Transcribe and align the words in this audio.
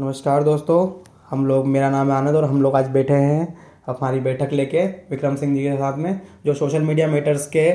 नमस्कार 0.00 0.42
दोस्तों 0.42 1.08
हम 1.30 1.46
लोग 1.46 1.66
मेरा 1.66 1.90
नाम 1.90 2.10
है 2.10 2.16
आनंद 2.16 2.36
और 2.36 2.44
हम 2.44 2.62
लोग 2.62 2.76
आज 2.76 2.88
बैठे 2.88 3.14
हैं 3.14 3.58
हमारी 3.86 4.20
बैठक 4.20 4.52
लेके 4.52 4.84
विक्रम 5.10 5.36
सिंह 5.36 5.54
जी 5.54 5.62
के 5.62 5.74
साथ 5.76 5.98
में 5.98 6.20
जो 6.46 6.54
सोशल 6.54 6.82
मीडिया 6.82 7.06
मेटर्स 7.06 7.46
के 7.46 7.72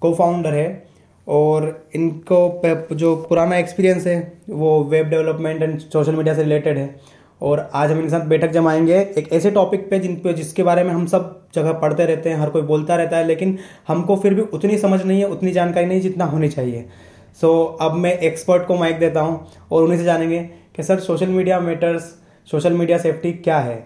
को 0.00 0.14
फाउंडर 0.14 0.54
है 0.54 0.86
और 1.28 1.88
इनको 1.94 2.94
जो 2.94 3.16
पुराना 3.16 3.56
एक्सपीरियंस 3.56 4.06
है 4.06 4.40
वो 4.50 4.84
web 4.84 5.06
development 5.06 5.62
and 5.62 5.78
social 5.78 6.16
media 6.16 6.34
से 6.34 6.42
रिलेटेड 6.42 6.78
है। 6.78 7.00
और 7.42 7.70
आज 7.74 7.90
हम 7.90 7.98
इनके 7.98 8.10
साथ 8.10 8.20
बैठक 8.20 8.50
जमाएँगे 8.50 8.98
एक 9.18 9.32
ऐसे 9.32 9.50
टॉपिक 9.50 9.90
पे 9.90 9.98
जिन 9.98 10.16
पे 10.16 10.32
जिसके 10.32 10.62
बारे 10.62 10.84
में 10.84 10.90
हम 10.90 11.06
सब 11.06 11.48
जगह 11.54 11.72
पढ़ते 11.72 12.06
रहते 12.06 12.30
हैं 12.30 12.36
हर 12.36 12.50
कोई 12.50 12.62
बोलता 12.62 12.96
रहता 12.96 13.16
है 13.16 13.26
लेकिन 13.26 13.58
हमको 13.88 14.16
फिर 14.16 14.34
भी 14.34 14.42
उतनी 14.42 14.78
समझ 14.78 15.02
नहीं 15.04 15.18
है 15.20 15.28
उतनी 15.28 15.52
जानकारी 15.52 15.86
नहीं 15.86 16.00
जितना 16.00 16.24
होनी 16.24 16.48
चाहिए। 16.48 16.88
सो 17.40 17.78
so, 17.80 17.86
अब 17.86 17.92
मैं 17.92 18.18
एक्सपर्ट 18.18 18.66
को 18.66 18.74
माइक 18.74 18.98
देता 18.98 19.20
हूँ 19.20 19.46
और 19.72 19.82
उन्हीं 19.82 19.98
से 19.98 20.04
जानेंगे 20.04 20.38
कि 20.76 20.82
sir 20.82 21.00
social 21.00 21.28
media 21.28 21.60
matters 21.60 22.02
social 22.48 22.72
media 22.72 22.98
safety 22.98 23.32
क्या 23.32 23.58
है? 23.58 23.76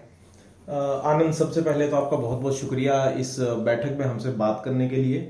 आनंद 0.69 1.33
सबसे 1.33 1.63
पहले 1.63 1.89
तो 1.89 1.97
आपका 1.97 2.17
बहुत 2.17 2.39
बहुत 2.39 2.59
शुक्रिया 2.59 3.05
इस 3.11 3.37
बैठक 3.41 3.97
में 3.99 4.05
हमसे 4.07 4.31
बात 4.31 4.63
करने 4.65 4.89
के 4.89 4.97
लिए। 4.97 5.21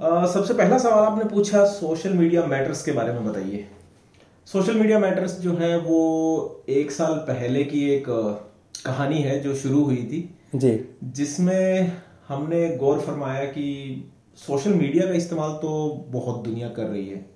सबसे 0.00 0.54
पहला 0.54 0.78
सवाल 0.78 1.04
आपने 1.04 1.24
पूछा 1.24 1.64
सोशल 1.64 2.12
मीडिया 2.12 2.44
मैटर्स 2.46 2.82
के 2.82 2.92
बारे 2.92 3.12
में 3.12 3.24
बताइए। 3.24 3.64
सोशल 4.46 4.74
मीडिया 4.74 4.98
मैटर्स 4.98 5.38
जो 5.40 5.56
है 5.56 5.78
वो 5.78 6.64
एक 6.68 6.90
साल 6.90 7.14
पहले 7.28 7.64
की 7.64 7.88
एक 7.90 8.04
कहानी 8.86 9.22
है 9.22 9.40
जो 9.40 9.54
शुरू 9.54 9.84
हुई 9.84 10.02
थी। 10.04 10.38
जी। 10.54 10.78
जिसमें 11.04 11.92
हमने 12.28 12.68
गौर 12.76 13.00
फरमाया 13.00 13.44
कि 13.44 14.10
सोशल 14.38 14.74
मीडिया 14.74 15.06
का 15.06 15.14
इस्तेमाल 15.14 15.52
तो 15.52 15.70
बहुत 16.08 16.44
दुनिया 16.44 16.68
कर 16.68 16.82
रही 16.82 17.08
है। 17.08 17.33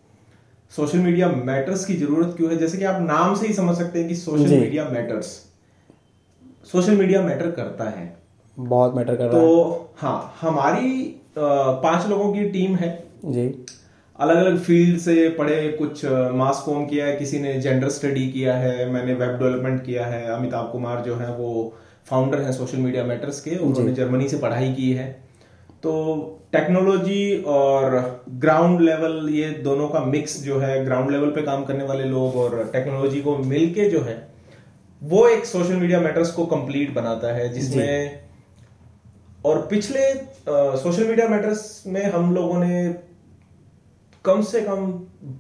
सोशल 0.73 0.99
मीडिया 0.99 1.29
मैटर्स 1.29 1.85
की 1.85 1.95
ज़रूरत 1.97 2.35
क्यों 2.37 2.51
है? 2.51 2.57
जैसे 2.59 2.79
कि 2.79 2.85
आप 2.85 3.01
नाम 3.03 3.35
से 3.35 3.47
ही 3.47 3.55
समझ 3.55 3.77
सकते 3.77 3.99
हैं 3.99 4.09
कि 4.09 4.15
social 4.17 4.51
media 4.51 4.85
matters. 4.85 5.27
Social 6.73 6.97
media 6.97 7.23
matter 7.23 7.51
करता 7.51 7.89
है। 7.91 8.17
बहुत 8.57 8.95
मैटर 8.97 9.17
कर 9.17 9.31
तो 9.33 9.41
है। 9.41 9.87
हाँ 9.99 10.35
हमारी 10.41 11.03
पाँच 11.39 12.07
लोगों 12.07 12.33
की 12.33 12.45
टीम 12.51 12.75
है। 12.77 12.91
जी। 13.25 13.47
अलग 14.19 14.37
अलग 14.37 14.59
फ़ील्ड 14.59 14.99
से 14.99 15.29
पढ़े 15.29 15.69
कुछ 15.73 16.05
मास 16.35 16.63
कॉम 16.67 16.85
किया 16.87 17.07
है 17.07 17.17
किसी 17.17 17.39
ने 17.39 17.53
जेंडर 17.61 17.89
स्टडी 17.89 18.29
किया 18.29 18.57
है 18.57 18.91
मैंने 18.93 19.15
वेब 19.15 19.39
डेवलपमेंट 19.39 19.85
किया 19.85 20.07
है 20.07 20.25
अमिताभ 20.27 20.71
कुमार 20.73 21.03
जो 21.03 21.15
है 21.17 21.35
वो 21.37 21.73
फाउंडर 22.07 22.41
हैं 22.41 22.53
सोशल 22.53 22.79
मीडिया 22.79 23.05
मैटर्स 23.05 23.41
के 23.41 23.57
उन्होंने 23.59 23.93
जर्मनी 23.93 24.29
से 24.29 24.39
पढ़ाई 24.39 24.73
की 24.75 24.91
है। 24.93 25.07
तो 25.83 25.95
टेक्नोलॉजी 26.53 27.43
और 27.47 28.25
ग्राउंड 28.29 28.81
लेवल 28.81 29.29
ये 29.31 29.51
दोनों 29.51 29.89
का 29.89 30.01
मिक्स 30.01 30.43
जो 30.43 30.59
है 30.59 30.85
ग्राउंड 30.85 31.11
लेवल 31.11 31.31
पे 31.31 31.43
काम 31.43 31.65
करने 31.65 31.85
वाले 31.85 32.05
लोग 32.05 32.37
और 32.37 32.71
टेक्नोलॉजी 32.73 33.21
को 33.21 33.37
मिलके 33.37 33.89
जो 33.91 34.01
है 34.01 34.17
वो 35.03 35.27
एक 35.29 35.45
सोशल 35.47 35.77
मीडिया 35.77 36.01
मैटर्स 36.01 36.31
को 36.31 36.47
कंप्लीट 36.47 36.95
बनाता 36.95 37.35
है 37.35 37.53
जिसमें 37.53 38.21
और 39.45 39.67
पिछले 39.71 40.01
सोशल 40.49 41.07
मीडिया 41.09 41.29
मैटर्स 41.29 41.83
में 41.87 42.03
हम 42.05 42.35
लोगों 42.35 42.59
ने 42.65 42.95
कम 44.25 44.43
से 44.43 44.61
कम 44.61 44.91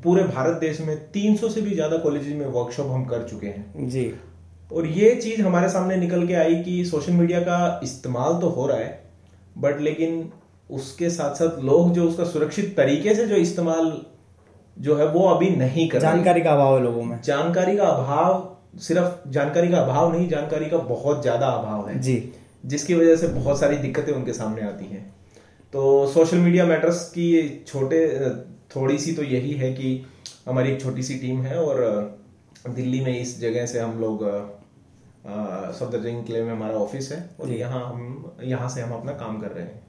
पूरे 0.05 0.23
भारत 0.25 0.57
देश 0.61 0.81
में 0.81 0.97
300 1.13 1.49
से 1.51 1.61
भी 1.61 1.75
ज़्यादा 1.75 1.97
कॉलेज 1.97 2.33
में 2.33 2.47
वर्कशॉप 2.47 2.87
हम 2.87 3.05
कर 3.05 3.27
चुके 3.29 3.47
हैं। 3.47 3.89
जी। 3.89 4.13
और 4.71 4.87
ये 4.87 5.15
चीज़ 5.15 5.43
हमारे 5.43 5.69
सामने 5.69 5.97
निकल 5.97 6.27
के 6.27 6.35
आई 6.35 6.55
कि 6.55 6.85
सोशल 6.85 7.13
मीडिया 7.13 7.41
का 7.41 7.81
इस्तेमाल 7.85 8.41
तो 8.41 8.49
हो 8.49 8.67
रहा 8.67 8.79
है 8.79 9.08
बट 9.59 9.81
लेकिन 9.81 10.31
उसके 10.71 11.11
साथ 11.11 11.35
साथ 11.35 11.63
लोग 11.65 11.93
जो 11.93 12.05
उसका 12.05 12.25
सुरक्षित 12.27 12.77
तरीके 12.77 13.15
से 13.15 13.27
जो 13.27 13.37
इस्तेमाल 13.37 14.01
जो 14.77 14.97
है 14.97 15.07
वो 15.09 15.29
अभी 15.29 15.49
नहीं 15.51 15.89
कर 15.89 16.01
जानकारी 16.01 16.41
का 16.43 16.53
अभाव 16.53 16.77
है 16.77 16.83
लोगों 16.83 17.03
में। 17.03 17.21
जानकारी 17.23 17.77
का 17.77 17.85
अभाव 17.85 18.79
सिर्फ़ 18.79 19.29
जानकारी 19.31 19.69
का 19.69 19.79
अभाव 19.79 20.13
नहीं 20.13 20.29
जानकारी 20.29 20.67
का 20.67 20.79
बहुत 20.79 21.23
ज़्यादा 21.23 21.47
अभाव 21.49 21.89
है। 21.89 21.99
जी। 22.01 22.33
जिसकी 22.65 22.95
वजह 22.95 23.17
से 23.17 23.27
बहुत 23.29 23.61
सारी 23.61 23.77
दिक्कतें 23.77 24.13
उनके 24.13 24.33
सामने 24.33 24.63
आती 24.63 24.85
हैं। 24.85 25.03
तो 25.73 26.07
सोशल 26.07 26.39
मीडिया 26.39 26.67
मैटर्स 26.67 27.05
की 27.09 27.65
छोटे 27.67 28.07
थोड़ी 28.77 28.99
सी 28.99 29.13
तो 29.13 29.23
यही 29.25 29.53
है 29.55 29.73
कि 29.73 30.05
हमारी 30.47 30.73
एक 30.73 30.81
छोटी 30.81 31.03
सी 31.03 31.15
टीम 31.19 31.41
है 31.43 31.59
और 31.59 31.81
दिल्ली 32.69 33.01
में 33.01 33.19
इस 33.21 33.39
जगह 33.41 33.67
से 33.67 33.79
हम 33.81 33.99
लोग 34.01 34.25
सफदरजंग 35.25 36.25
किले 36.25 36.43
में 36.43 36.53
हमारा 36.53 36.75
ऑफ़िस 36.75 37.11
है 37.13 37.19
और 37.41 37.51
यहाँ 37.51 37.85
हम 37.85 38.37
यहाँ 38.43 38.69
से 38.69 38.81
हम 38.81 38.93
अपना 38.93 39.13
काम 39.15 39.41
कर 39.41 39.49
रहे 39.49 39.65
हैं। 39.65 39.81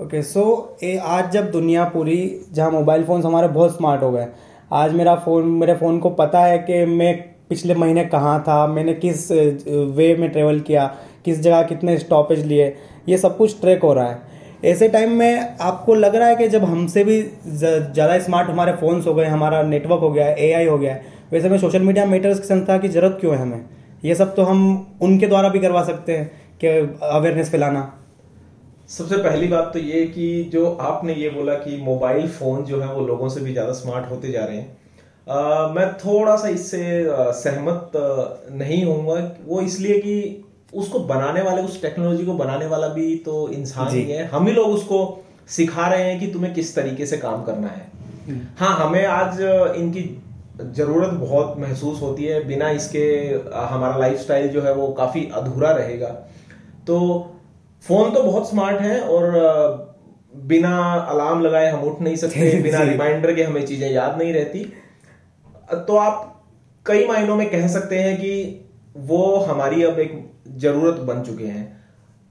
ओके 0.00 0.22
सो 0.22 0.44
ए 0.82 0.96
आज 1.06 1.30
जब 1.32 1.50
दुनिया 1.50 1.84
पूरी 1.88 2.18
जहाँ 2.52 2.70
मोबाइल 2.70 3.04
फ़ोन्स 3.04 3.24
हमारे 3.24 3.48
बहुत 3.48 3.76
स्मार्ट 3.76 4.02
हो 4.02 4.10
गए 4.12 4.26
आज 4.72 4.92
मेरा 4.94 5.14
फ़ोन 5.16 5.46
मेरे 5.50 5.74
फ़ोन 5.74 5.98
को 5.98 6.10
पता 6.12 6.40
है 6.40 6.58
कि 6.60 6.84
मैं 6.86 7.14
पिछले 7.48 7.74
महीने 7.74 8.04
कहाँ 8.06 8.38
था 8.48 8.66
मैंने 8.66 8.94
किस 8.94 9.30
वे 9.96 10.14
में 10.16 10.28
ट्रेवल 10.30 10.60
किया 10.60 10.86
किस 11.24 11.40
जगह 11.40 11.62
कितने 11.62 11.96
स्टॉपेज 11.98 12.44
लिए 12.46 12.74
ये 13.08 13.18
सब 13.18 13.36
कुछ 13.36 13.60
ट्रैक 13.60 13.82
हो 13.82 13.92
रहा 13.94 14.10
है। 14.10 14.34
ऐसे 14.64 14.88
टाइम 14.88 15.12
में 15.12 15.56
आपको 15.60 15.94
लग 15.94 16.14
रहा 16.16 16.28
है 16.28 16.36
कि 16.36 16.48
जब 16.48 16.64
हमसे 16.64 17.04
भी 17.04 17.20
ज़्यादा 17.46 18.18
स्मार्ट 18.18 18.50
हमारे 18.50 18.72
फ़ोन्स 18.72 19.06
हो 19.06 19.14
गए 19.14 19.26
हमारा 19.26 19.62
नेटवर्क 19.62 20.00
हो 20.00 20.10
गया 20.12 20.26
है 20.26 20.36
ए 20.40 20.64
हो 20.66 20.78
गया 20.78 20.94
है 20.94 21.14
वैसे 21.32 21.48
में 21.48 21.58
सोशल 21.58 21.82
मीडिया 21.82 22.06
मीटर्स 22.06 22.40
की 22.40 22.46
संस्था 22.46 22.78
की 22.78 22.88
ज़रूरत 22.88 23.18
क्यों 23.20 23.34
है 23.34 23.40
हमें? 23.42 23.64
ये 24.04 24.14
सब 24.14 24.34
तो 24.34 24.42
हम 24.42 24.64
उनके 25.02 25.26
द्वारा 25.26 25.48
भी 25.48 25.60
करवा 25.60 25.84
सकते 25.84 26.16
हैं 26.16 26.30
कि 26.60 26.68
अवेयरनेस 26.68 27.50
फैलाना। 27.50 27.92
सबसे 28.88 29.16
पहली 29.18 29.46
बात 29.48 29.70
तो 29.72 29.78
ये 29.78 30.04
कि 30.06 30.26
जो 30.52 30.70
आपने 30.82 31.14
ये 31.14 31.30
बोला 31.30 31.54
कि 31.56 31.76
मोबाइल 31.82 32.28
फ़ोन 32.30 32.64
जो 32.64 32.80
है 32.80 32.92
वो 32.92 33.06
लोगों 33.06 33.28
से 33.28 33.40
भी 33.40 33.52
ज़्यादा 33.52 33.72
स्मार्ट 33.74 34.10
होते 34.10 34.32
जा 34.32 34.44
रहे 34.44 34.56
हैं। 34.56 34.76
आ, 35.26 35.68
मैं 35.68 35.92
थोड़ा 35.94 36.36
सा 36.36 36.48
इससे 36.48 36.82
सहमत 37.34 37.92
नहीं 38.52 38.84
होऊँगा। 38.84 39.14
वो 39.46 39.60
इसलिए 39.62 39.98
कि 39.98 40.44
उसको 40.74 40.98
बनाने 41.06 41.42
वाले 41.42 41.62
उस 41.62 41.80
टेक्नोलॉजी 41.82 42.24
को 42.26 42.32
बनाने 42.34 42.66
वाला 42.66 42.88
भी 42.88 43.14
तो 43.24 43.48
इंसान 43.50 43.88
ही 43.88 44.02
है। 44.02 44.26
हम 44.26 44.46
ही 44.46 44.52
लोग 44.52 44.68
उसको 44.70 44.98
सिखा 45.48 45.86
रहे 45.88 46.04
हैं 46.04 46.18
कि 46.20 46.26
तुम्हें 46.26 46.52
किस 46.54 46.74
तरीके 46.76 47.06
से 47.06 47.16
काम 47.16 47.44
करना 47.44 47.68
है। 47.68 47.86
हम्म। 48.28 48.40
हाँ 48.58 48.76
हमें 48.78 49.04
आज 49.06 49.40
इनकी 49.76 50.02
ज़रूरत 50.60 51.10
बहुत 51.10 51.58
महसूस 51.58 52.00
होती 52.02 52.24
है 52.24 52.44
बिना 52.44 52.70
इसके 52.70 53.04
हमारा 53.54 53.96
लाइफस्टाइल 53.96 54.48
जो 54.48 54.62
है 54.62 54.74
वो 54.74 54.86
काफ़ी 54.88 55.28
अधूरा 55.34 55.70
रहेगा। 55.70 56.08
तो 56.86 56.98
फ़ोन 57.84 58.10
तो 58.14 58.22
बहुत 58.22 58.48
स्मार्ट 58.50 58.80
है 58.80 59.00
और 59.00 59.94
बिना 60.34 60.92
अलार्म 61.10 61.40
लगाए 61.40 61.70
हम 61.70 61.82
उठ 61.82 62.00
नहीं 62.00 62.16
सकते 62.16 62.50
बिना 62.62 62.82
रिमाइंडर 62.82 63.34
के 63.34 63.42
हमें 63.42 63.66
चीज़ें 63.66 63.90
याद 63.90 64.18
नहीं 64.18 64.32
रहती। 64.32 64.64
तो 65.86 65.96
आप 65.96 66.44
कई 66.86 67.06
मायनों 67.06 67.36
में 67.36 67.50
कह 67.50 67.66
सकते 67.68 67.98
हैं 67.98 68.16
कि 68.16 68.32
वो 68.96 69.36
हमारी 69.36 69.82
अब 69.82 69.98
एक 69.98 70.12
ज़रूरत 70.56 71.00
बन 71.00 71.22
चुके 71.22 71.44
हैं। 71.44 71.64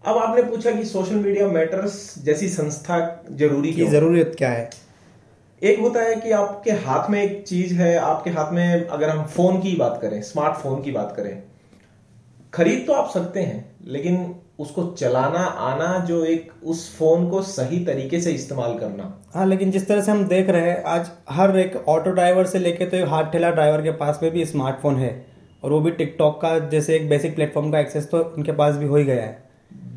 अब 0.03 0.17
आपने 0.17 0.41
पूछा 0.43 0.71
कि 0.71 0.85
सोशल 0.85 1.15
मीडिया 1.15 1.47
मैटर्स 1.47 2.15
जैसी 2.23 2.49
संस्था 2.49 3.25
ज़रूरी 3.31 3.73
की 3.73 3.85
ज़रूरत 3.85 4.35
क्या 4.37 4.49
है? 4.49 4.69
एक 5.65 5.79
होता 5.79 5.99
है 5.99 6.15
कि 6.15 6.31
आपके 6.31 6.71
हाथ 6.81 7.09
में 7.09 7.21
एक 7.21 7.43
चीज़ 7.47 7.73
है 7.73 7.95
आपके 7.97 8.29
हाथ 8.29 8.51
में 8.53 8.87
अगर 8.87 9.09
हम 9.09 9.23
फ़ोन 9.27 9.59
की 9.61 9.75
बात 9.75 9.97
करें 10.01 10.21
स्मार्टफ़ोन 10.21 10.81
की 10.81 10.91
बात 10.91 11.13
करें 11.17 11.41
खरीद 12.53 12.83
तो 12.87 12.93
आप 12.93 13.09
सकते 13.09 13.39
हैं 13.41 13.57
लेकिन 13.87 14.35
उसको 14.59 14.83
चलाना 14.91 15.39
आना 15.39 15.87
जो 16.05 16.23
एक 16.25 16.51
उस 16.63 16.83
फ़ोन 16.97 17.27
को 17.29 17.41
सही 17.43 17.83
तरीके 17.85 18.19
से 18.21 18.31
इस्तेमाल 18.31 18.77
करना। 18.79 19.11
हाँ 19.33 19.45
लेकिन 19.47 19.71
जिस 19.71 19.87
तरह 19.87 20.01
से 20.01 20.11
हम 20.11 20.23
देख 20.27 20.49
रहे 20.49 20.69
हैं 20.69 20.83
आज 20.89 21.09
हर 21.29 21.57
एक 21.59 21.75
ऑटो 21.87 22.11
ड्राइवर 22.11 22.45
से 22.45 22.59
लेके 22.59 22.85
तो 22.85 23.05
हाथ 23.07 23.31
ठेला 23.31 23.49
ड्राइवर 23.51 23.81
के 23.81 23.91
पास 23.97 24.19
में 24.23 24.31
भी 24.31 24.45
स्मार्टफ़ोन 24.45 24.97
है 24.97 25.11
और 25.63 25.71
वो 25.71 25.79
भी 25.81 25.91
टिकटॉक 25.93 26.39
का 26.41 26.57
जैसे 26.69 26.95
एक 26.95 27.09
बेसिक 27.09 27.35
प्लेटफॉर्म 27.35 27.71
का 27.71 27.79
एक्सेस 27.79 28.09
तो 28.11 28.23
उनके 28.27 28.51
पास 28.53 28.75
भी 28.75 28.85
हो 28.85 28.95
ही 28.95 29.03
गया 29.05 29.23
है। 29.23 29.43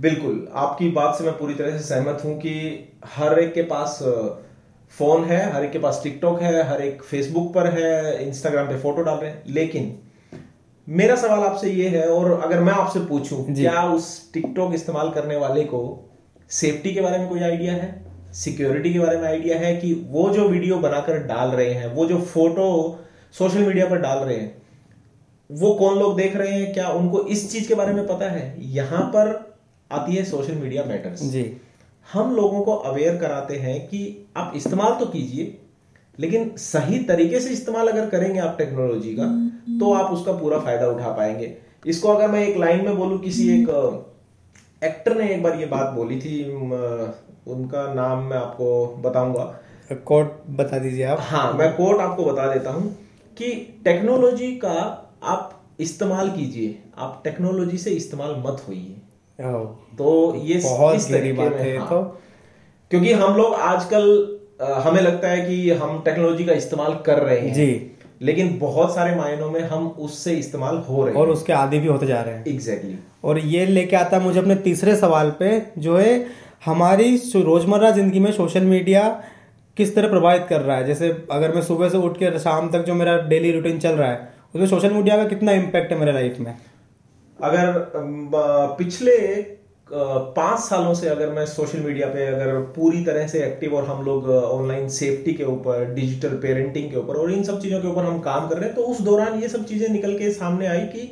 बिल्कुल 0.00 0.46
आपकी 0.56 0.88
बात 0.92 1.14
से 1.14 1.24
मैं 1.24 1.38
पूरी 1.38 1.54
तरह 1.54 1.78
से 1.78 1.84
सहमत 1.84 2.22
हूँ 2.24 2.38
कि 2.38 2.52
हर 3.08 3.38
एक 3.38 3.54
के 3.54 3.62
पास 3.68 3.98
फ़ोन 4.92 5.24
है 5.24 5.40
हर 5.52 5.64
एक 5.64 5.70
के 5.72 5.78
पास 5.78 6.00
टिकटॉक 6.04 6.40
है 6.42 6.62
हर 6.68 6.80
एक 6.82 7.02
फेसबुक 7.02 7.52
पर 7.54 7.66
है 7.70 8.26
इंस्टाग्राम 8.26 8.66
पे 8.66 8.78
फ़ोटो 8.78 9.02
डाल 9.02 9.16
रहे 9.16 9.30
हैं। 9.30 9.42
लेकिन 9.46 9.94
मेरा 10.86 11.16
सवाल 11.16 11.40
आपसे 11.40 11.70
ये 11.70 11.88
है 11.88 12.06
और 12.08 12.30
अगर 12.40 12.60
मैं 12.60 12.72
आपसे 12.72 13.00
पूछूँ 13.00 13.44
क्या 13.54 13.82
उस 13.84 14.32
टिकटॉक 14.32 14.74
इस्तेमाल 14.74 15.10
करने 15.10 15.36
वाले 15.36 15.64
को 15.64 15.80
सेफ्टी 16.50 16.94
के 16.94 17.00
बारे 17.00 17.18
में 17.18 17.28
कोई 17.28 17.40
आइडिया 17.40 17.72
है? 17.72 18.06
सिक्योरिटी 18.34 18.92
के 18.92 18.98
बारे 18.98 19.16
में 19.16 19.26
आइडिया 19.28 19.58
है 19.58 19.74
कि 19.76 19.92
वो 20.10 20.28
जो 20.30 20.48
वीडियो 20.48 20.76
बनाकर 20.78 21.22
डाल 21.26 21.50
रहे 21.50 21.72
हैं 21.72 21.92
वो 21.94 22.06
जो 22.06 22.20
फ़ोटो 22.22 22.68
सोशल 23.38 23.58
मीडिया 23.58 23.86
पर 23.86 24.00
डाल 24.00 24.18
रहे 24.18 24.36
हैं 24.36 24.56
वो 25.50 25.72
कौन 25.74 25.98
लोग 25.98 26.16
देख 26.16 26.36
रहे 26.36 26.52
हैं? 26.52 26.72
क्या 26.74 26.88
उनको 26.88 27.22
इस 27.26 27.50
चीज़ 27.52 27.68
के 27.68 27.74
बारे 27.74 27.92
में 27.92 28.06
पता 28.06 28.30
है? 28.30 28.54
यहाँ 28.72 29.02
पर 29.14 29.56
आती 29.90 30.16
है 30.16 30.24
सोशल 30.24 30.54
मीडिया 30.54 30.84
मैटर्स 30.84 31.22
जी। 31.22 31.42
हम 32.08 32.34
लोगों 32.36 32.60
को 32.62 32.74
अवेयर 32.90 33.16
कराते 33.16 33.56
हैं 33.56 33.80
कि 33.88 34.00
आप 34.36 34.52
इस्तेमाल 34.56 34.92
तो 35.00 35.06
कीजिए 35.06 35.56
लेकिन 36.18 36.50
सही 36.58 36.98
तरीके 37.04 37.40
से 37.40 37.50
इस्तेमाल 37.50 37.88
अगर 37.88 38.08
करेंगे 38.10 38.40
आप 38.40 38.54
टेक्नोलॉजी 38.58 39.14
का 39.14 39.26
तो 39.80 39.92
आप 39.94 40.12
उसका 40.12 40.32
पूरा 40.32 40.58
फ़ायदा 40.58 40.86
उठा 40.88 41.10
पाएँगे। 41.12 41.56
इसको 41.86 42.08
अगर 42.08 42.30
मैं 42.30 42.46
एक 42.46 42.56
लाइन 42.58 42.84
में 42.84 42.96
बोलूँ 42.96 43.18
किसी 43.18 43.48
एक 43.54 43.68
एक्टर 44.82 45.16
ने 45.16 45.28
एक 45.34 45.42
बार 45.42 45.58
ये 45.60 45.66
बात 45.66 45.92
बोली 45.94 46.18
थी 46.20 46.42
उनका 47.46 47.92
नाम 47.94 48.24
मैं 48.24 48.36
आपको 48.36 48.86
बताऊँगा। 49.04 49.44
कोट 50.06 50.32
बता 50.50 50.78
दीजिए 50.78 51.04
आप। 51.04 51.18
हाँ 51.20 51.52
मैं 51.52 51.72
कोट 51.72 52.00
आपको 52.00 52.24
बता 52.24 52.52
देता 52.54 52.70
हूँ 52.70 52.90
कि 53.36 53.52
टेक्नोलॉजी 53.84 54.50
का 54.56 54.74
आप 55.24 55.54
इस्तेमाल 55.80 56.30
कीजिए। 56.30 56.78
आप 56.98 57.20
टेक्नोलॉजी 57.24 57.78
से 57.78 57.90
इस्तेमाल 57.92 58.34
मत 58.46 58.64
होइए। 58.68 58.97
तो 59.40 60.34
ये 60.44 60.60
बहुत 60.64 60.94
गहरी 60.94 61.12
तरीके 61.12 61.32
बात 61.32 61.54
है 61.54 61.76
हाँ। 61.78 61.88
तो। 61.88 62.02
क्योंकि 62.90 63.12
हम 63.12 63.36
लोग 63.36 63.54
आजकल 63.54 64.38
हमें 64.62 65.00
लगता 65.02 65.28
है 65.28 65.40
कि 65.46 65.70
हम 65.70 66.00
टेक्नोलॉजी 66.04 66.44
का 66.44 66.52
इस्तेमाल 66.52 66.94
कर 67.06 67.18
रहे 67.18 67.38
हैं। 67.38 67.52
जी। 67.54 67.90
लेकिन 68.22 68.58
बहुत 68.58 68.94
सारे 68.94 69.14
मायनों 69.16 69.50
में 69.50 69.60
हम 69.60 69.86
उससे 69.88 70.32
इस्तेमाल 70.32 70.76
हो 70.78 71.04
रहे 71.04 71.14
हैं। 71.14 71.20
और 71.20 71.28
उसके 71.30 71.52
आदि 71.52 71.78
भी 71.78 71.88
होते 71.88 72.06
जा 72.06 72.20
रहे 72.22 72.34
हैं। 72.34 72.44
Exactly 72.46 72.90
exactly. 72.90 73.24
और 73.24 73.38
ये 73.38 73.66
लेके 73.66 73.96
आता 73.96 74.16
है 74.16 74.22
मुझे 74.22 74.38
अपने 74.40 74.54
तीसरे 74.54 74.96
सवाल 74.96 75.30
पे 75.30 75.50
जो 75.78 75.96
है 75.96 76.26
हमारी 76.64 77.16
रोज़मर्रा 77.36 77.90
ज़िंदगी 77.90 78.20
में 78.20 78.32
सोशल 78.32 78.62
मीडिया 78.62 79.08
किस 79.76 79.94
तरह 79.94 80.08
प्रभावित 80.08 80.46
कर 80.48 80.60
रहा 80.60 80.76
है? 80.76 80.86
जैसे 80.86 81.08
अगर 81.32 81.54
मैं 81.54 81.62
सुबह 81.62 81.88
से 81.88 81.98
उठ 81.98 82.16
के 82.16 82.38
शाम 82.38 82.70
तक 82.70 82.84
जो 82.84 82.94
मेरा 82.94 83.16
डेली 83.28 83.52
रूटीन 83.52 83.78
चल 83.78 83.92
रहा 83.92 84.10
है 84.10 84.28
उसमें 84.54 84.66
सोशल 84.66 84.92
मीडिया 84.92 85.16
का 85.16 85.24
कितना 85.24 85.52
इम्पैक्ट 85.52 85.92
है 85.92 85.98
मेरे 85.98 86.12
लाइफ 86.12 86.36
में? 86.40 86.54
अगर 87.40 87.92
पिछले 88.78 89.16
पाँच 89.90 90.58
सालों 90.60 90.94
से 90.94 91.08
अगर 91.08 91.30
मैं 91.30 91.44
सोशल 91.46 91.78
मीडिया 91.78 92.06
पे 92.06 92.26
अगर 92.26 92.58
पूरी 92.76 93.04
तरह 93.04 93.26
से 93.26 93.42
एक्टिव 93.44 93.74
और 93.74 93.84
हम 93.84 94.04
लोग 94.04 94.28
ऑनलाइन 94.30 94.88
सेफ्टी 94.88 95.32
के 95.32 95.44
ऊपर 95.44 95.84
डिजिटल 95.94 96.36
पेरेंटिंग 96.36 96.90
के 96.90 96.96
ऊपर 96.96 97.16
और 97.16 97.32
इन 97.32 97.42
सब 97.42 97.60
चीज़ों 97.62 97.80
के 97.80 97.88
ऊपर 97.88 98.04
हम 98.04 98.18
काम 98.20 98.48
कर 98.48 98.56
रहे 98.56 98.64
हैं 98.64 98.74
तो 98.74 98.82
उस 98.82 99.00
दौरान 99.00 99.40
ये 99.42 99.48
सब 99.48 99.64
चीज़ें 99.64 99.88
निकल 99.88 100.18
के 100.18 100.30
सामने 100.30 100.66
आई 100.66 100.80
कि 100.86 101.10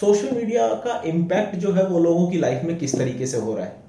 सोशल 0.00 0.36
मीडिया 0.36 0.68
का 0.84 1.00
इम्पैक्ट 1.06 1.56
जो 1.56 1.72
है 1.72 1.86
वो 1.88 1.98
लोगों 1.98 2.26
की 2.30 2.38
लाइफ 2.38 2.64
में 2.64 2.78
किस 2.78 2.96
तरीके 2.98 3.26
से 3.26 3.38
हो 3.38 3.54
रहा 3.56 3.64
है। 3.64 3.84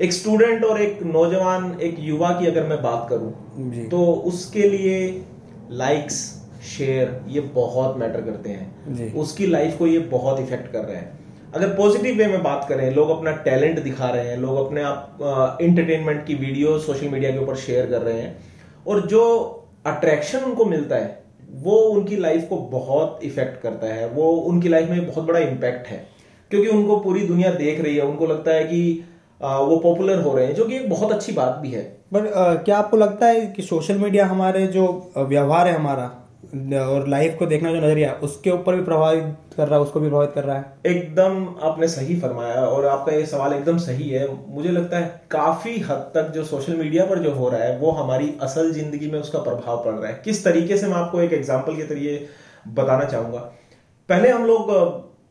एक 0.00 0.12
स्टूडेंट 0.12 0.64
और 0.64 0.80
एक 0.80 1.02
नौजवान 1.02 1.78
एक 1.82 1.96
युवा 2.00 2.30
की 2.30 2.46
अगर 2.46 2.66
मैं 2.66 2.82
बात 2.82 3.06
करूँ 3.10 3.70
जी। 3.72 3.84
तो 3.84 4.04
उसके 4.26 4.68
लिए 4.68 5.24
लाइक्स 5.70 6.41
शेयर 6.68 7.20
ये 7.28 7.40
बहुत 7.54 7.96
मैटर 7.98 8.20
करते 8.20 8.50
हैं। 8.50 9.14
उसकी 9.14 9.46
लाइफ 9.46 9.78
को 9.78 9.86
ये 9.86 9.98
बहुत 9.98 10.40
इफ़ेक्ट 10.40 10.72
कर 10.72 10.84
रहे 10.84 10.96
हैं। 10.96 11.20
अगर 11.54 11.68
पॉजिटिव 11.68 12.16
वे 12.16 12.26
में 12.26 12.42
बात 12.42 12.66
करें 12.68 12.90
लोग 12.90 13.10
अपना 13.10 13.30
टैलेंट 13.44 13.82
दिखा 13.82 14.08
रहे 14.10 14.28
हैं 14.28 14.36
लोग 14.36 14.66
अपने 14.66 14.82
आप 14.82 15.58
इंटरटेनमेंट 15.62 16.24
की 16.26 16.34
वीडियो 16.34 16.78
सोशल 16.78 17.08
मीडिया 17.08 17.30
के 17.30 17.38
ऊपर 17.38 17.56
शेयर 17.56 17.86
कर 17.86 18.02
रहे 18.02 18.20
हैं 18.20 18.36
और 18.86 19.06
जो 19.06 19.24
अट्रैक्शन 19.86 20.38
उनको 20.38 20.64
मिलता 20.64 20.96
है 20.96 21.20
वो 21.62 21.76
उनकी 21.76 22.16
लाइफ 22.16 22.46
को 22.48 22.56
बहुत 22.56 23.20
इफ़ेक्ट 23.24 23.60
करता 23.62 23.86
है। 23.86 24.08
वो 24.08 24.30
उनकी 24.32 24.68
लाइफ 24.68 24.90
में 24.90 25.06
बहुत 25.06 25.24
बड़ा 25.24 25.40
इम्पैक्ट 25.40 25.86
है। 25.86 26.06
क्योंकि 26.50 26.68
उनको 26.68 26.98
पूरी 27.00 27.26
दुनिया 27.26 27.50
देख 27.50 27.80
रही 27.80 27.96
है 27.96 28.02
उनको 28.02 28.26
लगता 28.26 28.50
है 28.50 28.64
कि 28.64 29.04
आ, 29.42 29.58
वो 29.58 29.76
पॉपुलर 29.76 30.20
हो 30.20 30.34
रहे 30.36 30.46
हैं 30.46 30.54
जो 30.54 30.64
कि 30.64 30.76
एक 30.76 30.88
बहुत 30.90 31.12
अच्छी 31.12 31.32
बात 31.32 31.58
भी 31.62 31.70
है। 31.70 31.82
बट 32.12 32.64
क्या 32.64 32.78
आपको 32.78 32.96
लगता 32.96 33.26
है 33.26 33.46
कि 33.46 33.62
सोशल 33.62 33.98
मीडिया 33.98 34.26
हमारे 34.26 34.66
जो 34.66 35.12
व्यवहार 35.18 35.68
है 35.68 35.74
हमारा 35.74 36.21
और 36.44 37.06
लाइफ 37.08 37.36
को 37.38 37.46
देखना 37.46 37.72
जो 37.72 37.80
नज़रिया 37.80 38.12
उसके 38.22 38.50
ऊपर 38.50 38.76
भी 38.76 38.82
प्रभावित 38.84 39.56
कर 39.56 39.68
रहा 39.68 39.78
है 39.78 39.84
उसको 39.84 40.00
भी 40.00 40.08
प्रभावित 40.08 40.30
कर 40.34 40.44
रहा 40.44 40.56
है। 40.56 40.64
एकदम 40.86 41.46
आपने 41.62 41.88
सही 41.88 42.16
फरमाया 42.20 42.64
और 42.66 42.86
आपका 42.86 43.12
ये 43.12 43.26
सवाल 43.26 43.52
एकदम 43.52 43.78
सही 43.78 44.08
है। 44.10 44.26
मुझे 44.48 44.68
लगता 44.70 44.98
है 44.98 45.22
काफ़ी 45.30 45.78
हद 45.80 46.10
तक 46.14 46.30
जो 46.34 46.44
सोशल 46.44 46.76
मीडिया 46.76 47.04
पर 47.06 47.18
जो 47.18 47.32
हो 47.32 47.48
रहा 47.48 47.62
है 47.62 47.78
वो 47.78 47.90
हमारी 47.92 48.32
असल 48.42 48.72
ज़िंदगी 48.72 49.10
में 49.10 49.18
उसका 49.20 49.38
प्रभाव 49.40 49.84
पड़ 49.84 49.94
रहा 49.94 50.08
है। 50.08 50.20
किस 50.24 50.44
तरीके 50.44 50.76
से 50.76 50.86
मैं 50.86 50.96
आपको 50.96 51.20
एक 51.20 51.32
एग्ज़ाम्पल 51.32 51.76
के 51.76 51.82
ज़रिए 51.84 52.26
बताना 52.70 53.04
चाहूँगा। 53.04 53.38
पहले 54.08 54.30
हम 54.30 54.46
लोग 54.46 54.70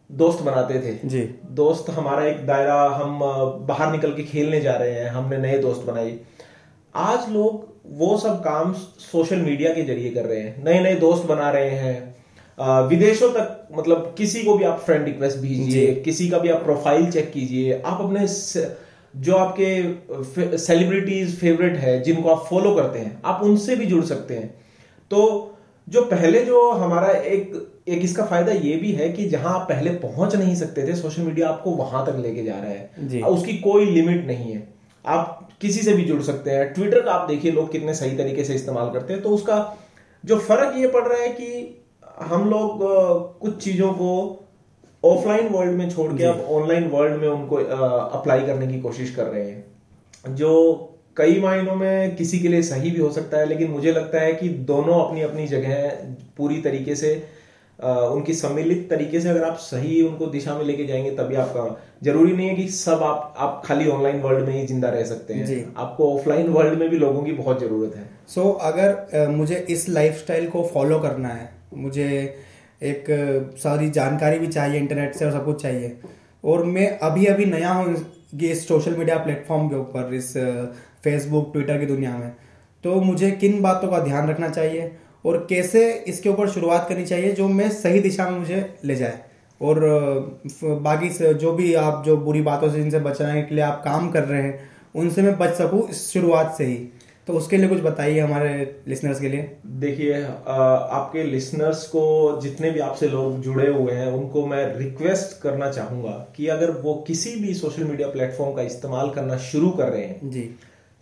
दोस्त 0.09 0.43
बनाते 0.43 0.79
थे। 0.81 0.97
जी। 1.05 1.21
दोस्त 1.53 1.89
हमारा 1.89 2.23
एक 2.25 2.45
दायरा 2.47 2.83
हम 2.93 3.19
बाहर 3.67 3.91
निकल 3.91 4.13
के 4.13 4.23
खेलने 4.23 4.61
जा 4.61 4.75
रहे 4.75 4.93
हैं 4.93 5.09
हमने 5.09 5.37
नए 5.39 5.57
दोस्त 5.59 5.85
बनाए। 5.87 6.17
आज 6.95 7.29
लोग 7.29 7.69
वो 7.85 8.17
सब 8.17 8.39
काम 8.39 8.73
सोशल 9.01 9.41
मीडिया 9.41 9.73
के 9.73 9.83
ज़रिए 9.83 10.09
कर 10.09 10.25
रहे 10.25 10.39
हैं। 10.39 10.63
नए 10.65 10.79
नए 10.79 10.95
दोस्त 10.95 11.25
बना 11.27 11.49
रहे 11.51 11.69
हैं। 11.71 12.87
विदेशों 12.87 13.29
तक 13.29 13.67
मतलब 13.77 14.13
किसी 14.17 14.43
को 14.43 14.53
भी 14.57 14.63
आप 14.63 14.79
फ्रेंड 14.79 15.05
रिक्वेस्ट 15.05 15.37
भेजिए 15.37 15.93
किसी 16.05 16.29
का 16.29 16.37
भी 16.37 16.49
आप 16.49 16.63
प्रोफ़ाइल 16.63 17.09
चेक 17.11 17.31
कीजिए 17.31 17.81
आप 17.85 18.01
अपने 18.01 18.25
जो 19.17 19.35
आपके 19.35 20.57
सेलिब्रिटीज 20.57 21.35
फेवरेट 21.39 21.77
है 21.77 22.01
जिनको 22.03 22.29
आप 22.29 22.45
फॉलो 22.49 22.75
करते 22.75 22.99
हैं 22.99 23.21
आप 23.25 23.43
उनसे 23.43 23.75
भी 23.75 23.85
जुड़ 23.85 24.03
सकते 24.05 24.33
हैं। 24.33 24.47
तो 25.11 25.57
जो 25.87 26.01
पहले 26.05 26.43
जो 26.45 26.69
हमारा 26.71 27.07
एक 27.07 27.83
एक 27.89 28.03
इसका 28.03 28.25
फ़ायदा 28.25 28.51
ये 28.51 28.75
भी 28.77 28.91
है 28.91 29.09
कि 29.09 29.25
जहाँ 29.29 29.53
आप 29.59 29.67
पहले 29.69 29.91
पहुँच 29.99 30.35
नहीं 30.35 30.55
सकते 30.55 30.87
थे 30.87 30.95
सोशल 30.95 31.21
मीडिया 31.21 31.49
आपको 31.49 31.71
वहाँ 31.75 32.05
तक 32.05 32.19
लेके 32.19 32.43
जा 32.43 32.55
रहा 32.55 32.71
है। 32.71 33.21
उसकी 33.25 33.57
कोई 33.57 33.85
लिमिट 33.85 34.25
नहीं 34.27 34.51
है। 34.51 34.67
आप 35.05 35.40
किसी 35.61 35.81
से 35.81 35.93
भी 35.93 36.03
जुड़ 36.03 36.21
सकते 36.23 36.51
हैं। 36.51 36.73
ट्विटर 36.73 37.01
का 37.01 37.11
आप 37.11 37.27
देखिए 37.29 37.51
लोग 37.51 37.71
कितने 37.71 37.93
सही 37.93 38.17
तरीके 38.17 38.43
से 38.43 38.55
इस्तेमाल 38.55 38.89
करते 38.89 39.13
हैं। 39.13 39.21
तो 39.21 39.29
उसका 39.29 39.57
जो 40.23 40.37
फ़र्क 40.39 40.77
ये 40.77 40.87
पड़ 40.87 41.07
रहा 41.07 41.21
है 41.21 41.29
कि 41.29 41.77
हम 42.21 42.49
लोग 42.49 42.79
कुछ 43.39 43.63
चीज़ों 43.63 43.91
को 43.93 44.11
ऑफलाइन 45.03 45.47
वर्ल्ड 45.47 45.71
में 45.71 45.89
छोड़ 45.89 46.11
के 46.13 46.23
अब 46.23 46.45
ऑनलाइन 46.51 46.87
वर्ल्ड 46.87 47.21
में 47.21 47.27
उनको 47.29 47.55
अप्लाई 47.55 48.41
करने 48.41 48.67
की 48.67 48.79
कोशिश 48.81 49.15
कर 49.15 49.25
रहे 49.25 49.49
हैं। 49.49 50.35
जो 50.35 50.51
कई 51.17 51.39
मायनों 51.39 51.75
में 51.75 52.15
किसी 52.15 52.39
के 52.39 52.47
लिए 52.47 52.61
सही 52.63 52.91
भी 52.91 52.99
हो 52.99 53.09
सकता 53.11 53.37
है 53.37 53.45
लेकिन 53.45 53.71
मुझे 53.71 53.91
लगता 53.91 54.19
है 54.19 54.33
कि 54.33 54.49
दोनों 54.69 54.99
अपनी 54.99 55.21
अपनी 55.21 55.47
जगह 55.47 55.89
पूरी 56.37 56.61
तरीके 56.61 56.95
से 56.95 57.11
उनकी 57.83 58.33
सम्मिलित 58.33 58.89
तरीके 58.89 59.19
से 59.21 59.29
अगर 59.29 59.43
आप 59.43 59.55
सही 59.59 60.01
उनको 60.01 60.25
दिशा 60.27 60.55
में 60.55 60.63
लेके 60.65 60.85
जाएँगे 60.85 61.11
तभी 61.11 61.35
आपका 61.35 61.63
ज़रूरी 62.03 62.35
नहीं 62.35 62.47
है 62.49 62.55
कि 62.55 62.67
सब 62.69 63.03
आप 63.03 63.33
आप 63.37 63.61
खाली 63.65 63.87
ऑनलाइन 63.89 64.19
वर्ल्ड 64.21 64.47
में 64.47 64.53
ही 64.53 64.65
ज़िंदा 64.67 64.89
रह 64.89 65.03
सकते 65.05 65.33
हैं। 65.33 65.73
आपको 65.77 66.13
ऑफलाइन 66.15 66.47
वर्ल्ड 66.49 66.79
में 66.79 66.89
भी 66.89 66.97
लोगों 66.97 67.23
की 67.23 67.31
बहुत 67.33 67.59
ज़रूरत 67.59 67.95
है। 67.95 68.09
सो 68.27 68.41
so, 68.41 68.59
अगर 68.61 69.27
मुझे 69.29 69.65
इस 69.69 69.87
लाइफस्टाइल 69.89 70.49
को 70.49 70.63
फॉलो 70.73 70.99
करना 70.99 71.29
है 71.29 71.49
मुझे 71.73 72.07
एक 72.83 73.05
सारी 73.57 73.89
जानकारी 73.89 74.39
भी 74.39 74.47
चाहिए 74.47 74.79
इंटरनेट 74.79 75.15
से 75.15 75.25
और 75.25 75.31
सब 75.31 75.45
कुछ 75.45 75.61
चाहिए 75.61 75.97
और 76.43 76.63
मैं 76.65 76.87
अभी 76.99 77.25
अभी 77.25 77.45
नया 77.45 77.69
हूँ 77.69 77.95
इस 78.43 78.67
सोशल 78.67 78.95
मीडिया 78.95 79.17
प्लेटफॉर्म 79.17 79.67
के 79.69 79.75
ऊपर 79.75 80.13
इस 80.13 80.33
फेसबुक 81.03 81.51
ट्विटर 81.53 81.77
की 81.77 81.85
दुनिया 81.85 82.17
में 82.17 82.31
तो 82.83 82.93
मुझे 83.01 83.31
किन 83.31 83.61
बातों 83.61 83.87
का 83.87 83.99
ध्यान 83.99 84.29
रखना 84.29 84.49
चाहिए? 84.49 84.91
और 85.25 85.45
कैसे 85.49 85.91
इसके 86.07 86.29
ऊपर 86.29 86.49
शुरुआत 86.49 86.87
करनी 86.89 87.05
चाहिए 87.05 87.31
जो 87.33 87.47
मैं 87.49 87.69
सही 87.71 87.99
दिशा 88.01 88.29
में 88.29 88.39
मुझे 88.39 88.65
ले 88.85 88.95
जाए। 88.95 89.19
और 89.61 89.79
बाकी 90.63 91.09
से 91.11 91.33
जो 91.35 91.51
भी 91.53 91.73
आप 91.75 92.03
जो 92.05 92.15
बुरी 92.19 92.41
बातों 92.43 92.69
से 92.69 92.77
जिनसे 92.77 92.99
बचाने 93.01 93.41
के 93.41 93.55
लिए 93.55 93.63
आप 93.63 93.81
काम 93.83 94.09
कर 94.11 94.23
रहे 94.23 94.41
हैं 94.41 94.69
उनसे 94.95 95.21
मैं 95.21 95.37
बच 95.37 95.53
सकूँ 95.55 95.87
शुरुआत 95.93 96.55
से 96.57 96.65
ही। 96.65 96.75
तो 97.27 97.33
उसके 97.33 97.57
लिए 97.57 97.67
कुछ 97.69 97.81
बताइए 97.81 98.19
हमारे 98.19 98.81
लिसनर्स 98.87 99.19
के 99.21 99.29
लिए। 99.29 99.51
देखिए 99.79 100.23
आपके 100.23 101.23
लिसनर्स 101.23 101.85
को 101.87 102.39
जितने 102.41 102.71
भी 102.71 102.79
आपसे 102.79 103.07
लोग 103.07 103.39
जुड़े 103.41 103.67
हुए 103.67 103.93
हैं 103.93 104.07
उनको 104.07 104.45
मैं 104.45 104.65
रिक्वेस्ट 104.77 105.41
करना 105.41 105.69
चाहूँगा 105.71 106.11
कि 106.35 106.47
अगर 106.47 106.71
वो 106.81 106.93
किसी 107.07 107.35
भी 107.35 107.53
सोशल 107.53 107.83
मीडिया 107.83 108.07
प्लेटफॉर्म 108.07 108.55
का 108.55 108.61
इस्तेमाल 108.63 109.09
करना 109.09 109.37
शुरू 109.45 109.69
कर 109.71 109.89
रहे 109.89 110.03
हैं 110.03 110.29
जी। 110.31 110.49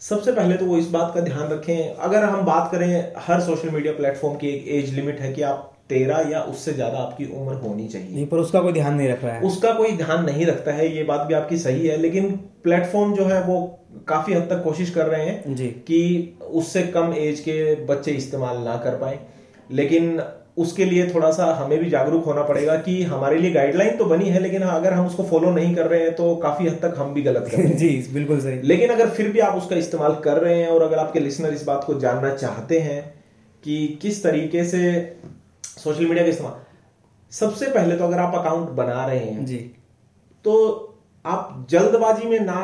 सबसे 0.02 0.32
पहले 0.32 0.56
तो 0.56 0.66
वो 0.66 0.78
इस 0.78 0.90
बात 0.90 1.12
का 1.16 1.22
ध्यान 1.22 1.48
रखें। 1.48 1.96
अगर 1.96 2.24
हम 2.24 2.46
बात 2.46 2.70
करें 2.72 3.14
हर 3.18 3.42
सोशल 3.42 3.70
मीडिया 3.70 3.94
प्लेटफॉर्म 3.94 4.36
की 4.36 4.48
एक 4.48 4.68
एज 4.76 4.94
लिमिट 4.96 5.20
है 5.20 5.32
कि 5.34 5.42
आप 5.42 5.66
तेरह 5.90 6.30
या 6.32 6.42
उससे 6.44 6.74
ज़्यादा 6.74 6.98
आपकी 6.98 7.26
उम्र 7.26 7.54
होनी 7.56 7.88
चाहिए। 7.88 8.16
जी 8.16 8.26
पर 8.26 8.38
उसका 8.38 8.62
कोई 8.62 8.74
ध्यान 8.74 8.96
नहीं 8.96 9.10
रख 9.10 9.24
रहा 9.24 9.34
है। 9.36 9.42
उसका 9.42 9.72
कोई 9.74 9.92
ध्यान 9.98 10.24
नहीं 10.26 10.46
रखता 10.46 10.74
है 10.74 10.88
ये 10.96 11.04
बात 11.04 11.26
भी 11.28 11.34
आपकी 11.34 11.58
सही 11.58 11.88
है 11.88 11.98
लेकिन 11.98 12.32
प्लेटफॉर्म 12.64 13.14
जो 13.16 13.26
है 13.26 13.42
वो 13.44 13.60
काफ़ी 14.08 14.34
हद 14.34 14.48
तक 14.50 14.64
कोशिश 14.64 14.90
कर 14.90 15.06
रहे 15.06 15.26
हैं 15.26 15.56
जी। 15.56 15.68
कि 15.88 16.38
उससे 16.42 16.84
कम 16.88 17.14
एज 17.18 17.40
के 17.40 17.76
बच्चे 17.86 18.12
इस्तेमाल 18.14 18.58
ना 18.58 18.76
कर 18.78 18.96
पाए। 18.96 19.20
लेकिन 19.72 20.22
उसके 20.60 20.86
लिए 20.86 21.08
थोड़ा 21.10 21.32
सा 21.32 21.46
हमें 21.46 21.80
भी 21.80 21.90
जागरूक 21.90 22.26
होना 22.26 22.42
पड़ेगा 22.44 22.76
कि 22.76 23.04
हमारे 23.04 23.38
लिए 23.38 23.52
गाइडलाइन 23.52 23.98
तो 23.98 24.06
बनी 24.06 24.30
है 24.30 24.40
लेकिन 24.40 24.62
अगर 24.62 24.94
हम 24.94 25.08
उसको 25.08 25.24
फॉलो 25.24 25.52
नहीं 25.52 25.76
कर 25.76 25.88
रहे 25.88 26.02
हैं 26.02 26.16
तो 26.16 26.36
काफ़ी 26.36 26.68
हद 26.68 26.80
तक 26.82 26.96
हम 26.98 27.14
भी 27.14 27.22
गलत 27.22 27.48
कर 27.52 27.58
रहे 27.58 27.68
हैं। 27.68 27.78
जी 27.84 28.08
बिल्कुल 28.14 28.40
सही। 28.40 28.62
लेकिन 28.62 28.90
अगर 28.90 29.10
फिर 29.10 29.30
भी 29.30 29.40
आप 29.40 29.56
उसका 29.56 29.76
इस्तेमाल 29.76 30.16
कर 30.16 30.38
रहे 30.38 30.62
हैं 30.62 30.68
और 30.68 30.82
अगर 30.82 30.98
आपके 30.98 31.20
लिसनर 31.20 31.54
इस 31.54 31.64
बात 31.64 31.84
को 31.84 31.94
जानना 32.00 32.36
चाहते 32.36 32.80
हैं 32.80 33.14
कि 33.64 34.00
किस 34.02 34.24
तरीके 34.24 34.64
से 34.64 35.16
सोशल 35.84 36.06
मीडिया 36.06 36.24
का 36.24 36.30
इस्तेमाल 36.30 36.54
सबसे 37.32 37.66
पहले 37.66 37.96
तो 37.96 38.04
अगर 38.04 38.20
आप 38.20 38.36
अकाउंट 38.36 38.70
बना 38.70 39.06
रहे 39.06 39.20
हैं 39.20 39.46
जी। 39.46 39.58
तो 40.44 40.56
आप 41.26 41.68
जल्दबाजी 41.70 42.28
में 42.28 42.40
ना 42.40 42.62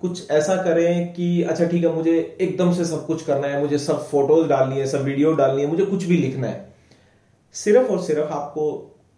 कुछ 0.00 0.30
ऐसा 0.30 0.56
करें 0.56 1.12
कि 1.12 1.42
अच्छा 1.42 1.64
ठीक 1.64 1.84
है 1.84 1.94
मुझे 1.94 2.36
एकदम 2.40 2.72
से 2.72 2.84
सब 2.84 3.06
कुछ 3.06 3.24
करना 3.24 3.46
है 3.46 3.60
मुझे 3.60 3.78
सब 3.78 4.06
फ़ोटोज़ 4.08 4.48
डालनी 4.48 4.80
है 4.80 4.86
सब 4.86 5.02
वीडियो 5.02 5.32
डालनी 5.32 5.62
है 5.62 5.68
मुझे 5.68 5.84
कुछ 5.84 6.04
भी 6.04 6.16
लिखना 6.16 6.46
है। 6.46 6.71
सिर्फ़ 7.52 7.86
और 7.88 8.02
सिर्फ़ 8.02 8.28
आपको 8.28 8.70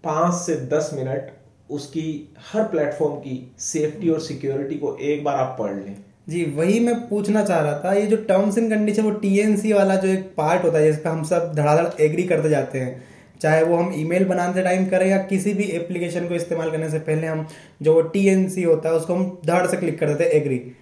पाँच 0.04 0.34
से 0.34 0.54
दस 0.54 0.90
मिनट 0.94 1.30
उसकी 1.70 2.34
हर 2.52 2.64
प्लेटफॉर्म 2.64 3.14
की 3.14 3.52
सेफ्टी 3.58 4.08
और 4.08 4.20
सिक्योरिटी 4.20 4.74
को 4.74 4.96
एक 4.96 5.24
बार 5.24 5.34
आप 5.34 5.56
पढ़ 5.58 5.74
लें। 5.74 5.96
जी 6.28 6.44
वही 6.44 6.80
मैं 6.80 7.08
पूछना 7.08 7.44
चाह 7.44 7.60
रहा 7.60 7.78
था 7.78 7.92
ये 7.92 8.06
जो 8.06 8.16
टर्म्स 8.16 8.58
एंड 8.58 8.70
कंडीशन 8.70 9.02
वो 9.02 9.10
टीएनसी 9.10 9.72
वाला 9.72 9.96
जो 9.96 10.08
एक 10.08 10.34
पार्ट 10.36 10.64
होता 10.64 10.78
है 10.78 10.92
जिस 10.92 11.00
पे 11.00 11.08
हम 11.08 11.22
सब 11.22 11.52
धड़ाधड़ 11.54 12.00
एग्री 12.00 12.22
करते 12.22 12.48
जाते 12.48 12.80
हैं 12.80 13.04
चाहे 13.40 13.62
वो 13.62 13.76
हम 13.76 13.92
ईमेल 13.96 14.24
बनाते 14.24 14.62
टाइम 14.62 14.86
करें 14.86 15.06
या 15.06 15.18
किसी 15.18 15.54
भी 15.54 15.64
एप्लीकेशन 15.64 16.28
को 16.28 16.34
इस्तेमाल 16.34 16.70
करने 16.70 16.90
से 16.90 16.98
पहले 16.98 17.26
हम 17.26 17.46
जो 17.82 17.94
वो 17.94 18.02
टीएनसी 18.02 18.62
होता 18.62 18.88
है 18.88 18.94
उसको 18.94 19.14
हम 19.14 19.38
धड़ 19.46 19.66
से 19.66 19.76
क्लिक 19.76 19.98
कर 19.98 20.08
देते 20.08 20.24
हैं 20.24 20.30
एग्री 20.30 20.72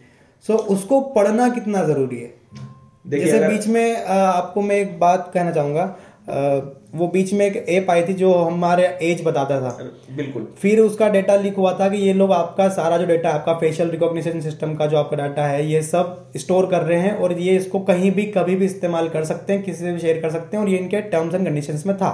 सो 0.47 0.55
उसको 0.55 1.01
पढ़ना 1.01 1.49
कितना 1.49 1.85
ज़रूरी 1.85 2.21
है? 2.21 2.35
देखिए 3.07 3.33
जैसे 3.33 3.49
बीच 3.49 3.67
में 3.67 4.05
आपको 4.07 4.63
मैं 4.63 4.77
एक 4.77 4.99
बात 4.99 5.31
कहना 5.35 5.51
चाहूँगा 5.51 5.99
वो 6.93 7.07
बीच 7.09 7.33
में 7.33 7.45
एक 7.47 7.57
ऐप 7.71 7.91
आई 7.91 8.03
थी 8.05 8.13
जो 8.15 8.33
हमारे 8.35 8.87
एज 9.03 9.23
बताता 9.25 9.61
था। 9.61 9.71
बिल्कुल। 10.17 10.47
फिर 10.59 10.81
उसका 10.81 11.09
डेटा 11.09 11.37
लीक 11.37 11.57
हुआ 11.57 11.73
था 11.79 11.89
कि 11.89 11.97
ये 11.99 12.13
लोग 12.13 12.33
आपका 12.33 12.69
सारा 12.71 12.97
जो 12.99 13.07
डेटा 13.07 13.31
आपका 13.31 13.55
फेशियल 13.59 13.91
रिकॉग्निशन 13.91 14.41
सिस्टम 14.41 14.75
का 14.75 14.87
जो 14.87 14.97
आपका 14.97 15.17
डाटा 15.17 15.47
है 15.47 15.67
ये 15.67 15.83
सब 15.83 16.33
स्टोर 16.37 16.67
कर 16.67 16.83
रहे 16.83 16.99
हैं 17.01 17.15
और 17.15 17.33
ये 17.39 17.57
इसको 17.57 17.81
कहीं 17.83 18.11
भी 18.11 18.25
कभी 18.33 18.57
भी 18.57 18.65
इस्तेमाल 18.65 19.09
कर 19.09 19.25
सकते 19.25 19.53
हैं 19.53 19.63
किसी 19.63 19.79
से 19.79 19.93
भी 19.93 19.99
शेयर 19.99 20.21
कर 20.23 20.31
सकते 20.31 20.57
हैं 20.57 20.65
और 20.65 20.71
ये 20.71 20.79
इनके 20.79 21.01
टर्म्स 21.11 21.35
एंड 21.35 21.47
कंडीशन 21.47 21.83
में 21.87 21.97
था 21.97 22.13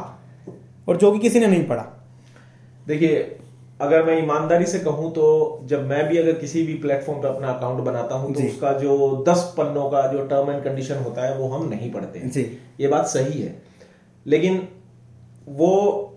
और 0.89 0.97
जो 0.97 1.13
कि 1.13 1.19
किसी 1.19 1.41
ने 1.41 1.47
नहीं 1.47 1.65
पढ़ा। 1.65 1.87
देखिए 2.87 3.17
अगर 3.81 4.03
मैं 4.05 4.19
ईमानदारी 4.19 4.65
से 4.67 4.79
कहूँ 4.81 5.11
तो 5.13 5.27
जब 5.67 5.87
मैं 5.87 6.09
भी 6.09 6.19
अगर 6.19 6.33
किसी 6.37 6.63
भी 6.63 6.75
प्लेटफॉर्म 6.77 7.21
पर 7.23 7.29
अपना 7.29 7.49
अकाउंट 7.49 7.85
बनाता 7.85 8.15
हूँ 8.15 8.35
तो 8.35 8.47
उसका 8.47 8.73
जो 8.79 9.25
दस 9.29 9.43
पन्नों 9.59 9.89
का 9.91 10.07
जो 10.13 10.25
टर्म 10.27 10.51
एंड 10.51 10.63
कंडीशन 10.65 11.03
होता 11.05 11.27
है 11.27 11.37
वो 11.39 11.49
हम 11.49 11.69
नहीं 11.69 11.91
पढ़ते 11.93 12.19
हैं। 12.19 12.31
जी। 12.31 12.47
ये 12.81 12.89
बात 12.89 13.07
सही 13.09 13.43
है। 13.43 13.57
लेकिन 14.27 14.67
वो 15.49 15.75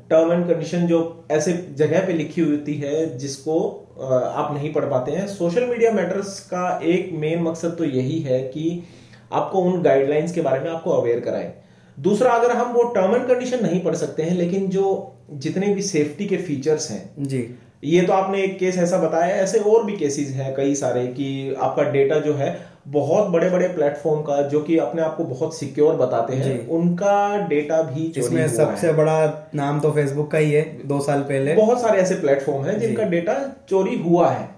टर्म 0.10 0.31
एंड 0.34 0.48
कंडीशन 0.48 0.86
जो 0.88 1.00
ऐसे 1.31 1.53
जगह 1.77 2.05
पे 2.08 2.13
लिखी 2.13 2.41
होती 2.41 2.74
है 2.75 3.17
जिसको 3.17 3.60
आप 4.01 4.53
नहीं 4.53 4.72
पढ़ 4.74 4.86
पाते 4.86 5.12
हैं। 5.12 5.27
सोशल 5.27 5.65
मीडिया 5.65 5.91
मैटर्स 5.91 6.39
का 6.46 6.79
एक 6.84 7.10
मेन 7.13 7.41
मकसद 7.43 7.75
तो 7.77 7.86
यही 7.86 8.20
है 8.20 8.41
कि 8.48 8.84
आपको 9.31 9.60
उन 9.62 9.81
गाइडलाइंस 9.81 10.34
के 10.34 10.41
बारे 10.41 10.60
में 10.60 10.70
आपको 10.72 10.91
अवेयर 10.91 11.20
कराए। 11.20 11.53
दूसरा, 11.98 12.31
अगर 12.31 12.51
हम 12.51 12.72
वो 12.74 12.84
टर्म 12.93 13.15
एंड 13.15 13.27
कंडीशन 13.27 13.63
नहीं 13.63 13.79
पढ़ 13.84 13.96
सकते 13.96 14.24
हैं, 14.24 14.36
लेकिन 14.38 14.67
जो 14.67 15.15
जितने 15.31 15.74
भी 15.75 15.81
सेफ्टी 15.81 16.25
के 16.25 16.38
फीचर्स 16.38 16.89
हैं, 16.91 17.10
जी। 17.20 17.41
ये 17.83 18.01
तो 18.01 18.13
आपने 18.13 18.41
एक 18.43 18.57
केस 18.59 18.77
ऐसा 18.77 18.97
बताया 18.97 19.35
ऐसे 19.35 19.59
और 19.59 19.83
भी 19.83 19.97
केसेस 19.97 20.29
हैं 20.29 20.53
कई 20.55 20.75
सारे 20.75 21.05
कि 21.07 21.55
आपका 21.61 21.83
डेटा 21.83 22.19
जो 22.19 22.33
है 22.33 22.57
बहुत 22.88 23.27
बड़े 23.27 23.50
बड़े 23.50 23.67
प्लेटफॉर्म 23.67 24.21
का 24.21 24.41
जो 24.41 24.61
कि 24.61 24.77
अपने 24.77 25.01
आप 25.01 25.15
को 25.17 25.23
बहुत 25.23 25.57
सिक्योर 25.57 25.95
बताते 25.95 26.35
हैं 26.35 26.67
उनका 26.67 27.47
डेटा 27.47 27.81
भी 27.81 28.05
इसमें 28.17 28.41
हुआ 28.41 28.53
सबसे 28.55 28.88
है। 28.88 28.93
बड़ा 28.93 29.50
नाम 29.55 29.79
तो 29.79 29.91
फेसबुक 29.91 30.31
का 30.31 30.38
ही 30.38 30.51
है 30.51 30.61
दो 30.88 31.00
साल 31.00 31.21
पहले। 31.21 31.53
बहुत 31.53 31.81
सारे 31.81 32.01
ऐसे 32.01 32.15
प्लेटफॉर्म 32.15 32.65
हैं 32.65 32.79
जिनका 32.79 33.03
डेटा 33.03 33.35
चोरी 33.69 33.97
हुआ 33.97 34.29
है 34.29 34.50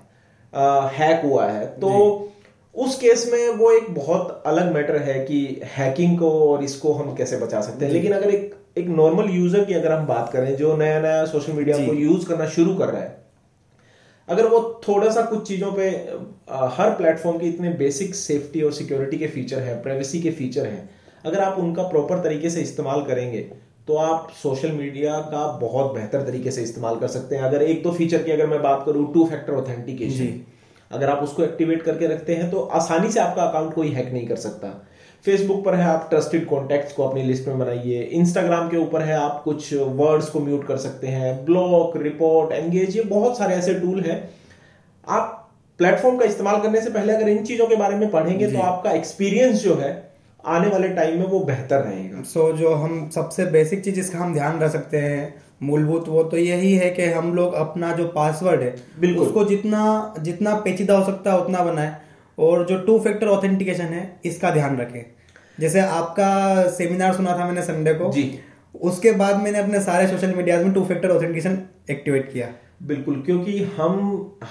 आ, 0.53 0.87
हैक 0.87 1.25
हुआ 1.25 1.45
है। 1.45 1.65
तो 1.65 1.89
उस 2.75 2.95
केस 2.95 3.29
में 3.31 3.49
वो 3.49 3.71
एक 3.71 3.93
बहुत 3.95 4.43
अलग 4.45 4.73
मैटर 4.73 4.97
है 4.97 5.19
कि 5.25 5.39
हैकिंग 5.77 6.17
को 6.19 6.29
और 6.43 6.63
इसको 6.63 6.93
हम 6.93 7.13
कैसे 7.15 7.37
बचा 7.37 7.61
सकते 7.61 7.85
हैं। 7.85 7.91
लेकिन 7.93 8.11
अगर 8.11 8.29
एक 8.29 8.55
एक 8.77 8.87
नॉर्मल 8.89 9.29
यूज़र 9.29 9.63
की 9.63 9.73
अगर 9.73 9.91
हम 9.91 10.05
बात 10.07 10.31
करें 10.33 10.55
जो 10.57 10.75
नया 10.77 11.01
नया 11.01 11.25
सोशल 11.25 11.53
मीडिया 11.53 11.77
को 11.77 11.93
यूज़ 11.93 12.25
करना 12.27 12.45
शुरू 12.49 12.75
कर 12.75 12.89
रहा 12.89 13.01
है 13.01 13.21
अगर 14.29 14.45
वो 14.47 14.59
थोड़ा 14.87 15.09
सा 15.11 15.21
कुछ 15.21 15.47
चीज़ों 15.47 15.71
पे 15.71 15.89
अ, 15.89 16.69
हर 16.73 16.89
प्लेटफॉर्म 16.89 17.37
के 17.39 17.47
इतने 17.47 17.69
बेसिक 17.79 18.15
सेफ्टी 18.15 18.61
और 18.61 18.71
सिक्योरिटी 18.73 19.17
के 19.17 19.27
फीचर 19.27 19.59
हैं 19.59 19.81
प्राइवेसी 19.83 20.21
के 20.21 20.31
फीचर 20.31 20.65
हैं 20.65 20.89
अगर 21.25 21.39
आप 21.39 21.59
उनका 21.59 21.83
प्रॉपर 21.83 22.23
तरीके 22.23 22.49
से 22.49 22.61
इस्तेमाल 22.61 23.01
करेंगे 23.05 23.41
तो 23.87 23.95
आप 23.97 24.31
सोशल 24.43 24.71
मीडिया 24.71 25.19
का 25.31 25.45
बहुत 25.59 25.93
बेहतर 25.93 26.21
तरीके 26.21 26.51
से 26.51 26.63
इस्तेमाल 26.63 26.95
कर 26.95 27.07
सकते 27.07 27.35
हैं। 27.35 27.43
अगर 27.43 27.61
एक 27.61 27.83
दो 27.83 27.91
फीचर 27.91 28.23
की 28.23 28.31
अगर 28.31 28.47
मैं 28.47 28.61
बात 28.61 28.83
करूँ 28.85 29.13
टू 29.13 29.25
फैक्टर 29.25 29.53
ऑथेंटिकेशन 29.53 30.39
अगर 30.93 31.09
आप 31.09 31.23
उसको 31.23 31.43
एक्टिवेट 31.43 31.81
करके 31.81 32.07
रखते 32.07 32.35
हैं 32.35 32.49
तो 32.51 32.61
आसानी 32.73 33.11
से 33.11 33.19
आपका 33.19 33.43
अकाउंट 33.43 33.73
कोई 33.73 33.89
हैक 33.89 34.11
नहीं 34.13 34.27
कर 34.27 34.35
सकता। 34.35 34.67
फेसबुक 35.25 35.63
पर 35.65 35.75
है 35.75 35.85
आप 35.85 36.07
ट्रस्टेड 36.09 36.45
कॉन्टेक्ट्स 36.45 36.93
को 36.93 37.03
अपनी 37.03 37.23
लिस्ट 37.23 37.47
में 37.47 37.59
बनाइए। 37.59 38.01
इंस्टाग्राम 38.13 38.69
के 38.69 38.77
ऊपर 38.77 39.01
है 39.01 39.15
आप 39.15 39.41
कुछ 39.43 39.73
वर्ड्स 39.73 40.29
को 40.29 40.39
म्यूट 40.39 40.65
कर 40.67 40.77
सकते 40.77 41.07
हैं। 41.07 41.33
ब्लॉक 41.45 41.97
रिपोर्ट 41.97 42.51
एंगेज 42.51 42.97
ये 42.97 43.03
बहुत 43.03 43.37
सारे 43.37 43.55
ऐसे 43.55 43.73
टूल 43.73 44.01
हैं। 44.01 44.17
आप 45.07 45.39
प्लेटफॉर्म 45.79 46.17
का 46.17 46.25
इस्तेमाल 46.25 46.59
करने 46.61 46.81
से 46.81 46.89
पहले 46.89 47.13
अगर 47.13 47.29
इन 47.29 47.43
चीज़ों 47.45 47.67
के 47.67 47.75
बारे 47.75 47.95
में 47.95 48.09
पढ़ेंगे 48.11 48.51
तो 48.51 48.59
आपका 48.61 48.91
एक्सपीरियंस 48.91 49.63
जो 49.63 49.75
है 49.75 49.91
आने 50.45 50.67
वाले 50.67 50.87
टाइम 50.89 51.19
में 51.19 51.27
वो 51.27 51.39
बेहतर 51.39 51.79
रहेगा। 51.79 52.21
सो 52.23 52.49
so, 52.51 52.57
जो 52.57 52.73
हम 52.73 53.09
सबसे 53.09 53.45
बेसिक 53.45 53.83
चीज़ 53.83 53.95
जिसका 53.95 54.19
हम 54.19 54.33
ध्यान 54.33 54.59
रख 54.59 54.71
सकते 54.71 54.97
हैं 54.97 55.42
मूलभूत 55.63 56.07
वो 56.09 56.23
तो 56.23 56.37
यही 56.37 56.73
है 56.73 56.89
कि 56.89 57.05
हम 57.07 57.33
लोग 57.33 57.53
अपना 57.55 57.91
जो 57.91 58.07
पासवर्ड 58.15 58.61
है 58.61 59.15
उसको 59.15 59.43
जितना 59.45 59.83
जितना 60.19 60.55
पेचीदा 60.59 60.97
हो 60.97 61.05
सकता 61.05 61.33
है 61.33 61.41
उतना 61.41 61.63
बनाए। 61.63 61.95
और 62.37 62.65
जो 62.65 62.77
टू 62.79 62.97
फैक्टर 62.99 63.27
ऑथेंटिकेशन 63.27 63.93
है 63.93 64.03
इसका 64.25 64.49
ध्यान 64.51 64.77
रखें। 64.77 65.03
जैसे 65.57 65.79
आपका 65.79 66.67
सेमिनार 66.71 67.13
सुना 67.13 67.37
था 67.37 67.45
मैंने 67.45 67.61
संडे 67.61 67.93
को। 67.93 68.11
जी। 68.11 68.39
उसके 68.81 69.11
बाद 69.13 69.41
मैंने 69.41 69.59
अपने 69.59 69.79
सारे 69.81 70.07
सोशल 70.07 70.33
मीडिया 70.35 70.57
में 70.59 70.71
टू 70.73 70.83
फैक्टर 70.85 71.09
ऑथेंटिकेशन 71.09 71.57
एक्टिवेट 71.91 72.31
किया। 72.33 72.47
बिल्कुल 72.83 73.21
क्योंकि 73.25 73.57
हम 73.77 73.99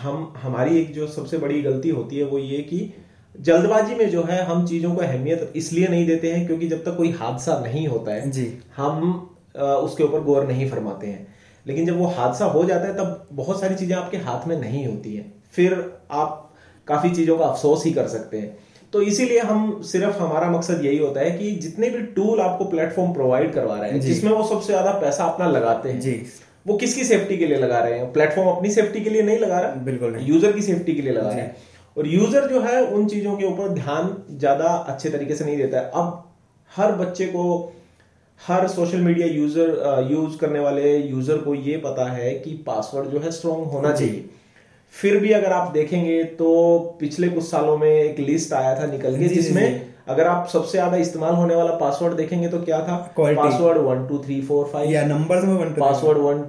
हम 0.03 0.33
हमारी 0.43 0.79
एक 0.81 0.93
जो 0.95 1.07
सबसे 1.07 1.39
बड़ी 1.39 1.61
गलती 1.63 1.89
होती 1.91 2.17
है 2.17 2.25
वो 2.25 2.39
ये 2.39 2.59
कि 2.63 2.93
जल्दबाजी 3.35 3.95
में 3.95 4.09
जो 4.11 4.23
है 4.23 4.43
हम 4.45 4.67
चीज़ों 4.67 4.95
को 4.95 5.01
अहमियत 5.03 5.53
इसलिए 5.57 5.89
नहीं 5.89 6.07
देते 6.07 6.33
हैं 6.33 6.47
क्योंकि 6.47 6.69
जब 6.69 6.85
तक 6.85 6.97
कोई 6.97 7.11
हादसा 7.11 7.59
नहीं 7.59 7.87
होता 7.89 8.13
है 8.13 8.31
जी। 8.31 8.47
हम 8.77 9.32
उसके 9.55 10.05
ऊपर 10.05 10.21
गौर 10.23 10.47
नहीं 10.47 10.69
फरमाते 10.71 11.07
हैं। 11.07 11.27
लेकिन 11.67 11.87
जब 11.87 11.99
वो 11.99 12.07
हादसा 12.09 12.45
हो 12.47 12.65
जाता 12.65 12.87
है 12.87 12.95
तब 12.95 13.27
बहुत 13.33 13.61
सारी 13.61 13.75
चीज़ें 13.75 13.97
आपके 13.97 14.17
हाथ 14.19 14.47
में 14.49 14.57
नहीं 14.61 14.87
होती 14.87 15.15
हैं। 15.15 15.33
फिर 15.53 15.73
आप 16.13 16.53
काफ़ी 16.87 17.11
चीज़ों 17.11 17.39
का 17.39 17.45
अफसोस 17.45 17.85
ही 17.85 17.93
कर 17.93 18.07
सकते 18.09 18.39
हैं। 18.39 18.57
तो 18.93 19.03
इसीलिए 19.03 19.41
हम 19.41 19.81
सिर्फ़ 19.83 20.19
हमारा 20.19 20.51
मकसद 20.51 20.85
यही 20.85 20.99
होता 20.99 21.21
है 21.21 21.31
कि 21.31 21.51
जितने 21.59 21.91
भी 21.91 22.03
टूल 22.15 22.41
आपको 22.41 22.65
प्लेटफॉर्म 22.65 23.13
प्रोवाइड 23.13 23.53
करवा 23.53 23.79
रहे 23.79 23.91
हैं 23.91 24.01
जिसमें 24.01 24.33
वो 24.33 24.45
सबसे 24.45 24.73
ज़्यादा 24.73 24.91
पैसा 25.01 25.25
अपना 25.25 25.47
लगाते 25.49 25.89
हैं 25.89 26.01
जी। 26.01 26.23
वो 26.67 26.77
किसकी 26.77 27.05
सेफ्टी 27.05 27.37
के 27.37 27.47
लिए 27.47 27.59
लगा 27.59 27.79
रहे 27.79 27.99
हैं? 27.99 28.13
प्लेटफॉर्म 28.13 28.49
अपनी 28.49 28.71
सेफ्टी 28.71 29.01
के 29.01 29.11
लिए 29.11 29.23
नहीं 29.23 29.39
लगा 29.39 29.61
रहा? 29.61 29.75
बिल्कुल 29.85 30.13
नहीं। 30.13 30.27
यूज़र 30.27 30.53
की 30.53 30.63
सेफ्टी 30.63 30.95
के 30.95 31.03
लिए 31.03 31.13
लगा 31.13 31.29
रहा 31.29 31.39
है। 31.39 31.57
और 31.97 32.07
यूज़र 32.07 32.49
जो 32.49 32.61
है 32.61 32.83
उन 32.85 33.07
चीज़ों 33.07 33.37
के 33.37 33.45
ऊपर 33.45 33.69
ध्यान 33.71 34.17
ज़्यादा 34.31 34.65
अच्छे 34.65 35.11
तरीके 35.11 35.35
से 35.35 35.45
नहीं 35.45 35.57
देता 35.57 35.79
है। 35.79 35.91
अब 35.95 36.33
हर 36.71 36.93
बच्चे 36.97 37.27
को 37.27 37.73
हर 38.43 38.67
सोशल 38.69 39.01
मीडिया 39.01 39.27
यूज़र 39.29 40.09
यूज़ 40.11 40.37
करने 40.39 40.61
वाले 40.61 40.97
यूज़र 40.99 41.39
को 41.39 41.55
ये 41.57 41.77
पता 41.79 42.11
है 42.13 42.31
कि 42.37 42.51
पासवर्ड 42.67 43.09
जो 43.09 43.19
है 43.21 43.31
स्ट्रांग 43.33 43.65
होना 43.67 43.93
चाहिए। 43.93 44.25
फिर 44.95 45.19
भी 45.19 45.33
अगर 45.33 45.53
आप 45.53 45.71
देखेंगे 45.73 46.23
तो 46.39 46.79
पिछले 47.01 47.29
कुछ 47.29 47.45
सालों 47.45 47.77
में 47.79 47.91
एक 47.91 48.19
लिस्ट 48.21 48.53
आया 48.53 48.75
था 48.81 48.87
निकल 48.89 49.19
के 49.19 49.29
जिसमें 49.31 49.91
अगर 50.09 50.27
आप 50.27 50.49
सबसे 50.49 50.71
ज़्यादा 50.71 50.97
इस्तेमाल 50.97 51.35
होने 51.35 51.55
वाला 51.55 51.75
पासवर्ड 51.77 52.15
देखेंगे 52.17 52.49
तो 52.49 52.59
क्या 52.61 52.81
था? 52.81 52.97
Password 53.19 53.79
one 53.81 54.07
two 54.07 54.19
three 54.19 54.41
four 54.43 54.67
five 54.73 54.91
या 54.91 55.05
नंबर 55.07 55.43
में 55.43 55.75
password 55.75 56.19
one 56.19 56.43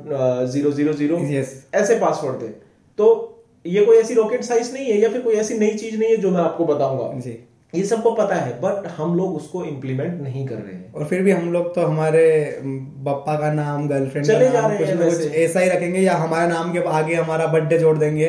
zero 0.51 0.71
zero 0.71 0.93
zero 0.93 1.17
ऐसे 1.17 2.00
पासवर्ड 2.00 2.41
थे। 2.41 2.47
तो 3.00 3.07
ये 3.65 3.85
कोई 3.85 3.97
ऐसी 3.97 4.13
रॉकेट 4.13 4.43
साइज़ 4.43 4.73
नहीं 4.73 4.85
है 4.85 4.97
या 5.00 5.09
फिर 5.09 5.21
कोई 5.21 5.35
ऐसी 5.35 5.57
नई 5.59 5.73
चीज़ 5.75 5.97
नहीं 5.97 6.09
है 6.09 6.17
जो 6.17 6.31
मैं 6.31 6.41
आपको 6.41 6.65
बताऊँगा। 6.65 7.19
जी। 7.19 7.38
ये 7.73 7.83
सबको 7.85 8.11
पता 8.11 8.35
है 8.35 8.51
बट 8.61 8.87
हम 8.97 9.15
लोग 9.17 9.35
उसको 9.35 9.63
इम्प्लीमेंट 9.65 10.21
नहीं 10.21 10.45
कर 10.47 10.55
रहे 10.55 10.73
हैं। 10.73 10.93
और 10.93 11.05
फिर 11.05 11.21
भी 11.21 11.31
हम 11.31 11.51
लोग 11.53 11.73
तो 11.75 11.81
हमारे 11.81 12.25
बप्पा 12.63 13.35
का 13.35 13.51
नाम 13.53 13.87
गर्लफ्रेंड 13.87 14.27
का 14.27 14.33
चले 14.33 14.49
जा 14.49 14.65
रहे 14.67 14.77
कुछ 14.77 14.87
हैं 14.87 15.09
कुछ 15.09 15.35
ऐसा 15.37 15.59
ही 15.59 15.69
रखेंगे 15.69 15.99
या 15.99 16.15
हमारे 16.15 16.47
नाम 16.49 16.73
के 16.73 16.83
आगे 16.91 17.15
हमारा 17.15 17.47
बर्थडे 17.47 17.79
जोड़ 17.79 17.97
देंगे। 17.97 18.27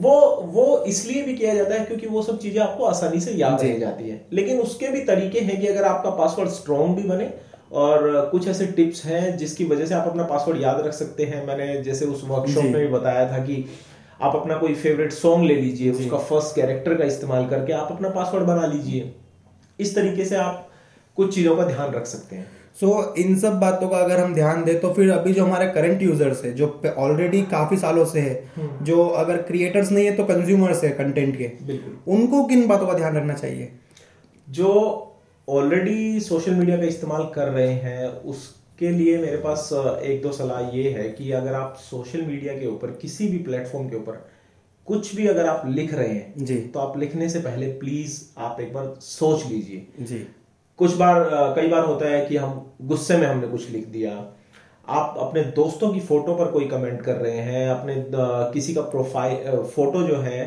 वो 0.00 0.14
वो 0.52 0.84
इसलिए 0.88 1.22
भी 1.22 1.34
किया 1.34 1.54
जाता 1.54 1.74
है 1.74 1.84
क्योंकि 1.84 2.06
वो 2.06 2.22
सब 2.22 2.38
चीज़ें 2.38 2.60
आपको 2.62 2.84
आसानी 2.84 3.20
से 3.20 3.32
याद। 3.32 3.62
रह 3.62 3.78
जाती 3.78 4.08
है। 4.08 4.20
लेकिन 4.32 4.60
उसके 4.60 4.88
भी 4.88 5.00
तरीके 5.04 5.40
हैं 5.40 5.60
कि 5.60 5.66
अगर 5.66 5.84
आपका 5.84 6.10
पासवर्ड 6.16 6.48
स्ट्रॉन्ग 6.50 6.96
भी 6.96 7.02
बने 7.08 7.28
और 7.74 8.28
कुछ 8.32 8.48
ऐसे 8.48 8.66
टिप्स 8.72 9.04
हैं 9.04 9.36
जिसकी 9.36 9.64
वजह 9.64 9.86
से 9.86 9.94
आप 9.94 10.08
अपना 10.08 10.22
पासवर्ड 10.24 10.62
याद 10.62 10.80
रख 10.86 10.92
सकते 10.92 11.24
हैं। 11.24 11.46
मैंने 11.46 11.82
जैसे 11.82 12.06
उस 12.06 12.22
वर्कशॉप 12.24 12.64
में 12.64 12.76
भी 12.76 12.88
बताया 12.88 13.30
था 13.32 13.38
कि 13.44 13.64
आप 14.20 14.36
अपना 14.36 14.56
कोई 14.56 14.74
फेवरेट 14.74 15.12
सॉन्ग 15.12 15.46
ले 15.46 15.54
लीजिए 15.54 15.90
उसका 15.92 16.18
फ़र्स्ट 16.18 16.54
कैरेक्टर 16.56 16.94
का 16.94 17.04
इस्तेमाल 17.04 17.48
करके 17.48 17.72
आप 17.72 17.88
अपना 17.92 18.08
पासवर्ड 18.08 18.44
बना 18.44 18.66
लीजिए। 18.66 19.12
इस 19.78 19.94
तरीके 19.94 20.24
से 20.24 20.36
आप 20.36 20.68
कुछ 21.16 21.34
चीज़ों 21.34 21.56
का 21.56 21.64
ध्यान 21.64 21.92
रख 21.92 22.06
सकते 22.06 22.36
हैं। 22.36 22.46
सो 22.80 22.86
so, 22.86 23.18
इन 23.18 23.38
सब 23.38 23.58
बातों 23.60 23.88
का 23.88 23.98
अगर 23.98 24.20
हम 24.20 24.34
ध्यान 24.34 24.64
दें 24.64 24.78
तो 24.80 24.92
फिर 24.92 25.10
अभी 25.10 25.32
जो 25.32 25.44
हमारे 25.44 25.68
करंट 25.68 26.02
यूज़र्स 26.02 26.44
है 26.44 26.52
जो 26.52 26.68
ऑलरेडी 26.98 27.42
काफ़ी 27.42 27.76
सालों 27.76 28.04
से 28.04 28.20
है 28.20 28.34
हम्म। 28.56 28.84
जो 28.84 29.06
अगर 29.06 29.36
क्रिएटर्स 29.42 29.92
नहीं 29.92 30.06
है 30.06 30.16
तो 30.16 30.24
कंज्यूमर्स 30.24 30.84
है 30.84 30.90
कंटेंट 30.90 31.36
के। 31.38 31.50
बिल्कुल। 31.66 32.14
उनको 32.14 32.44
किन 32.44 32.66
बातों 32.68 32.86
का 32.86 32.94
ध्यान 32.94 33.16
रखना 33.16 33.34
चाहिए? 33.34 33.70
जो 34.48 34.72
ऑलरेडी 35.48 36.20
सोशल 36.20 36.54
मीडिया 36.54 36.76
का 36.76 36.86
इस्तेमाल 36.86 37.24
कर 37.34 37.48
रहे 37.48 37.72
हैं 37.72 38.06
उसके 38.76 38.88
लिए 38.88 39.18
मेरे 39.18 39.36
पास 39.36 39.68
एक 40.04 40.20
दो 40.22 40.30
सलाह 40.32 40.76
ये 40.76 40.88
है 40.90 41.08
कि 41.10 41.30
अगर 41.32 41.54
आप 41.54 41.76
सोशल 41.80 42.22
मीडिया 42.22 42.54
के 42.54 42.66
ऊपर 42.66 42.90
किसी 43.02 43.28
भी 43.28 43.38
प्लेटफॉर्म 43.44 43.88
के 43.88 43.96
ऊपर 43.96 44.18
कुछ 44.86 45.14
भी 45.16 45.26
अगर 45.26 45.46
आप 45.46 45.62
लिख 45.68 45.94
रहे 45.94 46.08
हैं 46.08 46.44
जी। 46.44 46.56
तो 46.74 46.80
आप 46.80 46.98
लिखने 46.98 47.28
से 47.28 47.38
पहले 47.40 47.66
प्लीज़ 47.78 48.20
आप 48.38 48.60
एक 48.60 48.72
बार 48.74 48.94
सोच 49.00 49.46
लीजिए। 49.46 50.04
जी। 50.04 50.18
कुछ 50.78 50.96
बार 50.96 51.24
कई 51.56 51.68
बार 51.68 51.84
होता 51.84 52.08
है 52.08 52.24
कि 52.26 52.36
हम 52.36 52.74
गुस्से 52.82 53.16
में 53.16 53.26
हमने 53.26 53.48
कुछ 53.48 53.70
लिख 53.70 53.86
दिया। 53.88 54.12
आप 54.88 55.16
अपने 55.20 55.44
दोस्तों 55.56 55.92
की 55.92 56.00
फ़ोटो 56.02 56.34
पर 56.34 56.50
कोई 56.52 56.68
कमेंट 56.68 57.02
कर 57.02 57.16
रहे 57.16 57.38
हैं 57.42 57.68
अपने 57.70 57.94
किसी 58.52 58.74
का 58.74 58.80
प्रोफ़ाइल 58.92 59.62
फ़ोटो 59.74 60.02
जो 60.02 60.16
है 60.22 60.40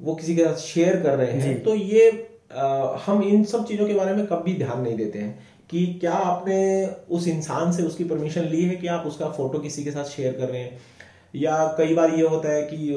वो 0.00 0.14
किसी 0.14 0.36
के 0.36 0.44
साथ 0.44 0.66
शेयर 0.66 1.02
कर 1.02 1.16
रहे 1.16 1.40
हैं 1.40 1.62
तो 1.62 1.74
ये 1.74 2.10
अ, 2.52 2.64
हम 3.04 3.22
इन 3.24 3.44
सब 3.44 3.66
चीज़ों 3.66 3.86
के 3.86 3.94
बारे 3.94 4.14
में 4.14 4.26
कभी 4.26 4.54
ध्यान 4.54 4.80
नहीं 4.80 4.96
देते 4.96 5.18
हैं। 5.18 5.51
कि 5.72 5.84
क्या 6.00 6.12
आपने 6.12 6.62
उस 7.10 7.28
इंसान 7.28 7.72
से 7.72 7.82
उसकी 7.82 8.04
परमिशन 8.04 8.44
ली 8.44 8.62
है 8.62 8.74
कि 8.76 8.86
आप 8.86 9.06
उसका 9.06 9.28
फ़ोटो 9.30 9.58
किसी 9.58 9.84
के 9.84 9.90
साथ 9.90 10.04
शेयर 10.06 10.32
कर 10.32 10.48
रहे 10.48 10.60
हैं? 10.60 10.78
या 11.34 11.66
कई 11.78 11.94
बार 11.94 12.14
ये 12.14 12.26
होता 12.26 12.52
है 12.52 12.62
कि 12.62 12.94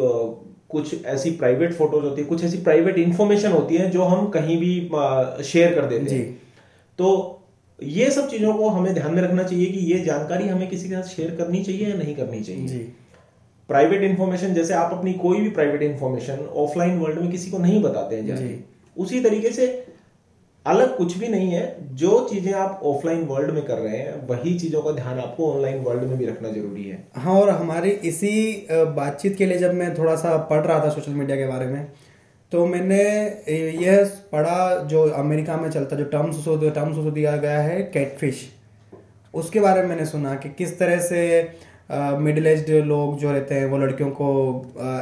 कुछ 0.70 1.06
ऐसी 1.06 1.32
प्राइवेट 1.32 1.74
फ़ोटोज़ 1.74 2.06
होती 2.06 2.22
है 2.22 2.28
कुछ 2.28 2.44
ऐसी 2.44 2.58
प्राइवेट 2.58 2.98
इंफॉर्मेशन 2.98 3.52
होती 3.52 3.76
है 3.76 3.90
जो 3.92 4.04
हम 4.04 4.28
कहीं 4.30 4.58
भी 4.58 4.74
शेयर 5.44 5.74
कर 5.76 5.86
देते 5.86 6.16
हैं। 6.16 6.42
तो 7.00 7.08
ये 7.80 8.10
सब 8.12 8.30
चीज़ों 8.30 8.54
को 8.54 8.70
हमें 8.70 8.94
ध्यान 8.94 9.14
में 9.14 9.22
रखना 9.22 9.44
चाहिए 9.44 9.66
कि 9.66 9.80
ये 9.94 10.00
जानकारी 10.00 10.48
हमें 10.48 10.68
किसी 10.70 10.90
के 10.90 10.96
साथ 10.96 11.16
शेयर 11.16 11.36
करनी 11.36 11.64
चाहिए 11.64 11.88
या 11.90 11.96
नहीं 11.96 12.16
करनी 12.16 12.42
चाहिए। 12.42 12.68
जी। 12.68 12.80
प्राइवेट 13.70 14.04
इन्फॉर्मेशन 14.04 14.54
जैसे 14.54 14.74
आप 14.74 14.94
अपनी 14.94 15.14
कोई 15.14 15.42
भी 15.42 15.50
प्राइवेट 15.50 15.82
इन्फॉर्मेशन 15.82 16.46
ऑफलाइन 16.56 16.98
वर्ल्ड 17.00 17.20
में 17.20 17.32
किसी 17.32 17.52
को 17.52 17.58
नहीं 17.58 17.82
बताते 17.82 18.16
हैं 18.16 18.26
जाके 18.26 18.48
जी। 18.48 18.64
उसी 18.98 19.20
तरीके 19.22 19.50
से 19.50 19.85
अलग 20.66 20.96
कुछ 20.98 21.18
भी 21.18 21.28
नहीं 21.28 21.52
है, 21.52 21.76
जो 21.92 22.28
चीज़ें 22.30 22.54
आप 22.54 22.80
ऑफलाइन 22.86 23.24
वर्ल्ड 23.26 23.52
में 23.54 23.64
कर 23.66 23.78
रहे 23.78 23.98
हैं, 23.98 24.16
वही 24.28 24.54
चीज़ों 24.60 24.82
का 24.82 24.92
ध्यान 24.92 25.20
आपको 25.20 25.52
ऑनलाइन 25.52 25.84
वर्ल्ड 25.84 26.04
में 26.04 26.18
भी 26.18 26.26
रखना 26.26 26.50
ज़रूरी 26.50 26.84
है। 26.84 27.04
हाँ 27.16 27.40
और 27.42 27.50
हमारी 27.50 27.90
इसी 27.90 28.68
बातचीत 28.72 29.38
के 29.38 29.46
लिए 29.46 29.58
जब 29.58 29.74
मैं 29.74 29.94
थोड़ा 29.98 30.16
सा 30.16 30.36
पढ़ 30.50 30.66
रहा 30.66 30.80
था 30.86 30.90
सोशल 30.90 31.12
मीडिया 31.14 31.38
के 31.38 31.48
बारे 31.48 31.66
में 31.68 31.88
तो 32.52 32.66
मैंने 32.68 33.04
यह 33.80 34.12
पढ़ा 34.32 34.84
जो 34.86 35.08
अमेरिका 35.12 35.58
में 35.58 35.70
चलता, 35.70 35.96
जो 35.96 36.04
टर्म्स 36.06 36.38
उसको 36.38 36.70
टर्म्स 36.70 36.98
उसको 36.98 37.12
दिया 37.12 37.36
गया 37.38 37.60
है 37.62 37.82
कैटफिश 37.94 38.50
उसके 39.34 39.60
बारे 39.60 39.82
में 39.82 39.90
मैंने 39.90 40.06
सुना 40.06 40.34
कि 40.36 40.50
किस 40.50 40.78
तरह 40.80 41.00
से 41.02 41.22
मिडिल 41.90 42.48
एज 42.48 42.70
लोग 42.70 43.18
जो 43.20 43.32
रहते 43.32 43.56
हैं, 43.56 43.66
वो 43.66 43.78
लड़कियों 43.78 44.10
को 44.12 44.30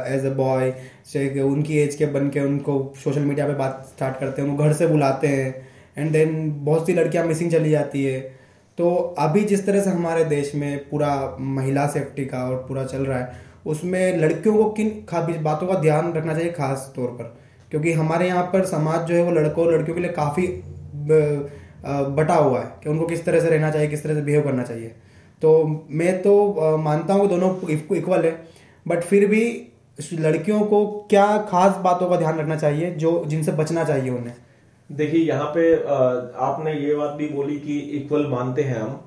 एज 0.06 0.24
अ 0.26 0.30
बॉय 0.36 0.72
से 1.06 1.40
उनकी 1.42 1.78
एज 1.78 1.94
के 1.94 2.06
बन 2.08 2.28
के 2.30 2.40
उनको 2.40 2.92
सोशल 3.04 3.20
मीडिया 3.22 3.46
पे 3.46 3.54
बात 3.54 3.86
स्टार्ट 3.88 4.18
करते 4.20 4.42
हैं, 4.42 4.48
उनको 4.48 4.64
घर 4.64 4.72
से 4.72 4.86
बुलाते 4.86 5.28
हैं 5.28 5.54
एंड 5.96 6.10
देन 6.12 6.50
बहुत 6.64 6.86
सी 6.86 6.92
लड़कियाँ 6.94 7.24
मिसिंग 7.26 7.50
चली 7.50 7.70
जाती 7.70 8.04
है। 8.04 8.20
तो 8.78 8.94
अभी 9.18 9.44
जिस 9.44 9.64
तरह 9.66 9.80
से 9.80 9.90
हमारे 9.90 10.24
देश 10.26 10.54
में 10.54 10.78
पूरा 10.88 11.36
महिला 11.40 11.86
सेफ्टी 11.88 12.24
का 12.24 12.44
और 12.44 12.56
पूरा 12.68 12.84
चल 12.84 13.04
रहा 13.06 13.18
है, 13.18 13.32
उसमें 13.66 14.16
लड़कियों 14.18 14.56
को 14.56 14.64
किन 14.72 15.42
बातों 15.42 15.66
का 15.66 15.74
ध्यान 15.80 16.12
रखना 16.12 16.34
चाहिए 16.34 16.50
खास 16.52 16.92
तौर 16.96 17.08
पर? 17.10 17.34
क्योंकि 17.70 17.92
हमारे 17.92 18.26
यहाँ 18.26 18.42
पर 18.52 18.64
समाज 18.66 19.06
जो 19.08 19.14
है 19.14 19.22
वो 19.22 19.30
लड़कों 19.32 19.64
और 19.66 19.72
लड़कियों 19.74 19.94
के 19.96 20.02
लिए 20.02 20.12
काफ़ी 20.12 20.46
बटा 22.10 22.34
हुआ 22.34 22.60
है 22.60 22.66
कि 22.82 22.90
उनको 22.90 23.06
किस 23.06 23.24
तरह 23.24 23.40
से 23.40 23.48
रहना 23.48 23.70
चाहिए, 23.70 23.88
किस 23.88 24.02
तरह 24.02 24.14
से 24.14 24.22
बिहेव 24.22 24.42
करना 24.42 24.62
चाहिए। 24.62 24.94
तो 25.44 25.52
मैं 25.92 26.12
तो 26.22 26.76
मानता 26.78 27.14
हूँ 27.14 27.22
कि 27.22 27.28
दोनों 27.28 27.96
इक्वल 27.96 28.24
है 28.24 28.32
बट 28.86 29.02
फिर 29.04 29.26
भी 29.28 29.44
लड़कियों 30.20 30.60
को 30.66 30.86
क्या 31.10 31.26
खास 31.48 31.76
बातों 31.82 32.08
का 32.08 32.16
ध्यान 32.16 32.38
रखना 32.38 32.56
चाहिए 32.58 32.90
जो 32.96 33.22
जिनसे 33.26 33.52
बचना 33.54 33.84
चाहिए 33.84 34.10
उन्हें? 34.10 34.34
देखिए 34.90 35.20
यहाँ 35.20 35.46
पे 35.46 35.62
आपने 36.44 36.72
ये 36.74 36.94
बात 36.94 37.10
भी 37.12 37.28
बोली 37.28 37.56
कि 37.58 37.78
इक्वल 37.98 38.26
मानते 38.28 38.62
हैं 38.62 38.80
हम। 38.80 39.00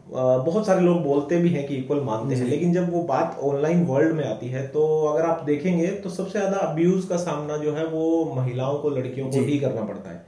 बहुत 0.46 0.65
सारे 0.65 0.82
लोग 0.82 1.01
बोलते 1.03 1.38
भी 1.38 1.50
हैं 1.50 1.67
कि 1.67 1.75
इक्वल 1.75 2.00
मानते 2.03 2.36
हैं 2.36 2.46
लेकिन 2.46 2.74
जब 2.74 2.91
वो 2.94 3.01
बात 3.06 3.38
ऑनलाइन 3.44 3.84
वर्ल्ड 3.86 4.15
में 4.15 4.24
आती 4.25 4.48
है 4.48 4.65
तो 4.67 4.86
अगर 5.08 5.25
आप 5.25 5.44
देखेंगे 5.46 5.88
तो 5.88 6.10
सबसे 6.10 6.39
ज़्यादा 6.39 6.58
अब्यूज 6.60 7.06
का 7.06 7.17
सामना 7.17 7.58
जो 7.58 7.74
है 7.74 7.86
वो 7.88 8.08
महिलाओं 8.36 8.77
को 8.77 8.89
लड़कियों 8.89 9.27
को 9.27 9.41
ही 9.41 9.60
करना 9.60 9.82
पड़ता 9.84 10.10
है। 10.10 10.25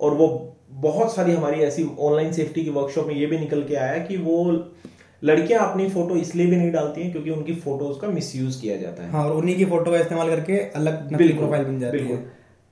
और 0.00 0.14
वो 0.14 0.28
बहुत 0.82 1.14
सारी 1.14 1.32
हमारी 1.32 1.60
ऐसी 1.62 1.88
ऑनलाइन 2.00 2.32
सेफ्टी 2.32 2.64
की 2.64 2.70
वर्कशॉप 2.70 3.06
में 3.06 3.14
ये 3.14 3.26
भी 3.26 3.38
निकल 3.38 3.62
के 3.62 3.74
आया 3.76 3.98
कि 4.04 4.16
वो 4.18 4.42
लड़कियाँ 5.22 5.70
अपनी 5.70 5.88
फ़ोटो 5.88 6.16
इसलिए 6.16 6.46
भी 6.46 6.56
नहीं 6.56 6.70
डालती 6.72 7.02
हैं 7.02 7.10
क्योंकि 7.12 7.30
उनकी 7.30 7.54
फ़ोटोज़ 7.56 7.98
का 8.00 8.08
मिसयूज 8.08 8.56
किया 8.56 8.76
जाता 8.76 9.02
है। 9.02 9.10
हाँ 9.10 9.24
और 9.24 9.36
उन्हीं 9.36 9.56
की 9.56 9.64
फ़ोटो 9.64 9.90
का 9.90 9.98
इस्तेमाल 9.98 10.28
करके 10.28 10.58
अलग 10.58 11.16
प्रोफ़ाइल 11.16 11.64
बन 11.64 11.78
जाती 11.80 11.98
है। 11.98 12.16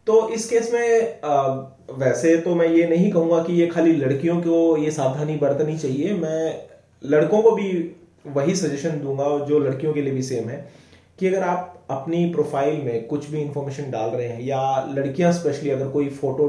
तो 0.07 0.29
इस 0.29 0.49
केस 0.51 0.71
में 0.73 1.21
आ, 1.25 1.47
वैसे 1.99 2.37
तो 2.37 2.55
मैं 2.55 2.69
ये 2.69 2.87
नहीं 2.89 3.11
कहूँगा 3.13 3.43
कि 3.43 3.53
ये 3.53 3.67
खाली 3.67 3.93
लड़कियों 3.93 4.41
को 4.43 4.77
ये 4.77 4.91
सावधानी 4.91 5.37
बरतनी 5.37 5.77
चाहिए। 5.79 6.15
मैं 6.15 6.69
लड़कों 7.05 7.43
को 7.43 7.51
भी 7.51 7.71
वही 8.27 8.55
सजेशन 8.55 9.01
दूँगा 9.01 9.39
जो 9.47 9.59
लड़कियों 9.59 9.93
के 9.93 10.03
लिए 10.03 10.13
भी 10.15 10.23
सेम 10.23 10.49
है 10.49 10.67
कि 11.19 11.27
अगर 11.27 11.43
आप 11.43 11.71
अपनी 11.91 12.25
प्रोफ़ाइल 12.33 12.81
में 12.83 13.07
कुछ 13.07 13.29
भी 13.31 13.41
इंफॉर्मेशन 13.41 13.91
डाल 13.91 14.11
रहे 14.11 14.29
हैं 14.29 14.41
या 14.41 14.63
लड़कियाँ 14.91 15.33
स्पेशली 15.33 15.71
अगर 15.71 15.89
कोई 15.89 16.09
फ़ोटो 16.11 16.47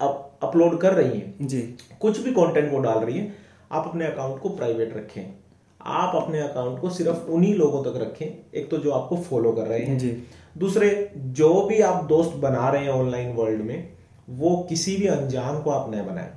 अप, 0.00 0.38
अपलोड 0.42 0.78
कर 0.80 0.92
रही 0.92 1.18
हैं 1.18 1.46
जी। 1.46 1.60
कुछ 2.00 2.20
भी 2.20 2.30
कंटेंट 2.30 2.72
वो 2.72 2.78
डाल 2.78 2.98
रही 2.98 3.18
है 3.18 3.47
आप 3.72 3.84
अपने 3.86 4.06
अकाउंट 4.06 4.40
को 4.40 4.48
प्राइवेट 4.48 4.96
रखें। 4.96 5.34
आप 5.82 6.16
अपने 6.16 6.40
अकाउंट 6.40 6.80
को 6.80 6.90
सिर्फ़ 6.90 7.26
उन्हीं 7.26 7.54
लोगों 7.54 7.84
तक 7.84 7.96
रखें 7.96 8.26
एक 8.54 8.70
तो 8.70 8.78
जो 8.78 8.90
आपको 8.90 9.16
फॉलो 9.16 9.52
कर 9.52 9.62
रहे 9.62 9.78
हैं। 9.78 9.98
जी। 9.98 10.22
दूसरे 10.58 11.12
जो 11.16 11.62
भी 11.62 11.80
आप 11.80 12.04
दोस्त 12.04 12.30
बना 12.30 12.70
रहे 12.70 12.82
हैं 12.82 12.90
ऑनलाइन 12.90 13.32
वर्ल्ड 13.32 13.60
में 13.60 13.88
वो 14.30 14.66
किसी 14.68 14.96
भी 14.96 15.06
अनजान 15.06 15.62
को 15.62 15.70
आप 15.70 15.94
न 15.94 16.02
बनाएँ। 16.06 16.30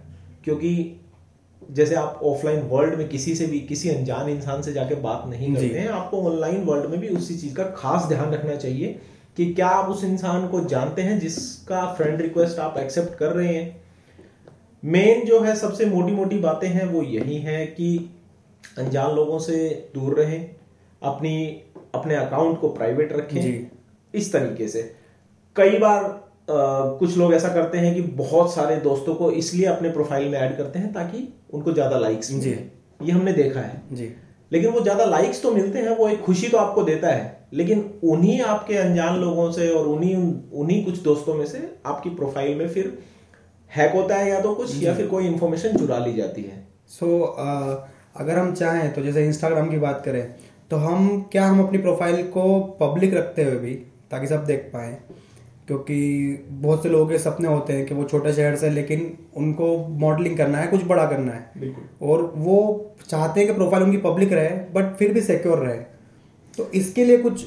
क्योंकि 0.44 1.02
जैसे 1.72 1.96
आप 1.96 2.20
ऑफलाइन 2.24 2.62
वर्ल्ड 2.62 2.96
में 2.96 3.10
किसी 3.10 3.36
से 3.36 3.48
भी 3.48 3.60
किसी 3.60 3.89
अनजान 3.89 4.30
इंसान 4.30 4.62
से 4.62 4.74
जाके 4.74 4.96
बात 4.96 5.24
नहीं। 5.28 5.56
करते 5.56 5.80
हैं 5.80 5.89
आपको 5.89 6.22
ऑनलाइन 6.22 6.63
वर्ल्ड 6.63 6.86
में 6.86 7.00
भी 7.00 7.08
उसी 7.08 7.36
चीज़ 7.36 7.56
का 7.56 7.63
खास 7.63 8.06
ध्यान 8.06 8.32
रखना 8.32 8.56
चाहिए 8.56 9.00
कि 9.38 9.54
क्या 9.54 9.67
आप 9.67 9.89
उस 9.89 10.04
इंसान 10.04 10.48
को 10.48 10.62
जानते 10.62 11.02
हैं 11.02 11.20
जिसका 11.20 11.94
फ्रेंड 11.94 12.22
रिक्वेस्ट 12.22 12.60
आप 12.60 12.78
एक्सेप्ट 12.78 13.15
कर 13.15 13.32
रहे 13.32 13.54
हैं। 13.56 13.81
मेन 14.84 15.26
जो 15.26 15.39
है 15.39 15.56
सबसे 15.56 15.86
मोटी 15.86 16.13
मोटी 16.13 16.38
बातें 16.39 16.67
हैं 16.67 16.86
वो 16.86 17.04
यही 17.04 17.38
है 17.38 17.65
कि 17.65 18.10
अनजान 18.80 19.12
लोगों 19.12 19.39
से 19.39 19.89
दूर 19.96 20.13
रहें 20.13 20.56
अपनी 21.02 21.62
अपने 21.96 22.15
अकाउंट 22.15 22.60
को 22.60 22.70
प्राइवेट 22.70 23.13
रखें। 23.13 23.70
इस 24.13 24.32
तरीके 24.34 24.67
से 24.67 24.82
कई 25.56 25.78
बार 25.78 26.04
अ, 26.50 26.54
कुछ 27.00 27.17
लोग 27.17 27.34
ऐसा 27.34 27.48
करते 27.48 27.78
हैं 27.78 27.94
कि 27.96 28.02
बहुत 28.02 28.54
सारे 28.54 28.76
दोस्तों 28.76 29.15
को 29.15 29.32
इसलिए 29.32 29.65
अपने 29.65 29.89
प्रोफ़ाइल 29.89 30.30
में 30.30 30.39
ऐड 30.39 30.58
करते 30.58 30.80
हैं 30.80 30.91
ताकि 30.94 31.28
उनको 31.54 31.74
ज़्यादा 31.74 31.98
लाइक्स 31.98 32.32
जी। 32.32 32.50
मिले 32.50 33.06
ये 33.06 33.12
हमने 33.12 33.34
देखा 33.34 33.60
है 33.60 33.82
जी 33.91 34.12
लेकिन 34.52 34.72
वो 34.72 34.82
ज़्यादा 34.82 35.06
लाइक्स 35.06 35.41
तो 35.44 35.52
मिलते 35.52 35.80
हैं 35.80 35.96
वो 35.98 36.08
एक 36.10 36.22
खुशी 36.22 36.48
तो 36.48 36.58
आपको 36.58 36.84
देता 36.84 37.08
है 37.08 37.48
लेकिन 37.54 37.84
उन्हीं 38.04 38.41
आपके 38.41 38.76
अनजान 38.78 39.20
लोगों 39.20 39.52
से 39.52 39.70
और 39.70 39.88
उन्हीं 39.88 40.15
उन्हीं 40.54 40.84
कुछ 40.86 41.00
दोस्तों 41.00 41.34
में 41.34 41.46
से 41.46 41.62
आपकी 41.86 42.10
प्रोफ़ाइल 42.10 42.58
में 42.58 42.67
फिर 42.70 42.98
हैक 43.71 43.93
होता 43.95 44.15
है 44.15 44.29
या 44.29 44.39
तो 44.41 44.53
कुछ 44.55 44.81
या 44.84 44.93
फिर 44.95 45.07
कोई 45.07 45.27
इन्फॉर्मेशन 45.27 45.77
चुरा 45.77 45.97
ली 45.97 46.13
जाती 46.13 46.41
है। 46.41 46.67
सो 46.89 47.05
so, 47.07 48.21
अगर 48.21 48.38
हम 48.38 48.53
चाहें 48.53 48.93
तो 48.93 49.01
जैसे 49.01 49.25
इंस्टाग्राम 49.25 49.69
की 49.69 49.77
बात 49.77 50.01
करें 50.05 50.23
तो 50.71 50.77
हम 50.77 51.29
क्या 51.31 51.45
हम 51.45 51.63
अपनी 51.63 51.77
प्रोफ़ाइल 51.77 52.23
को 52.27 52.60
पब्लिक 52.81 53.13
रखते 53.13 53.43
हुए 53.43 53.55
भी 53.55 53.73
ताकि 54.12 54.27
सब 54.27 54.45
देख 54.45 54.69
पाएँ? 54.73 54.97
क्योंकि 55.67 55.97
बहुत 56.51 56.84
से 56.84 56.89
लोगों 56.89 57.05
के 57.07 57.17
सपने 57.19 57.47
होते 57.47 57.73
हैं 57.73 57.86
कि 57.86 57.93
वो 57.93 58.03
छोटे 58.03 58.34
शहर 58.34 58.55
से 58.55 58.69
लेकिन 58.69 59.17
उनको 59.38 59.75
मॉडलिंग 59.99 60.38
करना 60.38 60.57
है 60.57 60.67
कुछ 60.67 60.84
बड़ा 60.86 61.05
करना 61.05 61.31
है। 61.31 61.73
और 62.01 62.21
वो 62.38 62.57
चाहते 63.07 63.39
हैं 63.39 63.47
कि 63.49 63.55
प्रोफ़ाइल 63.55 63.84
उनकी 63.84 63.97
पब्लिक 63.99 64.34
रहे 64.34 64.49
बट 64.73 64.95
फिर 64.97 65.13
भी 65.13 65.21
सिक्योर 65.21 65.57
रहे। 65.57 65.77
तो 66.57 66.69
इसके 66.73 67.05
लिए 67.05 67.17
कुछ 67.17 67.45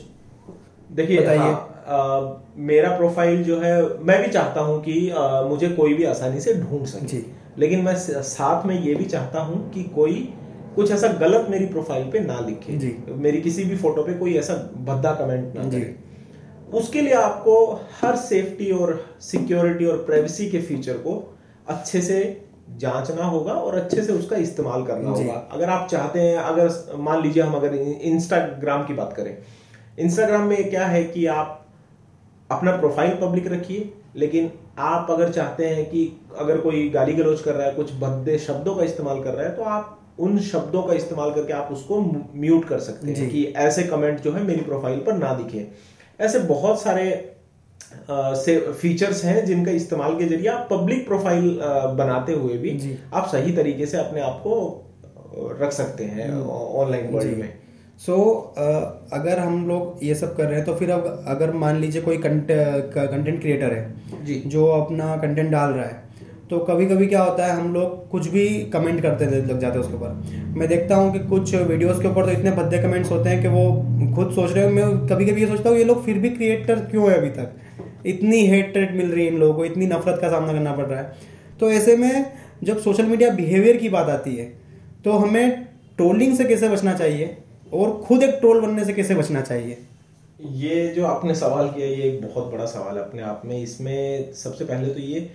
देखिए 0.92 1.20
बताइए। 1.20 1.38
हाँ, 1.38 1.73
मेरा 1.86 2.96
प्रोफ़ाइल 2.96 3.42
जो 3.44 3.58
है 3.60 3.72
मैं 4.00 4.20
भी 4.22 4.28
चाहता 4.28 4.60
हूँ 4.60 4.80
कि 4.82 4.94
मुझे 5.48 5.68
कोई 5.70 5.94
भी 5.94 6.04
आसानी 6.06 6.40
से 6.40 6.54
ढूंढ 6.54 6.84
सके। 6.86 7.18
लेकिन 7.58 7.80
मैं 7.80 7.94
साथ 7.96 8.66
में 8.66 8.80
ये 8.80 8.94
भी 8.94 9.04
चाहता 9.06 9.40
हूँ 9.40 9.70
कि 9.72 9.82
कोई 9.94 10.14
कुछ 10.76 10.90
ऐसा 10.90 11.08
गलत 11.18 11.46
मेरी 11.50 11.66
प्रोफ़ाइल 11.66 12.10
पे 12.10 12.20
ना 12.20 12.38
लिखे। 12.40 12.96
मेरी 13.16 13.40
किसी 13.40 13.64
भी 13.64 13.76
फ़ोटो 13.76 14.02
पे 14.02 14.14
कोई 14.14 14.34
ऐसा 14.36 14.54
भद्दा 14.84 15.12
कमेंट 15.14 15.54
ना 15.56 15.68
करे। 15.70 15.94
उसके 16.72 17.00
लिए 17.00 17.14
आपको 17.14 17.56
हर 18.00 18.16
सेफ्टी 18.16 18.70
और 18.72 19.04
सिक्योरिटी 19.22 19.84
और 19.84 19.96
प्राइवेसी 20.04 20.50
के 20.50 20.60
फीचर 20.60 20.92
को 20.98 21.12
अच्छे 21.68 22.00
से 22.00 22.20
जांचना 22.78 23.24
होगा 23.24 23.52
और 23.52 23.74
अच्छे 23.78 24.02
से 24.02 24.12
उसका 24.12 24.36
इस्तेमाल 24.36 24.84
करना 24.84 25.10
होगा। 25.10 25.32
अगर 25.52 25.70
आप 25.70 25.88
चाहते 25.90 26.20
हैं 26.20 26.36
अगर 26.38 26.96
मान 27.00 27.22
लीजिए 27.22 27.42
हम 27.42 27.54
अगर 27.54 27.74
इंस्टाग्राम 27.74 28.84
की 28.86 28.94
बात 28.94 29.12
करें। 29.16 29.36
इंस्टाग्राम 29.98 30.46
में 30.46 30.70
क्या 30.70 30.86
है 30.86 31.04
कि 31.04 31.26
आप 31.26 31.60
अपना 32.54 32.76
प्रोफ़ाइल 32.76 33.16
पब्लिक 33.20 33.46
रखिए 33.46 33.92
लेकिन 34.16 34.50
आप 34.78 35.10
अगर 35.10 35.32
चाहते 35.32 35.66
हैं 35.66 35.84
कि 35.86 36.06
अगर 36.38 36.60
कोई 36.60 36.88
गाली 36.90 37.12
गलौज 37.12 37.40
कर 37.40 37.54
रहा 37.54 37.66
है 37.66 37.74
कुछ 37.74 37.92
भद्दे 38.00 38.38
शब्दों 38.38 38.74
का 38.74 38.84
इस्तेमाल 38.84 39.22
कर 39.22 39.34
रहा 39.34 39.46
है 39.46 39.54
तो 39.56 39.62
आप 39.72 40.00
उन 40.20 40.38
शब्दों 40.42 40.82
का 40.82 40.94
इस्तेमाल 40.94 41.30
करके 41.32 41.52
आप 41.52 41.68
उसको 41.72 42.00
म्यूट 42.36 42.64
कर 42.64 42.78
सकते 42.80 43.12
हैं 43.12 43.30
कि 43.30 43.44
ऐसे 43.58 43.82
कमेंट 43.84 44.20
जो 44.20 44.32
है 44.32 44.42
मेरी 44.42 44.60
प्रोफ़ाइल 44.60 44.98
पर 44.98 45.16
ना 45.16 45.32
दिखे। 45.34 45.66
ऐसे 46.20 46.38
बहुत 46.48 46.82
सारे 46.82 47.06
से 48.10 48.58
फीचर्स 48.72 49.24
हैं 49.24 49.44
जिनका 49.46 49.72
इस्तेमाल 49.72 50.16
के 50.18 50.24
ज़रिए 50.26 50.48
आप 50.48 50.68
पब्लिक 50.70 51.06
प्रोफ़ाइल 51.06 51.58
बनाते 51.98 52.32
हुए 52.32 52.56
भी 52.58 52.96
आप 53.14 53.28
सही 53.28 53.52
तरीके 53.52 53.86
से 53.86 53.98
अपने 53.98 54.20
आप 54.20 54.40
को 54.46 54.54
रख 55.60 55.72
सकते 55.72 56.04
हैं 56.04 56.30
ऑनलाइन 56.42 57.12
वर्ल्ड 57.14 57.38
में। 57.38 57.52
सो 58.00 58.12
so, 58.12 59.12
अगर 59.12 59.38
हम 59.38 59.66
लोग 59.68 60.04
ये 60.04 60.14
सब 60.14 60.36
कर 60.36 60.44
रहे 60.44 60.56
हैं 60.56 60.64
तो 60.64 60.74
फिर 60.74 60.90
अब 60.90 61.24
अगर 61.28 61.52
मान 61.54 61.76
लीजिए 61.76 62.02
कोई 62.02 62.16
कंटेंट 62.18 63.40
क्रिएटर 63.40 63.72
है 63.72 64.24
जी। 64.24 64.42
जो 64.46 64.66
अपना 64.66 65.16
कंटेंट 65.16 65.50
डाल 65.50 65.70
रहा 65.70 65.84
है 65.84 66.02
तो 66.50 66.58
कभी 66.60 66.86
कभी 66.86 67.06
क्या 67.06 67.22
होता 67.22 67.46
है 67.46 67.52
हम 67.52 67.72
लोग 67.74 68.08
कुछ 68.10 68.26
भी 68.28 68.48
कमेंट 68.72 69.00
करते 69.02 69.26
लग 69.26 69.58
जाते 69.60 69.78
हैं 69.78 69.84
उसके 69.84 69.94
ऊपर। 69.94 70.56
मैं 70.58 70.68
देखता 70.68 70.96
हूँ 70.96 71.12
कि 71.12 71.18
कुछ 71.28 71.54
वीडियोस 71.54 72.00
के 72.02 72.08
ऊपर 72.08 72.26
तो 72.26 72.32
इतने 72.32 72.50
भद्दे 72.52 72.78
कमेंट्स 72.78 73.10
होते 73.10 73.28
हैं 73.30 73.40
कि 73.42 73.48
वो 73.48 74.14
खुद 74.16 74.32
सोच 74.34 74.52
रहे 74.52 74.64
हो। 74.64 74.70
मैं 74.70 75.06
कभी 75.08 75.26
कभी 75.26 75.40
ये 75.40 75.46
सोचता 75.46 75.70
हूँ 75.70 75.78
ये 75.78 75.84
लोग 75.84 76.04
फिर 76.04 76.18
भी 76.18 76.30
क्रिएटर 76.30 76.80
क्यों 76.86 77.10
है 77.10 77.16
अभी 77.18 77.30
तक? 77.30 77.52
इतनी 78.06 78.44
हेटरेट 78.46 78.92
मिल 78.96 79.10
रही 79.10 79.24
है 79.26 79.32
इन 79.32 79.38
लोगों 79.38 79.54
को 79.54 79.64
इतनी 79.64 79.86
नफरत 79.86 80.18
का 80.20 80.28
सामना 80.28 80.52
करना 80.52 80.72
पड़ 80.72 80.86
रहा 80.86 81.00
है। 81.00 81.12
तो 81.60 81.70
ऐसे 81.72 81.96
में 81.96 82.26
जब 82.64 82.78
सोशल 82.80 83.06
मीडिया 83.06 83.30
बिहेवियर 83.34 83.76
की 83.76 83.88
बात 83.88 84.08
आती 84.10 84.34
है 84.36 84.44
तो 85.04 85.12
हमें 85.14 85.66
ट्रोलिंग 85.96 86.36
से 86.36 86.44
कैसे 86.44 86.68
बचना 86.68 86.94
चाहिए? 86.94 87.36
और 87.74 88.02
खुद 88.06 88.22
एक 88.22 88.34
ट्रोल 88.34 88.60
बनने 88.60 88.84
से 88.84 88.92
कैसे 88.92 89.14
बचना 89.14 89.40
चाहिए? 89.40 89.78
ये 90.40 90.86
जो 90.88 91.06
आपने 91.06 91.34
सवाल 91.34 91.68
किया 91.68 91.86
ये 91.86 92.02
एक 92.02 92.20
बहुत 92.22 92.52
बड़ा 92.52 92.64
सवाल 92.66 92.96
है 92.96 93.02
अपने 93.04 93.22
आप 93.22 93.42
में। 93.44 93.62
इसमें 93.62 94.32
सबसे 94.32 94.64
पहले 94.64 94.94
तो 94.94 95.00
ये 95.00 95.30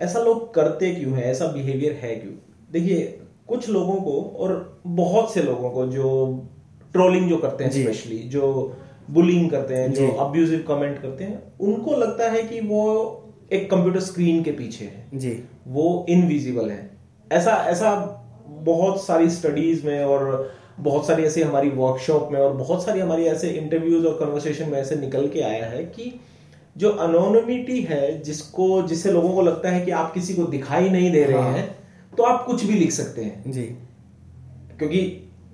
ऐसा 0.00 0.20
लोग 0.20 0.54
करते 0.54 0.94
क्यों 0.94 1.12
है? 1.12 1.30
ऐसा 1.30 1.46
बिहेवियर 1.46 1.92
है 1.92 2.16
क्यों? 2.16 2.32
देखिए 2.72 3.20
कुछ 3.48 3.68
लोगों 3.68 3.96
को 3.96 4.20
और 4.38 4.80
बहुत 4.86 5.34
से 5.34 5.42
लोगों 5.42 5.70
को 5.70 5.86
जो 5.86 6.08
ट्रोलिंग 6.92 7.28
जो 7.28 7.36
करते 7.36 7.64
हैं 7.64 7.70
स्पेशली 7.70 8.18
जो 8.18 8.76
बुलिंग 9.10 9.50
करते 9.50 9.74
हैं 9.74 9.92
जो। 9.92 10.08
अब्यूजिव 10.08 10.64
कमेंट 10.68 11.02
करते 11.02 11.24
हैं 11.24 11.42
उनको 11.60 11.96
लगता 11.96 12.30
है 12.30 12.42
कि 12.42 12.60
वो 12.60 12.82
एक 13.52 13.70
कंप्यूटर 13.70 14.00
स्क्रीन 14.00 14.42
के 14.42 14.50
पीछे 14.50 14.84
है। 14.84 15.06
जी। 15.14 15.42
वो 15.66 16.06
इनविजिबल 16.08 16.70
है। 16.70 16.90
ऐसा 17.32 17.52
ऐसा 17.68 17.94
बहुत 18.48 19.04
सारी 19.04 19.30
स्टडीज़ 19.30 19.86
में 19.86 20.04
और 20.04 20.52
बहुत 20.80 21.06
सारी 21.06 21.22
ऐसी 21.22 21.42
हमारी 21.42 21.68
वर्कशॉप 21.68 22.28
में 22.32 22.40
और 22.40 22.52
बहुत 22.52 22.84
सारी 22.84 23.00
हमारी 23.00 23.24
ऐसे 23.24 23.50
इंटरव्यूज़ 23.50 24.06
और 24.06 24.14
कन्वर्सेशन 24.14 24.68
में 24.68 24.78
ऐसे 24.78 24.96
निकल 24.96 25.28
के 25.28 25.40
आया 25.40 25.66
है 25.66 25.84
कि 25.84 26.20
जो 26.76 26.90
अनोनिमिटी 26.90 27.80
है 27.80 28.22
जिसको 28.22 28.82
जिससे 28.82 29.12
लोगों 29.12 29.32
को 29.34 29.42
लगता 29.42 29.70
है 29.70 29.84
कि 29.84 29.90
आप 29.90 30.12
किसी 30.14 30.34
को 30.34 30.42
दिखाई 30.42 30.88
नहीं 30.88 31.10
दे 31.12 31.24
रहे 31.24 31.42
हाँ। 31.42 31.52
हैं 31.52 31.68
तो 32.18 32.22
आप 32.22 32.44
कुछ 32.46 32.64
भी 32.64 32.74
लिख 32.74 32.90
सकते 32.90 33.24
हैं। 33.24 33.52
जी। 33.52 33.62
क्योंकि 34.78 35.00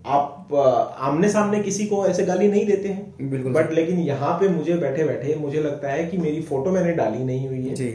आप 0.07 0.55
आमने 0.99 1.29
सामने 1.29 1.61
किसी 1.63 1.87
को 1.87 2.07
ऐसे 2.07 2.25
गाली 2.25 2.49
नहीं 2.49 2.67
देते 2.67 2.89
हैं। 2.89 3.31
बिल्कुल। 3.31 3.53
बट 3.53 3.73
लेकिन 3.73 3.99
यहाँ 3.99 4.33
पे 4.41 4.49
मुझे 4.49 4.75
बैठे 4.75 5.05
बैठे 5.05 5.35
मुझे 5.35 5.63
लगता 5.63 5.89
है 5.89 6.05
कि 6.05 6.19
मेरी 6.19 6.41
फ़ोटो 6.43 6.71
मैंने 6.71 6.93
डाली 6.93 7.25
नहीं 7.25 7.49
हुई 7.49 7.67
है। 7.69 7.75
जी। 7.75 7.91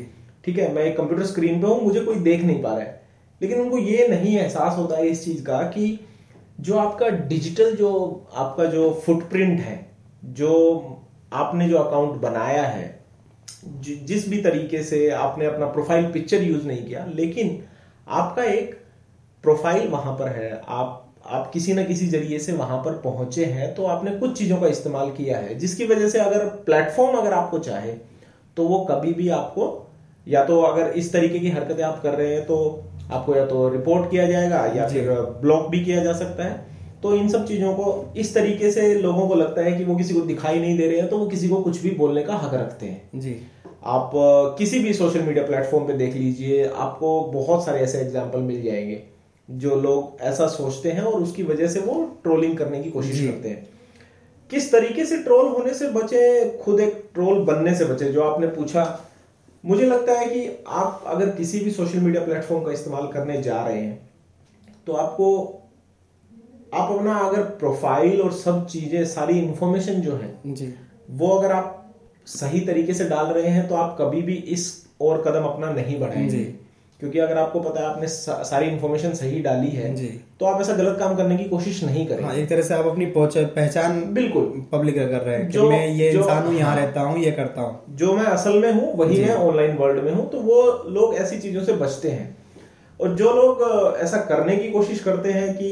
ठीक 0.46 0.60
है 0.60 0.74
मैं 0.74 0.84
एक 0.84 0.98
कंप्यूटर 0.98 1.26
स्क्रीन 1.26 1.62
पे 1.62 1.68
हूँ 1.68 1.82
मुझे 1.84 2.00
कोई 2.00 2.16
देख 2.16 2.44
नहीं 2.44 2.62
पा 2.63 2.70
रहा 2.70 2.80
है। 2.80 3.02
लेकिन 3.42 3.60
उनको 3.60 3.78
ये 3.78 4.08
नहीं 4.08 4.38
एहसास 4.38 4.78
होता 4.78 4.98
है 4.98 5.08
इस 5.08 5.26
चीज़ 5.26 5.44
का 5.44 5.62
कि 5.63 6.00
जो 6.60 6.78
आपका 6.78 7.10
डिजिटल 7.10 7.76
जो 7.76 7.89
आपका 8.36 8.65
जो 8.65 8.91
फुटप्रिंट 9.06 9.60
है, 9.60 9.86
जो 10.24 11.02
आपने 11.34 11.67
जो 11.70 11.78
अकाउंट 11.78 12.22
बनाया 12.22 12.63
है 12.63 12.96
जिस 13.82 14.28
भी 14.30 14.41
तरीके 14.41 14.82
से 14.84 15.10
आपने 15.12 15.46
अपना 15.46 15.65
प्रोफ़ाइल 15.67 16.12
पिक्चर 16.12 16.43
यूज़ 16.43 16.67
नहीं 16.67 16.86
किया, 16.86 17.06
लेकिन 17.08 17.60
आपका 18.08 18.43
एक 18.43 18.74
प्रोफ़ाइल 19.43 19.88
वहाँ 19.89 20.13
पर 20.13 20.28
है। 20.30 20.52
आप 20.60 21.04
आप 21.28 21.50
किसी 21.54 21.74
ना 21.74 21.84
किसी 21.84 22.08
ज़रिए 22.08 22.38
से 22.39 22.54
वहाँ 22.54 22.78
पर 22.84 22.93
पहुँचे 23.00 23.46
हैं 23.46 23.74
तो 23.76 23.86
आपने 23.86 24.12
कुछ 24.17 24.38
चीज़ों 24.38 24.58
का 24.58 24.67
इस्तेमाल 24.67 25.10
किया 25.12 25.38
है, 25.38 25.56
जिसकी 25.56 25.86
वजह 25.86 26.10
से 26.10 26.20
अगर 26.20 26.46
प्लेटफॉर्म 26.65 27.17
अगर 27.17 27.34
आपको 27.34 27.60
चाहे 27.60 27.91
तो 28.58 28.67
वो 28.67 28.80
कभी 28.86 29.13
भी 29.13 29.28
आपको, 29.32 29.88
या 30.28 30.43
तो 30.46 30.62
अगर 30.62 30.91
इस 30.93 31.12
तरीके 31.13 31.39
की 31.39 31.50
हरकतें 31.50 31.84
आप 31.84 32.00
कर 32.04 32.13
रहे 32.13 32.34
हैं 32.34 32.46
तो 32.46 32.58
आपको 33.12 33.36
या 33.36 33.46
तो 33.46 33.67
रिपोर्ट 33.70 34.10
किया 34.12 34.28
जाएगा 34.28 34.65
या 34.76 34.88
फिर 34.88 35.10
ब्लॉक 35.41 35.70
भी 35.70 35.80
किया 35.80 36.04
जा 36.04 36.13
सकता 36.13 36.43
है। 36.43 36.65
तो 37.04 37.15
इन 37.15 37.28
सब 37.30 37.46
चीज़ों 37.48 37.74
को 37.74 38.13
इस 38.17 38.34
तरीके 38.34 38.72
से 38.72 38.93
लोगों 38.96 39.28
को 39.28 39.36
लगता 39.36 39.62
है 39.62 39.72
कि 39.72 39.84
वो 39.84 39.96
किसी 39.96 40.13
को 40.13 40.22
दिखाई 40.22 40.60
नहीं 40.60 40.78
दे 40.78 40.88
रहे 40.88 41.00
हैं 41.00 41.10
तो 41.10 41.17
वो 41.17 41.26
किसी 41.28 41.50
को 41.50 41.62
कुछ 41.63 41.82
भी 41.82 41.89
बोलने 41.89 42.24
का 42.24 42.36
हक 42.36 42.54
रखते 42.54 42.86
हैं। 42.86 43.20
जी। 43.20 43.36
आप 43.86 44.12
किसी 44.58 44.80
भी 44.80 44.93
सोशल 44.93 45.22
मीडिया 45.22 45.46
प्लेटफॉर्म 45.46 45.86
पे 45.88 45.93
देख 45.93 46.15
लीजिए 46.15 46.65
आपको 46.67 47.20
बहुत 47.34 47.65
सारे 47.65 47.80
ऐसे 47.80 48.00
एग्ज़ाम्पल 48.00 48.39
मिल 48.41 48.63
जाएँगे 48.63 49.02
जो 49.50 49.76
लोग 49.76 50.22
ऐसा 50.22 50.48
सोचते 50.48 50.91
हैं 50.91 51.02
और 51.02 51.22
उसकी 51.22 51.43
वजह 51.43 51.67
से 51.67 51.80
वो 51.80 52.04
ट्रोलिंग 52.24 52.58
करने 52.58 52.84
की 52.84 52.89
कोशिश 52.89 53.20
करते 53.26 53.50
हैं। 53.50 53.67
किस 54.52 54.72
तरीके 54.72 55.06
से 55.06 55.17
ट्रोल 55.17 55.48
होने 55.48 55.74
से 55.74 55.89
बचे 55.91 56.50
खुद 56.58 56.80
एक 56.80 57.04
ट्रोल 57.13 57.39
बनने 57.43 57.76
से 57.76 57.86
बचे 57.86 58.06
जो 58.06 58.24
आपने 58.24 58.48
पूछा 58.48 58.84
मुझे 59.68 59.86
लगता 59.86 60.20
है 60.20 60.26
कि 60.26 60.64
आप 60.68 61.04
अगर 61.08 61.30
किसी 61.30 61.60
भी 61.60 61.72
सोशल 61.72 62.00
मीडिया 62.00 62.24
प्लेटफॉर्म 62.26 62.64
का 62.66 62.72
इस्तेमाल 62.72 63.08
करने 63.08 63.42
जा 63.42 63.66
रहे 63.68 63.82
हैं 63.82 64.10
तो 64.88 64.94
आपको 64.94 65.30
आप 66.74 66.92
अपना 66.92 67.18
अगर 67.18 67.42
प्रोफ़ाइल 67.60 68.22
और 68.22 68.32
सब 68.34 68.66
चीज़ें 68.68 69.06
सारी 69.06 69.40
इंफॉर्मेशन 69.40 70.02
जो 70.02 70.16
है 70.16 70.34
जी 70.54 70.74
वो 71.12 71.28
अगर 71.28 71.52
आप 71.52 71.74
सही 72.28 72.60
तरीके 72.60 72.94
से 72.94 73.10
डाल 73.10 73.26
रहे 73.26 73.50
हैं 73.50 73.68
तो 73.68 73.76
आप 73.76 73.98
कभी 74.00 74.22
भी 74.22 74.36
इस 74.56 74.66
और 75.02 75.22
कदम 75.28 75.44
अपना 75.44 75.70
नहीं 75.70 76.00
बढ़ाएँगे 76.00 76.30
जी। 76.30 76.44
क्योंकि 77.00 77.20
अगर 77.20 77.38
आपको 77.38 77.60
पता 77.60 77.82
है 77.82 77.88
आपने 77.88 78.08
सारी 78.08 78.68
इन्फॉर्मेशन 78.68 79.12
सही 79.14 79.40
डाली 79.40 79.68
है 79.68 79.94
जी। 79.96 80.08
तो 80.40 80.46
आप 80.46 80.62
ऐसा 80.62 80.74
गलत 80.74 80.98
काम 81.00 81.16
करने 81.16 81.38
की 81.38 81.44
कोशिश 81.44 81.84
नहीं 81.84 82.06
करें 82.08 82.24
हाँ 82.24 82.34
एक 82.34 82.50
तरह 82.50 82.62
से 82.62 82.74
आप 82.74 82.86
अपनी 82.86 83.06
पहचान 83.18 84.02
बिल्कुल 84.14 84.46
पब्लिक 84.72 84.96
कर 84.96 85.22
रहे 85.22 85.36
हैं 85.36 85.46
कि 85.48 85.54
जो- 85.54 85.70
मैं 85.70 85.88
ये 85.88 86.10
इंसान 86.12 86.46
हूँ 86.48 86.56
यहाँ 86.56 86.74
हाँ। 86.74 86.82
रहता 86.82 87.02
हूँ 87.02 87.20
ये 87.20 87.32
करता 87.32 87.62
हूँ 87.62 87.96
जो 87.96 88.14
मैं 88.14 88.26
असल 88.26 88.58
में 88.60 88.72
हूँ 88.72 88.94
वही। 88.98 89.22
मैं 89.22 89.36
ऑनलाइन 89.36 89.76
वर्ल्ड 89.78 90.04
में 90.04 90.12
हूँ 90.14 90.30
तो 90.30 90.40
वो 90.40 90.62
लोग 90.90 91.16
ऐसी 91.16 91.40
चीज़ों 91.40 91.64
से 91.64 91.74
बचते 91.74 92.12
हैं 92.12 92.36
और 93.00 93.14
जो 93.16 93.32
लोग 93.34 93.62
ऐसा 93.98 94.18
करने 94.18 94.56
की 94.58 94.72
कोशिश 94.72 95.00
करते 95.00 95.32
हैं 95.32 95.54
कि 95.54 95.72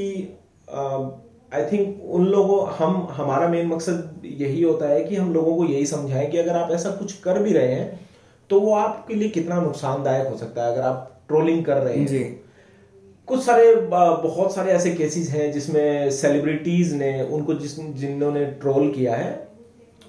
आई 1.53 1.65
थिंक 1.71 2.03
उन 2.11 2.25
लोगों 2.25 2.59
हम 2.69 3.07
हमारा 3.11 3.47
मेन 3.47 3.67
मकसद 3.67 4.21
यही 4.25 4.61
होता 4.61 4.87
है 4.89 5.03
कि 5.03 5.15
हम 5.15 5.33
लोगों 5.33 5.55
को 5.57 5.65
यही 5.65 5.85
समझाएँ 5.85 6.29
कि 6.31 6.37
अगर 6.37 6.57
आप 6.57 6.71
ऐसा 6.71 6.89
कुछ 6.89 7.13
कर 7.19 7.39
भी 7.39 7.53
रहे 7.53 7.73
हैं 7.73 7.99
तो 8.49 8.59
वो 8.59 8.73
आपके 8.75 9.15
लिए 9.15 9.29
कितना 9.29 9.59
नुकसानदायक 9.61 10.27
हो 10.27 10.37
सकता 10.37 10.65
है 10.65 10.71
अगर 10.73 10.81
आप 10.81 11.11
ट्रोलिंग 11.29 11.63
कर 11.65 11.77
रहे 11.77 11.97
हैं। 11.97 12.05
जी। 12.07 12.19
कुछ 13.27 13.43
सारे 13.43 13.75
बहुत 13.75 14.53
सारे 14.55 14.71
ऐसे 14.71 14.91
केसेस 14.91 15.29
हैं 15.29 15.51
जिसमें 15.51 16.11
सेलिब्रिटीज 16.11 16.93
ने 16.93 17.21
उनको 17.23 17.53
जिस 17.53 17.79
जिन्होंने 17.95 18.45
ट्रोल 18.61 18.91
किया 18.91 19.15
है 19.15 19.47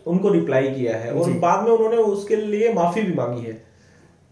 उनको 0.06 0.28
रिप्लाई 0.28 0.68
किया 0.70 0.96
है 0.96 1.12
और 1.12 1.30
बाद 1.40 1.64
में 1.64 1.70
उन्होंने 1.72 1.96
उसके 1.96 2.36
लिए 2.36 2.72
माफ़ी 2.72 3.02
भी 3.02 3.14
मांगी 3.14 3.42
है। 3.42 3.52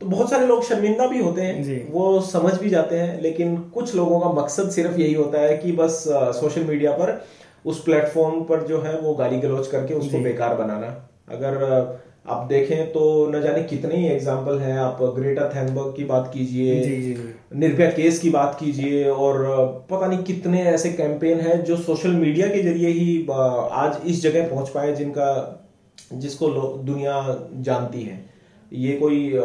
तो 0.00 0.06
बहुत 0.06 0.30
सारे 0.30 0.46
लोग 0.46 0.62
शर्मिंदा 0.64 1.06
भी 1.06 1.20
होते 1.20 1.42
हैं 1.42 1.92
वो 1.92 2.20
समझ 2.22 2.52
भी 2.58 2.70
जाते 2.70 2.98
हैं 2.98 3.20
लेकिन 3.22 3.56
कुछ 3.74 3.94
लोगों 3.94 4.20
का 4.20 4.30
मकसद 4.32 4.70
सिर्फ़ 4.70 4.98
यही 4.98 5.14
होता 5.14 5.40
है 5.40 5.56
कि 5.58 5.72
बस 5.72 6.02
सोशल 6.40 6.64
मीडिया 6.64 6.92
पर 6.92 7.24
उस 7.66 7.82
प्लेटफॉर्म 7.84 8.40
पर 8.44 8.66
जो 8.66 8.80
है 8.80 8.98
वो 9.00 9.14
गाली 9.14 9.38
गलौज 9.38 9.66
करके 9.66 9.94
उसको 9.94 10.18
बेकार 10.18 10.54
बनाना। 10.54 10.86
अगर 11.28 11.54
आप 12.26 12.46
देखें 12.48 12.86
तो 12.92 13.30
न 13.30 13.40
जाने 13.42 13.62
कितने 13.62 13.96
ही 13.96 14.06
एग्ज़ाम्पल 14.08 14.58
हैं। 14.58 14.76
आप 14.78 14.98
ग्रेटा 15.16 15.48
थैनबर्ग 15.48 15.92
की 15.96 16.04
बात 16.04 16.30
कीजिए 16.34 17.16
निर्भया 17.54 17.90
केस 17.90 18.18
की 18.20 18.30
बात 18.30 18.56
कीजिए 18.60 19.04
और 19.06 19.44
पता 19.90 20.06
नहीं 20.06 20.22
कितने 20.24 20.62
ऐसे 20.64 20.92
कैंपेन 20.92 21.40
हैं 21.40 21.62
जो 21.64 21.76
सोशल 21.78 22.14
मीडिया 22.16 22.46
के 22.48 22.62
ज़रिए 22.62 22.88
ही 22.90 23.26
आज 23.30 24.06
इस 24.06 24.22
जगह 24.22 24.48
पहुँच 24.48 24.68
पाए 24.68 24.94
जिनका 24.94 25.30
जिसको 26.14 26.48
दुनिया 26.84 27.20
जानती 27.60 28.02
है। 28.02 28.24
ये 28.72 28.96
कोई 28.96 29.40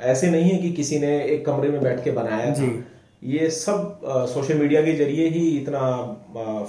ऐसे 0.00 0.30
नहीं 0.30 0.50
है 0.50 0.58
कि 0.58 0.70
किसी 0.72 0.98
ने 0.98 1.18
एक 1.24 1.44
कमरे 1.46 1.68
में 1.68 1.80
बैठ 1.82 2.04
के 2.04 2.10
बनाया 2.12 2.46
था। 2.46 2.54
जी। 2.56 2.66
ये 3.22 3.48
सब 3.50 4.00
सोशल 4.28 4.58
मीडिया 4.58 4.80
के 4.82 4.92
ज़रिए 4.96 5.28
ही 5.28 5.40
इतना 5.56 5.80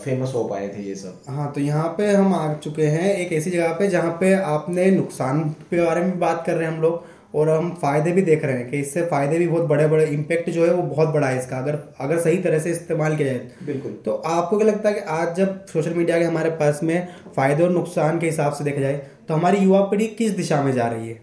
फ़ेमस 0.04 0.32
हो 0.36 0.44
पाए 0.44 0.68
थे 0.68 0.82
ये 0.84 0.96
सब। 0.96 1.22
हाँ 1.28 1.52
तो 1.52 1.62
यहाँ 1.62 1.88
पे 1.98 2.08
हम 2.08 2.34
आ 2.36 2.54
चुके 2.56 2.86
हैं 2.86 3.14
एक 3.16 3.32
ऐसी 3.34 3.52
जगह 3.52 3.74
पे 3.74 3.88
जहाँ 3.88 4.12
पे 4.20 4.34
आपने 4.34 4.90
नुकसान 4.92 5.40
के 5.70 5.86
बारे 5.86 6.02
में 6.02 6.20
बात 6.20 6.44
कर 6.48 6.54
रहे 6.54 6.68
हैं 6.68 6.74
हम 6.74 6.82
लोग 6.82 7.10
और 7.36 7.50
हम 7.50 7.70
फ़ायदे 7.82 8.12
भी 8.12 8.22
देख 8.22 8.44
रहे 8.46 8.56
हैं 8.56 8.70
कि 8.70 8.80
इससे 8.80 9.02
फ़ायदे 9.06 9.38
भी 9.40 9.48
बहुत 9.48 9.68
बड़े 9.68 9.88
बड़े 9.88 10.06
इम्पेक्ट 10.08 10.50
जो 10.50 10.66
है 10.66 10.74
वो 10.74 10.82
बहुत 10.84 11.10
बड़ा 11.10 11.28
है 11.28 11.38
इसका 11.40 11.58
अगर 11.58 11.80
अगर 12.00 12.20
सही 12.20 12.38
तरह 12.40 12.60
से 12.60 12.72
इस्तेमाल 12.72 13.16
किया 13.18 13.28
जाए। 13.28 13.66
बिल्कुल। 13.66 13.92
तो 14.06 14.12
आपको 14.12 14.58
क्या 14.58 14.68
लगता 14.68 14.90
है 14.90 14.96
कि 14.96 15.02
आज 15.12 15.36
जब 15.38 15.66
सोशल 15.68 15.94
मीडिया 15.94 16.18
के 16.20 16.26
हमारे 16.26 16.50
पास 16.58 16.80
में 16.84 17.08
फ़ायदे 17.36 17.64
और 17.64 17.72
नुकसान 17.72 18.20
के 18.20 18.26
हिसाब 18.26 18.54
से 18.54 18.64
देखा 18.64 18.82
जाए 18.82 19.02
तो 19.28 19.34
हमारी 19.34 19.58
युवा 19.58 19.82
पीढ़ी 19.84 20.08
किस 20.18 20.36
दिशा 20.38 20.62
में 20.64 20.72
जा 20.74 20.88
रही 20.88 21.10
है? 21.10 21.20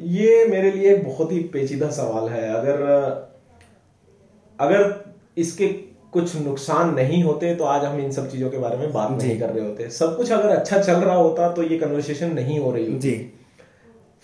ये 0.00 0.44
मेरे 0.46 0.70
लिए 0.72 0.94
एक 0.94 1.04
बहुत 1.04 1.32
ही 1.32 1.38
पेचीदा 1.52 1.88
सवाल 1.92 2.28
है। 2.30 2.48
अगर 2.54 3.25
अगर 4.58 4.94
इसके 5.38 5.68
कुछ 6.12 6.34
नुकसान 6.36 6.94
नहीं 6.94 7.22
होते 7.22 7.54
तो 7.54 7.64
आज 7.64 7.84
हम 7.84 7.98
इन 8.00 8.10
सब 8.12 8.30
चीज़ों 8.30 8.50
के 8.50 8.58
बारे 8.58 8.76
में 8.76 8.92
बात 8.92 9.10
नहीं 9.12 9.38
कर 9.40 9.48
रहे 9.48 9.64
होते। 9.64 9.88
सब 9.90 10.16
कुछ 10.16 10.30
अगर 10.32 10.48
अच्छा 10.48 10.78
चल 10.78 10.94
रहा 10.94 11.14
होता 11.14 11.50
तो 11.52 11.62
ये 11.62 11.78
कन्वर्सेशन 11.78 12.32
नहीं 12.34 12.58
हो 12.58 12.70
रही 12.72 12.98
जी। 12.98 13.14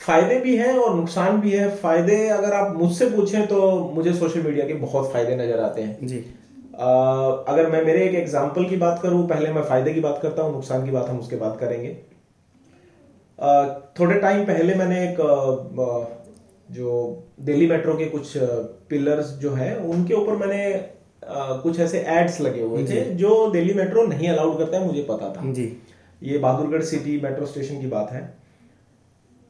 फ़ायदे 0.00 0.38
भी 0.40 0.56
हैं 0.56 0.72
और 0.74 0.94
नुकसान 0.96 1.40
भी 1.40 1.50
है। 1.50 1.68
फ़ायदे 1.76 2.16
अगर 2.28 2.52
आप 2.52 2.76
मुझसे 2.76 3.08
पूछें 3.10 3.46
तो 3.46 3.58
मुझे 3.94 4.12
सोशल 4.14 4.42
मीडिया 4.42 4.66
के 4.66 4.74
बहुत 4.76 5.12
फ़ायदे 5.12 5.36
नज़र 5.36 5.60
आते 5.60 5.82
हैं। 5.82 6.06
जी। 6.06 6.18
अ, 6.18 7.44
अगर 7.48 7.70
मैं 7.70 7.84
मेरे 7.84 8.04
एक 8.06 8.14
एग्ज़ाम्पल 8.14 8.64
की 8.64 8.76
बात 8.76 9.00
करूँ 9.02 9.26
पहले 9.28 9.52
मैं 9.52 9.62
फ़ायदे 9.62 9.92
की 9.94 10.00
बात 10.00 10.18
करता 10.22 10.42
हूँ 10.42 10.52
नुकसान 10.52 10.84
की 10.84 10.90
बात 10.90 11.08
हम 11.08 11.18
उसके 11.18 11.36
बाद 11.36 11.58
करेंगे। 11.60 11.88
अ, 13.38 13.92
थोड़े 14.00 14.18
टाइम 14.20 14.44
पहले 14.44 14.74
मैंने 14.74 15.04
एक 15.04 15.20
जो 16.72 16.90
दिल्ली 17.40 17.66
मेट्रो 17.66 17.94
के 17.94 18.04
कुछ 18.06 18.32
पिलर्स 18.90 19.30
जो 19.38 19.52
है 19.52 19.76
उनके 19.78 20.14
ऊपर 20.14 20.36
मैंने 20.36 20.64
कुछ 21.62 21.80
ऐसे 21.80 21.98
एड्स 22.10 22.40
लगे 22.40 22.62
हुए 22.62 22.84
थे 22.86 23.04
जो। 23.16 23.50
दिल्ली 23.50 23.74
मेट्रो 23.74 24.06
नहीं 24.06 24.28
अलाउड 24.28 24.58
करता 24.58 24.78
है 24.78 24.86
मुझे 24.86 25.02
पता 25.08 25.32
था। 25.32 25.52
जी। 25.52 25.72
ये 26.22 26.38
बहादुरगढ़ 26.38 26.82
सिटी 26.84 27.20
मेट्रो 27.20 27.46
स्टेशन 27.46 27.80
की 27.80 27.86
बात 27.88 28.10
है। 28.12 28.22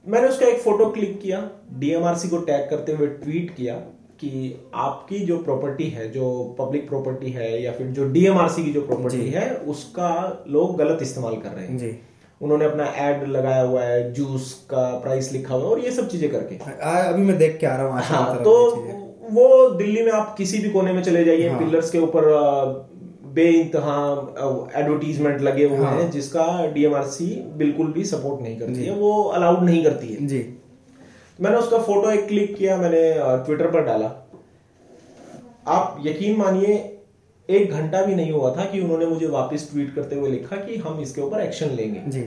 मैंने 0.05 0.29
उसका 0.29 0.47
एक 0.47 0.61
फ़ोटो 0.61 0.89
क्लिक 0.91 1.21
किया 1.21 1.49
डीएमआरसी 1.79 2.29
को 2.29 2.39
टैग 2.43 2.69
करते 2.71 2.93
हुए 2.93 3.07
ट्वीट 3.17 3.55
किया 3.57 3.75
कि 4.21 4.55
आपकी 4.75 5.19
जो 5.19 5.39
प्रॉपर्टी 5.39 5.89
है 5.89 6.11
जो 6.11 6.29
पब्लिक 6.59 6.89
प्रॉपर्टी 6.89 7.31
है 7.31 7.63
या 7.63 7.73
फिर 7.73 7.87
जो 7.89 8.09
डीएमआरसी 8.09 8.65
की 8.65 8.73
जो 8.73 8.81
प्रॉपर्टी 8.81 9.29
है 9.29 9.51
उसका 9.69 10.11
लोग 10.49 10.77
गलत 10.79 11.03
इस्तेमाल 11.03 11.37
कर 11.37 11.49
रहे 11.49 11.67
हैं। 11.67 11.79
जी। 11.79 11.91
उन्होंने 12.43 12.65
अपना 12.65 12.85
एड 12.99 13.27
लगाया 13.29 13.63
हुआ 13.63 13.83
है 13.83 14.13
जूस 14.13 14.53
का 14.71 14.85
प्राइस 15.01 15.33
लिखा 15.33 15.55
हुआ 15.55 15.65
है 15.65 15.71
और 15.71 15.81
ये 15.81 15.91
सब 15.91 16.09
चीज़ें 16.09 16.31
करके। 16.31 16.57
आ, 16.57 16.99
अभी 17.03 17.23
मैं 17.23 17.37
देख 17.39 17.59
के 17.59 17.67
आ 17.67 17.77
रहा 17.77 17.87
हूँ 17.87 18.03
हाँ 18.03 18.43
तो 18.45 18.55
वो 19.33 19.69
दिल्ली 19.77 20.03
में 20.03 20.11
आप 20.13 20.35
किसी 20.39 20.59
भी 20.59 20.71
कोने 20.71 20.93
में 20.93 21.03
चले 21.03 21.25
जाइए 21.25 21.49
हाँ। 21.49 21.59
पिलर्स 21.59 21.91
के 21.91 21.99
ऊपर 21.99 22.25
बे 23.35 23.45
इंतहा 23.51 23.95
एडवर्टीजमेंट 24.77 25.41
लगे 25.41 25.65
हुए 25.69 25.79
हाँ। 25.79 25.95
हैं 25.97 26.11
जिसका 26.11 26.47
डीएमआरसी 26.73 27.27
बिल्कुल 27.57 27.93
भी 27.93 28.05
सपोर्ट 28.05 28.43
नहीं 28.43 28.59
करती 28.59 28.85
है 28.85 28.95
वो 28.97 29.23
अलाउड 29.39 29.63
नहीं 29.63 29.85
करती 29.85 30.09
है। 30.09 30.27
जी। 30.27 30.41
मैंने 31.41 31.57
उसका 31.57 31.79
फ़ोटो 31.79 32.11
एक 32.11 32.27
क्लिक 32.29 32.55
किया 32.57 32.77
मैंने 32.77 33.03
ट्विटर 33.45 33.71
पर 33.71 33.85
डाला। 33.85 34.11
आप 35.69 36.03
यकीन 36.07 36.37
मानिए 36.39 36.92
एक 37.49 37.71
घंटा 37.71 38.05
भी 38.05 38.15
नहीं 38.15 38.33
हुआ 38.33 38.55
था 38.57 38.65
कि 38.65 38.81
उन्होंने 38.81 39.07
मुझे 39.07 39.27
वापस 39.27 39.69
ट्वीट 39.73 39.95
करते 39.95 40.17
हुए 40.17 40.31
लिखा 40.31 40.57
कि 40.57 40.77
हम 40.77 41.01
इसके 41.01 41.21
ऊपर 41.21 41.41
एक्शन 41.41 41.71
लेंगे। 41.71 42.03
जी। 42.07 42.21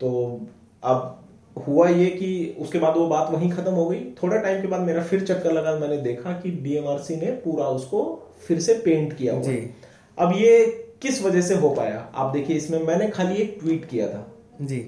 तो 0.00 0.40
अब 0.82 1.18
हुआ 1.66 1.88
ये 1.88 2.06
कि 2.06 2.56
उसके 2.60 2.78
बाद 2.78 2.96
वो 2.96 3.06
बात 3.06 3.30
वहीं 3.30 3.50
खत्म 3.50 3.72
हो 3.72 3.88
गई। 3.88 4.00
थोड़ा 4.22 4.36
टाइम 4.36 4.62
के 4.62 4.68
बाद 4.68 4.80
मेरा 4.80 5.02
फिर 5.02 5.24
चक्कर 5.24 5.52
लगा 5.52 5.78
मैंने 5.78 5.96
देखा 5.96 6.32
कि 6.32 6.50
डीएमआरसी 6.50 7.16
ने 7.16 7.26
पूरा 7.26 7.64
उसको 7.64 8.02
फिर 8.46 8.60
से 8.60 8.74
पेंट 8.74 9.12
किया 9.16 9.34
हुआ। 9.34 9.42
जी। 9.42 9.70
अब 10.18 10.32
ये 10.36 10.66
किस 11.02 11.22
वजह 11.22 11.40
से 11.40 11.54
हो 11.54 11.70
पाया? 11.70 12.08
आप 12.14 12.32
देखिए 12.32 12.56
इसमें 12.56 12.82
मैंने 12.82 13.08
खाली 13.08 13.34
एक 13.34 13.56
ट्वीट 13.60 13.84
किया 13.84 14.08
था। 14.08 14.26
जी। 14.62 14.80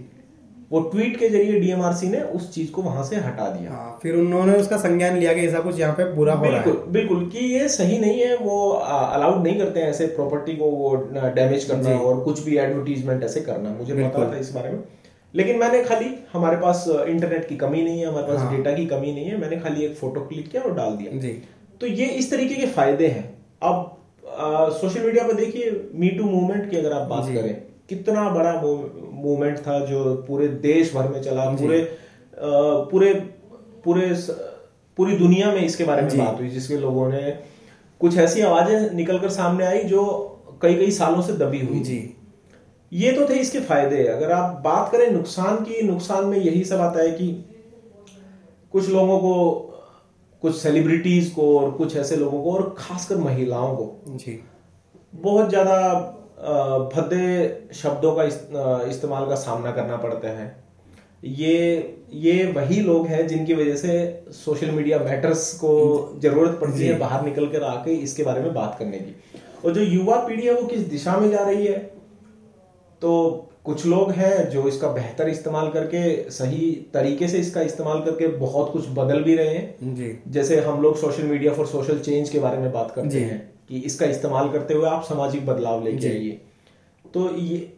वो 0.75 0.81
ट्वीट 0.83 1.17
के 1.17 1.29
ज़रिए 1.29 1.59
डीएमआरसी 1.61 2.09
ने 2.09 2.21
उस 2.37 2.53
चीज़ 2.55 2.71
को 2.73 2.83
वहाँ 2.83 3.03
से 3.05 3.17
हटा 3.19 3.49
दिया। 3.51 3.71
हाँ 3.71 3.99
फिर 4.03 4.15
उन्होंने 4.17 4.57
उसका 4.59 4.77
संज्ञान 4.79 5.17
लिया 5.19 5.35
कि 5.35 5.41
ऐसा 5.41 5.61
कुछ 5.61 5.79
यहाँ 5.81 5.95
पे 5.95 6.05
बुरा 6.15 6.35
हो 6.35 6.45
रहा 6.45 6.61
है। 6.61 6.73
बिल्कुल 6.93 7.25
कि 7.31 7.45
ये 7.47 7.69
सही 7.71 7.99
नहीं 7.99 8.21
है 8.21 8.37
वो 8.39 8.57
अलाउड 8.71 9.43
नहीं 9.43 9.59
करते 9.59 9.81
हैं 9.81 9.89
ऐसे 9.89 10.07
प्रॉपर्टी 10.17 10.57
को 10.57 10.71
वो 10.73 10.95
डैमेज 11.35 11.65
करना 11.65 11.97
और 12.01 12.21
कुछ 12.25 12.45
भी 12.45 12.57
एडवर्टीजमेंट 12.59 13.23
ऐसे 13.25 13.41
करना 13.43 13.75
मुझे 13.75 13.95
पता 13.95 14.33
था 14.33 14.39
इस 14.39 14.53
बारे 14.55 14.71
में। 14.71 14.83
लेकिन 15.35 15.59
मैंने 15.59 15.83
खाली 15.85 16.15
हमारे 16.33 16.57
पास 16.57 16.85
इंटरनेट 16.89 17.49
की 17.49 17.57
कमी 17.57 17.83
नहीं 17.83 18.01
है 18.01 18.07
हमारे 18.07 18.27
पास 18.27 18.39
हाँ। 18.39 18.57
डेटा 18.57 18.73
की 18.73 18.87
कमी 18.87 19.13
नहीं 19.13 19.25
है 19.25 19.41
मैंने 19.41 19.57
खाली 19.59 19.85
एक 19.85 19.95
फ़ोटो 19.97 20.21
क्लिक 20.23 20.51
किया 20.51 20.63
और 20.63 20.75
डाल 20.75 20.97
दिया। 20.97 21.33
तो 21.81 21.87
ये 21.93 22.07
इस 22.17 22.31
तरीके 22.31 22.55
के 22.55 22.67
फ़ायदे 22.73 23.07
हैं। 23.09 23.25
अब 23.63 23.91
सोशल 24.75 25.01
मीडिया 25.01 25.25
पर 25.25 25.35
देखिए 25.37 25.71
मी 25.95 26.09
टू 26.11 26.25
मूवमेंट 26.27 26.71
की 26.71 26.77
अगर 26.77 26.93
आप 26.93 27.09
बात 27.09 27.33
करें 27.35 27.55
कितना 27.89 28.29
बड़ा 28.31 28.53
मूवमेंट 29.25 29.59
था 29.59 29.79
जो 29.87 30.15
पूरे 30.29 30.49
देश 30.65 30.95
भर 30.95 31.09
में 31.09 31.21
चला 31.23 31.51
पूरे 31.53 31.81
पूरे 32.91 33.13
पूरे 33.85 34.13
पूरी 34.99 35.17
दुनिया 35.19 35.53
में 35.53 35.61
इसके 35.61 35.85
बारे 35.85 36.03
में 36.03 36.17
बात 36.19 36.41
हुई 36.41 36.49
जिसके 36.51 36.77
लोगों 36.79 37.09
ने 37.09 37.31
कुछ 38.01 38.17
ऐसी 38.19 38.41
आवाज़ें 38.43 38.91
निकलकर 38.95 39.31
सामने 39.31 39.65
आई 39.67 39.83
जो 39.85 40.05
कई 40.63 40.75
कई 40.75 40.91
सालों 40.91 41.23
से 41.23 41.33
दबी 41.33 41.61
हुई 41.61 41.81
जी। 41.81 41.99
ये 42.93 43.13
तो 43.13 43.29
थे 43.29 43.35
इसके 43.35 43.61
फ़ायदे। 43.61 44.07
अगर 44.09 44.33
आप 44.33 44.61
बात 44.65 44.91
करें 44.93 45.11
नुकसान 45.11 45.57
की 45.65 45.83
नुकसान 45.83 46.27
में 46.27 46.39
यही 46.39 46.65
सब 46.65 46.81
आता 46.81 47.01
है 47.01 47.11
कि 47.11 47.29
कुछ 48.75 48.89
लोगों 48.89 49.19
को 49.19 49.35
कुछ 50.43 50.57
सेलिब्रिटीज 50.57 51.31
को 51.31 51.59
और 51.59 51.71
कुछ 51.71 51.97
ऐसे 51.97 52.17
लोगों 52.17 52.43
को 52.43 52.53
और 52.53 52.75
खासकर 52.79 53.17
महिलाओं 53.17 53.77
को 53.77 54.17
जी। 54.17 54.39
बहुत 55.15 55.49
ज़्यादा 55.49 55.77
भद्दे 56.79 57.59
शब्दों 57.75 58.16
का 58.16 58.25
इस- 58.25 58.57
इस्तेमाल 58.88 59.29
का 59.29 59.35
सामना 59.35 59.70
करना 59.70 59.97
पड़ता 59.97 60.29
है। 60.29 60.64
ये 61.25 61.77
ये 62.12 62.53
वही 62.57 62.81
लोग 62.81 63.07
हैं 63.07 63.29
जिनकी 63.29 63.55
वजह 63.55 63.77
से 63.77 64.23
सोशल 64.31 64.70
मीडिया 64.70 64.99
मैटर्स 64.99 65.53
को 65.53 65.99
ज़रूरत 66.18 66.59
पड़ती 66.61 66.79
है 66.79 66.99
बाहर 66.99 67.25
निकल 67.25 67.47
कर 67.47 67.62
आके 67.62 67.94
इसके 67.94 68.23
बारे 68.23 68.40
में 68.40 68.55
बात 68.55 68.77
करने 68.79 68.99
की। 68.99 69.16
और 69.64 69.73
जो 69.73 69.81
युवा 69.81 70.16
पीढ़ी 70.16 70.47
है 70.47 70.55
वो 70.55 70.66
किस 70.66 70.79
दिशा 70.79 71.16
में 71.16 71.31
जा 71.31 71.38
रही 71.38 71.66
है? 71.66 71.79
तो 73.01 73.31
कुछ 73.64 73.87
लोग 73.87 74.11
हैं 74.11 74.51
जो 74.51 74.68
इसका 74.68 74.88
बेहतर 74.88 75.29
इस्तेमाल 75.29 75.68
करके 75.68 76.31
सही 76.31 76.87
तरीके 76.94 77.29
से 77.29 77.38
इसका 77.38 77.61
इस्तेमाल 77.62 78.01
करके 78.01 78.27
बहुत 78.27 78.73
कुछ 78.73 78.88
बदल 78.88 79.23
भी 79.23 79.37
रहे 79.37 79.55
हैं। 79.55 79.94
जी। 79.94 80.18
जैसे 80.29 80.61
हम 80.61 80.83
लोग 80.83 80.97
social 80.97 81.23
media 81.23 81.53
for 81.53 81.66
social 81.66 81.99
change 81.99 82.29
के 82.29 82.38
बारे 82.38 82.59
में 82.59 82.73
बात 82.73 82.90
करते 82.90 83.18
हैं। 83.20 83.54
कि 83.68 83.79
इसका 83.79 84.07
इस्तेमाल 84.07 84.50
करते 84.53 84.74
हुए 84.74 84.88
आप 84.88 85.03
सामाजिक 85.03 85.46
बदलाव 85.46 85.85
लेके। 85.85 86.09
आइए। 86.09 86.40
तो 87.14 87.37
ये 87.37 87.72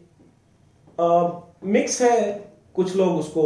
मिक्स 1.65 2.01
है। 2.01 2.47
कुछ 2.75 2.95
लोग 2.95 3.17
उसको 3.17 3.43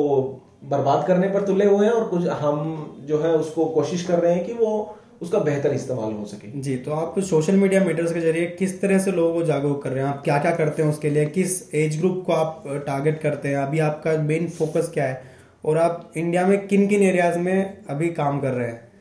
बर्बाद 0.63 1.08
करने 1.08 1.27
पर 1.30 1.45
तुले 1.45 1.65
हुए 1.65 1.86
हैं 1.86 1.93
और 1.93 2.08
कुछ 2.08 2.27
हम 2.27 2.97
जो 3.08 3.19
है 3.19 3.36
उसको 3.36 3.65
कोशिश 3.65 4.04
कर 4.04 4.19
रहे 4.19 4.34
हैं 4.34 4.45
कि 4.45 4.54
वो 4.54 4.97
उसका 5.21 5.39
बेहतर 5.39 5.73
इस्तेमाल 5.73 6.13
हो 6.13 6.25
सके। 6.25 6.62
जी 6.62 6.75
तो 6.75 6.91
आप 6.91 7.19
सोशल 7.19 7.56
मीडिया 7.56 7.84
मीटर्स 7.84 8.13
के 8.13 8.21
ज़रिए 8.21 8.45
किस 8.60 8.82
तरह 8.82 8.99
से 8.99 9.12
लोगों 9.12 9.34
को 9.34 9.43
जागरूक 9.43 9.84
कर 9.84 9.89
रहे 9.89 10.04
हैं? 10.04 10.10
आप 10.10 10.23
क्या 10.23 10.38
क्या 10.39 10.56
करते 10.56 10.84
हैं 10.84 10.89
उसके 10.89 11.10
लिए? 11.10 11.25
किस 11.25 11.73
एज 11.75 11.99
ग्रुप 11.99 12.23
को 12.25 12.34
आप 12.34 12.63
टारगेट 12.67 13.19
करते 13.21 13.47
हैं? 13.47 13.58
अभी 13.58 13.80
आपका 13.80 14.17
मेन 14.23 14.47
फोकस 14.49 14.91
क्या 14.93 15.06
है? 15.06 15.21
और 15.65 15.77
आप 15.77 16.12
इंडिया 16.17 16.45
में 16.47 16.67
किन 16.67 16.88
किन 16.88 17.04
एरियाज़ 17.04 17.39
में 17.39 17.84
अभी 17.89 18.10
काम 18.10 18.39
कर 18.39 18.51
रहे 18.51 18.67
हैं? 18.67 18.91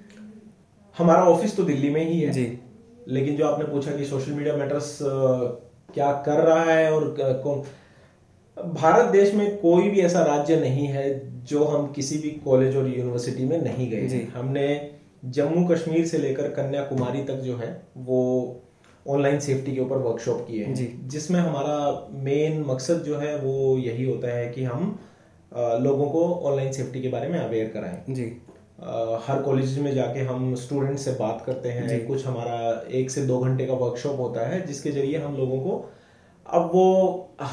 हमारा 0.98 1.24
ऑफ़िस 1.24 1.56
तो 1.56 1.62
दिल्ली 1.62 1.90
में 1.90 2.04
ही 2.10 2.20
है। 2.20 2.30
जी। 2.30 2.59
लेकिन 3.10 3.36
जो 3.36 3.46
आपने 3.46 3.64
पूछा 3.64 3.96
कि 3.96 4.04
सोशल 4.04 4.32
मीडिया 4.32 4.56
मैटर्स 4.56 4.98
क्या 5.94 6.12
कर 6.26 6.40
रहा 6.44 6.64
है 6.64 6.92
और 6.92 7.14
कौन? 7.44 7.62
भारत 8.56 9.10
देश 9.12 9.34
में 9.34 9.56
कोई 9.56 9.88
भी 9.90 10.00
ऐसा 10.00 10.22
राज्य 10.24 10.56
नहीं 10.56 10.86
है 10.86 11.04
जो 11.44 11.64
हम 11.64 11.86
किसी 11.92 12.18
भी 12.18 12.30
कॉलेज 12.44 12.76
और 12.76 12.88
यूनिवर्सिटी 12.88 13.44
में 13.44 13.60
नहीं 13.62 13.90
गए। 13.90 14.26
हमने 14.34 14.68
जम्मू 15.24 15.66
कश्मीर 15.68 16.06
से 16.06 16.18
लेकर 16.18 16.48
कन्याकुमारी 16.50 17.22
तक 17.24 17.40
जो 17.40 17.56
है 17.56 17.70
वो 17.96 18.20
ऑनलाइन 19.06 19.38
सेफ्टी 19.40 19.74
के 19.74 19.80
ऊपर 19.80 19.96
वर्कशॉप 19.96 20.44
किए 20.48 20.64
हैं। 20.64 21.08
जिसमें 21.08 21.40
हमारा 21.40 22.08
मेन 22.24 22.60
मकसद 22.68 23.02
जो 23.02 23.18
है 23.18 23.36
वो 23.38 23.76
यही 23.78 24.04
होता 24.04 24.28
है 24.28 24.48
कि 24.48 24.64
हम 24.64 24.98
लोगों 25.80 26.06
को 26.06 26.24
ऑनलाइन 26.44 26.72
सेफ्टी 26.72 27.02
के 27.02 27.08
बारे 27.08 27.28
में 27.28 27.38
अवेयर 27.38 27.68
कराएँ। 27.68 28.14
जी। 28.14 28.24
हर 29.26 29.42
कॉलेज 29.42 29.78
में 29.78 29.94
जाके 29.94 30.20
हम 30.20 30.54
स्टूडेंट 30.54 30.98
से 30.98 31.10
बात 31.12 31.42
करते 31.46 31.68
हैं। 31.68 32.06
कुछ 32.06 32.26
हमारा 32.26 32.58
एक 32.98 33.10
से 33.10 33.22
दो 33.26 33.38
घंटे 33.38 33.66
का 33.66 33.74
वर्कशॉप 33.74 34.20
होता 34.20 34.46
है 34.48 34.66
जिसके 34.66 34.90
ज़रिए 34.90 35.18
हम 35.18 35.36
लोगों 35.36 35.58
को 35.60 35.90
अब 36.46 36.70
वो 36.74 36.84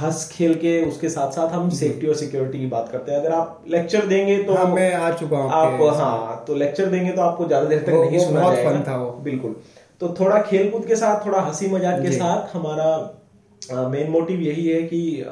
हंस 0.02 0.30
खेल 0.34 0.54
के 0.56 0.82
उसके 0.86 1.10
साथ 1.10 1.32
साथ 1.32 1.50
हम 1.50 1.70
सेफ्टी 1.70 2.08
और 2.08 2.16
सिक्योरिटी 2.16 2.60
की 2.60 2.66
बात 2.68 2.90
करते 2.92 3.12
हैं। 3.12 3.20
अगर 3.20 3.32
आप 3.32 3.64
लेक्चर 3.70 4.06
देंगे 4.06 4.38
तो 4.44 4.54
हाँ 4.54 4.66
मैं 4.68 4.94
आ 4.94 5.12
चुका 5.12 5.38
हूँ 5.38 5.52
आप 5.52 5.82
हाँ 5.96 6.44
तो 6.48 6.56
लेक्चर 6.56 6.86
देंगे 6.86 7.12
तो 7.12 7.22
आपको 7.22 7.46
ज़्यादा 7.48 7.70
देर 7.70 7.80
तक 7.80 7.90
वो- 7.90 8.06
नहीं 8.06 8.20
वो 8.20 8.26
सुना 8.26 8.42
बहुत 8.42 8.56
जाएगा। 8.56 8.72
fun 8.72 8.88
था 8.88 8.98
वो। 8.98 9.12
बिल्कुल। 9.24 9.56
तो 10.02 10.16
थोड़ा 10.20 10.42
खेल 10.42 10.70
कूद 10.72 10.86
के 10.86 10.96
साथ 10.96 11.26
थोड़ा 11.26 11.42
हँसी 11.42 11.68
मज़ाक 11.68 12.02
के 12.02 12.12
साथ 12.12 12.56
हमारा 12.56 13.88
मेन 13.90 14.10
मोटिव 14.12 14.40
यही 14.42 14.68
है 14.68 14.82
कि 14.84 15.26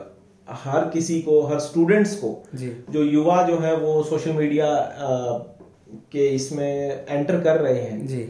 हर 0.47 0.89
किसी 0.89 1.19
को 1.21 1.41
हर 1.41 1.59
स्टूडेंट्स 1.59 2.15
को 2.15 2.43
जो। 2.55 3.03
युवा 3.03 3.41
जो 3.43 3.57
है 3.57 3.75
वो 3.77 4.01
सोशल 4.03 4.31
मीडिया 4.31 4.67
के 6.11 6.27
इसमें 6.29 7.05
एंटर 7.09 7.39
कर 7.41 7.59
रहे 7.59 7.81
हैं 7.81 8.05
जी। 8.07 8.27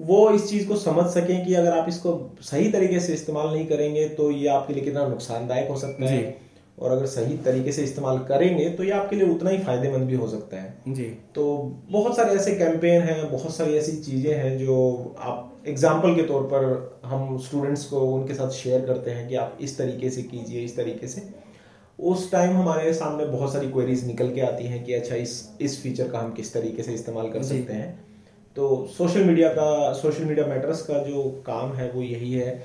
वो 0.00 0.30
इस 0.30 0.48
चीज़ 0.50 0.68
को 0.68 0.76
समझ 0.78 1.04
सकें 1.08 1.44
कि 1.44 1.54
अगर 1.54 1.72
आप 1.72 1.88
इसको 1.88 2.12
सही 2.42 2.70
तरीके 2.70 3.00
से 3.00 3.12
इस्तेमाल 3.12 3.48
नहीं 3.48 3.66
करेंगे 3.66 4.08
तो 4.10 4.30
ये 4.30 4.48
आपके 4.50 4.74
लिए 4.74 4.84
कितना 4.84 5.06
नुकसानदायक 5.08 5.68
हो 5.70 5.76
सकता 5.78 6.06
है। 6.06 6.42
और 6.78 6.90
अगर 6.90 7.06
सही 7.06 7.36
तरीके 7.38 7.72
से 7.72 7.82
इस्तेमाल 7.82 8.18
करेंगे 8.28 8.68
तो 8.70 8.84
ये 8.84 8.90
आपके 8.92 9.16
लिए 9.16 9.28
उतना 9.28 9.50
ही 9.50 9.58
फ़ायदेमंद 9.58 10.06
भी 10.06 10.14
हो 10.14 10.26
सकता 10.28 10.56
है। 10.56 10.74
जी। 10.88 11.04
तो 11.34 11.44
बहुत 11.90 12.16
सारे 12.16 12.34
ऐसे 12.34 12.54
कैंपेन 12.54 13.02
हैं 13.02 13.30
बहुत 13.32 13.54
सारी 13.54 13.76
ऐसी 13.76 13.96
चीज़ें 13.98 14.34
हैं 14.34 14.56
जो 14.58 14.76
आप 15.20 15.62
एग्ज़ाम्पल 15.68 16.14
के 16.14 16.22
तौर 16.22 16.42
पर 16.52 17.00
हम 17.04 17.36
स्टूडेंट्स 17.38 17.84
को 17.84 18.00
उनके 18.14 18.34
साथ 18.34 18.50
शेयर 18.52 18.84
करते 18.86 19.10
हैं 19.10 19.28
कि 19.28 19.34
आप 19.36 19.58
इस 19.60 19.76
तरीके 19.78 20.10
से 20.10 20.22
कीजिए 20.24 20.64
इस 20.64 20.76
तरीके 20.76 21.06
से। 21.06 21.22
उस 21.98 22.30
टाइम 22.32 22.56
हमारे 22.56 22.92
सामने 22.94 23.24
बहुत 23.24 23.52
सारी 23.52 23.68
क्वेरीज 23.68 24.06
निकल 24.06 24.32
के 24.34 24.40
आती 24.40 24.64
हैं 24.64 24.84
कि 24.84 24.94
अच्छा 24.94 25.16
इस 25.16 25.56
इस 25.60 25.82
फीचर 25.82 26.08
का 26.08 26.18
हम 26.18 26.32
किस 26.32 26.52
तरीके 26.54 26.82
से 26.82 26.94
इस्तेमाल 26.94 27.30
कर 27.30 27.42
सकते 27.42 27.72
हैं। 27.72 27.92
तो 28.56 28.86
सोशल 28.96 29.24
मीडिया 29.24 29.48
का 29.48 29.92
सोशल 29.92 30.24
मीडिया 30.24 30.46
मैटर्स 30.46 30.82
का 30.82 31.02
जो 31.02 31.22
काम 31.46 31.72
है 31.72 31.90
वो 31.90 32.02
यही 32.02 32.32
है। 32.32 32.62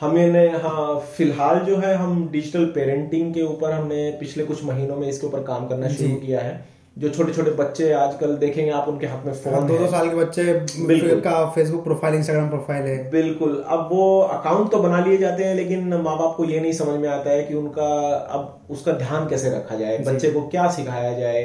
हमने 0.00 0.48
हाँ 0.48 0.98
फ़िलहाल 1.16 1.58
जो 1.60 1.76
है 1.76 1.94
हम 1.94 2.28
डिजिटल 2.28 2.64
पेरेंटिंग 2.66 3.34
के 3.34 3.42
ऊपर 3.42 3.72
हमने 3.72 4.10
पिछले 4.20 4.44
कुछ 4.44 4.64
महीनों 4.64 4.96
में 4.96 5.08
इसके 5.08 5.26
ऊपर 5.26 5.42
काम 5.42 5.66
करना 5.68 5.88
शुरू 5.88 6.16
किया 6.16 6.40
है। 6.40 6.75
जो 6.96 7.08
छोटे 7.08 7.32
छोटे 7.32 7.50
बच्चे 7.52 7.90
आजकल 7.92 8.34
देखेंगे 8.36 8.70
आप 8.72 8.88
उनके 8.88 9.06
हाथ 9.06 9.24
में 9.26 9.32
फ़ोन 9.34 9.66
दो 9.66 9.76
दो 9.78 9.86
साल 9.86 10.08
के 10.08 10.16
बच्चे 10.16 11.20
का 11.22 11.34
फेसबुक 11.50 11.82
प्रोफ़ाइल 11.84 12.14
इंस्टाग्राम 12.14 12.48
प्रोफ़ाइल 12.48 12.82
है। 12.82 13.10
बिल्कुल। 13.10 13.62
अब 13.68 13.88
वो 13.92 14.20
अकाउंट 14.20 14.70
तो 14.72 14.78
बना 14.78 15.04
लिए 15.04 15.16
जाते 15.18 15.44
हैं 15.44 15.54
लेकिन 15.54 15.94
माँ 15.94 16.16
बाप 16.18 16.34
को 16.36 16.44
ये 16.44 16.60
नहीं 16.60 16.72
समझ 16.74 16.98
में 17.00 17.08
आता 17.08 17.30
है 17.30 17.42
कि 17.42 17.54
उनका 17.54 17.88
अब 18.30 18.66
उसका 18.70 18.92
ध्यान 18.98 19.28
कैसे 19.28 19.50
रखा 19.50 19.76
जाए 19.76 19.98
बच्चे 20.06 20.30
को 20.30 20.46
क्या 20.48 20.68
सिखाया 20.70 21.12
जाए। 21.18 21.42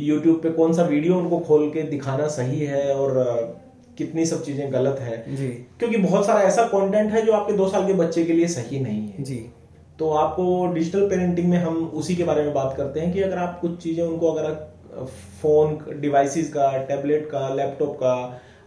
यूट्यूब 0.00 0.40
पे 0.42 0.50
कौन 0.52 0.72
सा 0.72 0.82
वीडियो 0.84 1.16
उनको 1.16 1.38
खोल 1.40 1.68
के 1.70 1.82
दिखाना 1.88 2.26
सही 2.30 2.64
है 2.66 2.94
और 2.94 3.18
कितनी 3.98 4.24
सब 4.26 4.44
चीज़ें 4.44 4.72
गलत 4.72 5.00
है। 5.00 5.36
जी। 5.36 5.48
क्योंकि 5.78 5.96
बहुत 5.98 6.26
सारा 6.26 6.40
ऐसा 6.42 6.64
कंटेंट 6.66 7.10
है 7.12 7.22
जो 7.26 7.32
आपके 7.32 7.52
दो 7.52 7.68
साल 7.68 7.86
के 7.86 7.92
बच्चे 7.94 8.24
के 8.24 8.32
लिए 8.32 8.46
सही 8.48 8.80
नहीं 8.80 9.08
है। 9.08 9.24
जी। 9.24 9.44
तो 9.98 10.10
आपको 10.16 10.44
डिजिटल 10.74 11.08
पेरेंटिंग 11.08 11.48
में 11.48 11.58
हम 11.58 11.84
उसी 11.94 12.16
के 12.16 12.24
बारे 12.24 12.42
में 12.42 12.52
बात 12.54 12.74
करते 12.76 13.00
हैं 13.00 13.12
कि 13.12 13.20
अगर 13.22 13.38
आप 13.38 13.58
कुछ 13.60 13.76
चीज़ें 13.82 14.04
उनको 14.04 14.32
अगर 14.32 14.44
फ़ोन 15.42 15.78
डिवाइसेस 16.00 16.48
का 16.48 16.76
टैबलेट 16.88 17.26
का 17.26 17.48
लैपटॉप 17.54 17.96
का 17.96 18.14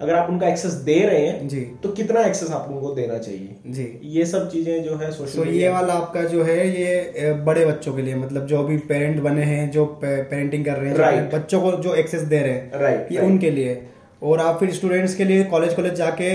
अगर 0.02 0.14
आप 0.14 0.30
उनका 0.30 0.48
एक्सेस 0.48 0.72
दे 0.86 1.00
रहे 1.00 1.26
हैं 1.28 1.48
जी। 1.48 1.60
तो 1.84 1.90
कितना 1.90 2.22
एक्सेस 2.22 2.50
आप 2.52 2.68
उनको 2.72 2.94
देना 2.94 3.18
चाहिए? 3.18 3.56
जी। 3.68 4.00
ये 4.16 4.26
सब 4.26 4.50
चीज़ें 4.52 4.84
जो 4.84 4.96
है 4.96 5.12
सोशल 5.12 5.44
तो 5.44 5.52
ये 5.52 5.70
वाला 5.70 5.94
आपका 5.94 6.22
जो 6.24 6.44
है 6.44 6.58
ये 6.72 7.32
बड़े 7.46 7.66
बच्चों 7.66 7.94
के 7.94 8.02
लिए 8.02 8.16
मतलब 8.16 8.46
जो 8.48 8.60
अभी 8.60 8.78
पेरेंट 8.90 9.22
बने 9.24 9.44
हैं 9.44 9.70
जो 9.72 9.86
पेरेंटिंग 10.04 10.66
कर 10.66 10.78
रहे 10.78 10.90
हैं 10.90 10.98
Right. 10.98 11.34
बच्चों 11.34 11.62
को 11.62 11.72
जो 11.84 11.96
एक्सेस 11.96 12.22
दे 12.24 12.40
रहे 12.40 12.52
हैं 12.52 12.80
राइट 12.82 13.12
ये 13.12 13.20
उनके 13.22 13.52
लिए। 13.52 13.82
और 14.24 14.40
आप 14.40 14.60
फिर 14.60 14.72
स्टूडेंट्स 14.74 15.16
के 15.16 15.24
लिए 15.24 15.44
कॉलेज 15.44 15.74
कॉलेज 15.74 15.94
जाके 15.94 16.30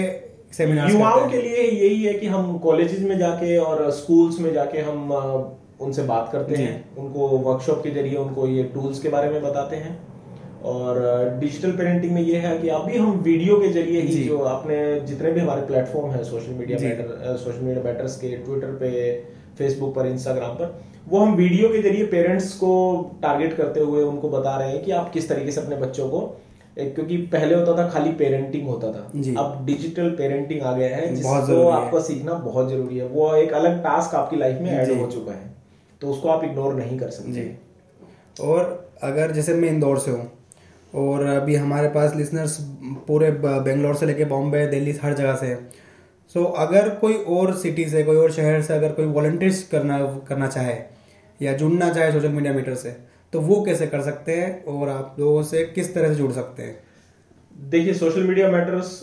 सेमिनार 0.57 0.91
युवाओं 0.91 1.29
के 1.31 1.43
लिए 1.43 1.63
यही 1.63 2.03
है 2.03 2.13
कि 2.15 2.27
हम 2.27 2.57
कॉलेजेस 2.59 3.01
में 3.01 3.19
जाके 3.19 3.57
और 3.59 3.91
स्कूल्स 3.93 4.41
में 4.41 4.53
जाके 4.53 4.79
हम 4.81 5.13
उनसे 5.81 6.03
बात 6.05 6.29
करते 6.33 6.57
हैं 6.57 6.97
उनको 6.99 7.29
वर्कशॉप 7.41 7.83
के 7.83 7.91
ज़रिए 7.91 8.17
उनको 8.19 8.47
ये 8.49 8.63
टूल्स 8.75 9.01
के 9.01 9.09
बारे 9.09 9.31
में 9.31 9.43
बताते 9.43 9.77
हैं। 9.77 9.99
और 10.65 10.99
डिजिटल 11.41 11.71
पेरेंटिंग 11.73 12.13
में 12.13 12.21
ये 12.23 12.39
है 12.39 12.57
कि 12.59 12.69
अभी 12.71 12.97
हम 12.99 13.13
वीडियो 13.23 13.59
के 13.61 13.69
ज़रिए 13.73 14.01
ही 14.01 14.25
जो। 14.25 14.39
आपने 14.47 14.79
जितने 15.03 15.31
भी 15.33 15.41
हमारे 15.41 15.63
प्लेटफॉर्म 15.67 16.11
है 16.11 16.23
सोशल 16.25 16.53
मीडिया 16.55 16.79
जी। 16.79 16.87
मैटर 16.87 17.37
सोशल 17.37 17.61
मीडिया 17.61 17.85
मैटर्स 17.85 18.17
के 18.17 18.37
ट्विटर 18.37 18.73
पे 18.81 18.91
फेसबुक 19.59 19.95
पर 19.95 20.07
इंस्टाग्राम 20.07 20.55
पर 20.55 20.79
वो 21.09 21.19
हम 21.19 21.35
वीडियो 21.37 21.69
के 21.69 21.79
ज़रिए 21.83 22.05
पेरेंट्स 22.07 22.53
को 22.55 22.73
टारगेट 23.23 23.57
करते 23.57 23.81
हुए 23.83 24.03
उनको 24.03 24.29
बता 24.29 24.57
रहे 24.57 24.71
हैं 24.71 24.83
कि 24.85 24.91
आप 24.93 25.11
किस 25.13 25.29
तरीके 25.29 25.53
से 25.53 25.61
अपने 25.61 25.77
बच्चों 25.77 26.09
को 26.09 26.21
क्योंकि 26.77 27.17
पहले 27.33 27.55
होता 27.55 27.77
था 27.79 27.89
खाली 27.91 28.13
पेरेंटिंग 28.15 28.67
होता 28.69 28.93
था। 28.93 29.01
अब 29.39 29.65
डिजिटल 29.67 30.11
पेरेंटिंग 30.19 30.63
आ 30.63 30.73
गया 30.77 30.97
है 30.97 31.15
जिसको 31.15 31.67
आपको 31.69 32.01
सीखना 32.03 32.35
बहुत 32.45 32.69
ज़रूरी 32.71 32.99
है। 32.99 33.07
वो 33.09 33.35
एक 33.37 33.53
अलग 33.55 33.83
टास्क 33.85 34.15
आपकी 34.15 34.37
लाइफ 34.37 34.61
में 34.61 34.71
ऐड 34.73 34.93
हो 35.01 35.07
चुका 35.09 35.33
है। 35.33 35.50
तो 36.01 36.09
उसको 36.09 36.29
आप 36.29 36.45
इग्नोर 36.45 36.75
नहीं 36.75 36.99
कर 36.99 37.11
सकते। 37.11 37.33
जी। 37.33 37.51
और 38.43 38.93
अगर 39.03 39.31
जैसे 39.31 39.55
मैं 39.55 39.69
इंदौर 39.69 39.99
से 39.99 40.11
हूँ 40.11 40.31
और 40.95 41.25
अभी 41.27 41.55
हमारे 41.57 41.89
पास 41.89 42.15
लिसनर्स 42.17 42.57
पूरे 43.07 43.31
बेंगलोर 43.33 43.97
से 43.97 44.07
लेके 44.07 44.25
बॉम्बे 44.27 44.67
दिल्ली 44.67 44.93
हर 45.03 45.15
जगह 45.15 45.35
से 45.37 45.55
सो 46.35 46.45
अगर 46.59 46.89
कोई 46.97 47.15
और 47.29 47.55
सिटी 47.57 47.85
से 47.91 48.03
कोई 48.05 48.17
और 48.17 48.33
शहर 48.33 48.61
से 48.63 48.75
अगर 48.75 48.93
कोई 48.93 49.07
वॉल्टियर्स 49.09 49.63
करना 49.69 49.99
करना 50.29 50.47
चाहे 50.49 50.75
या 51.41 51.53
जुड़ना 51.53 51.89
चाहे 51.93 52.13
सोशल 52.13 52.29
मीडिया 52.29 52.53
मीटर 52.53 52.75
से 52.75 52.97
तो 53.33 53.41
वो 53.41 53.61
कैसे 53.65 53.87
कर 53.87 54.01
सकते 54.03 54.33
हैं 54.33 54.65
और 54.67 54.89
आप 54.89 55.17
लोगों 55.19 55.43
से 55.43 55.65
किस 55.67 55.93
तरह 55.95 56.09
से 56.09 56.15
जुड़ 56.15 56.33
सकते 56.33 56.63
हैं? 56.63 56.77
देखिए 57.71 57.95
सोशल 57.95 58.23
मीडिया 58.23 58.49
मैटर्स 58.49 59.01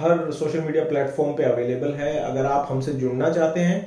हर 0.00 0.30
सोशल 0.32 0.60
मीडिया 0.60 0.84
प्लेटफॉर्म 0.84 1.32
पे 1.32 1.44
अवेलेबल 1.44 1.92
है। 1.94 2.16
अगर 2.20 2.46
आप 2.46 2.66
हमसे 2.70 2.92
जुड़ना 2.94 3.30
चाहते 3.30 3.60
हैं 3.60 3.78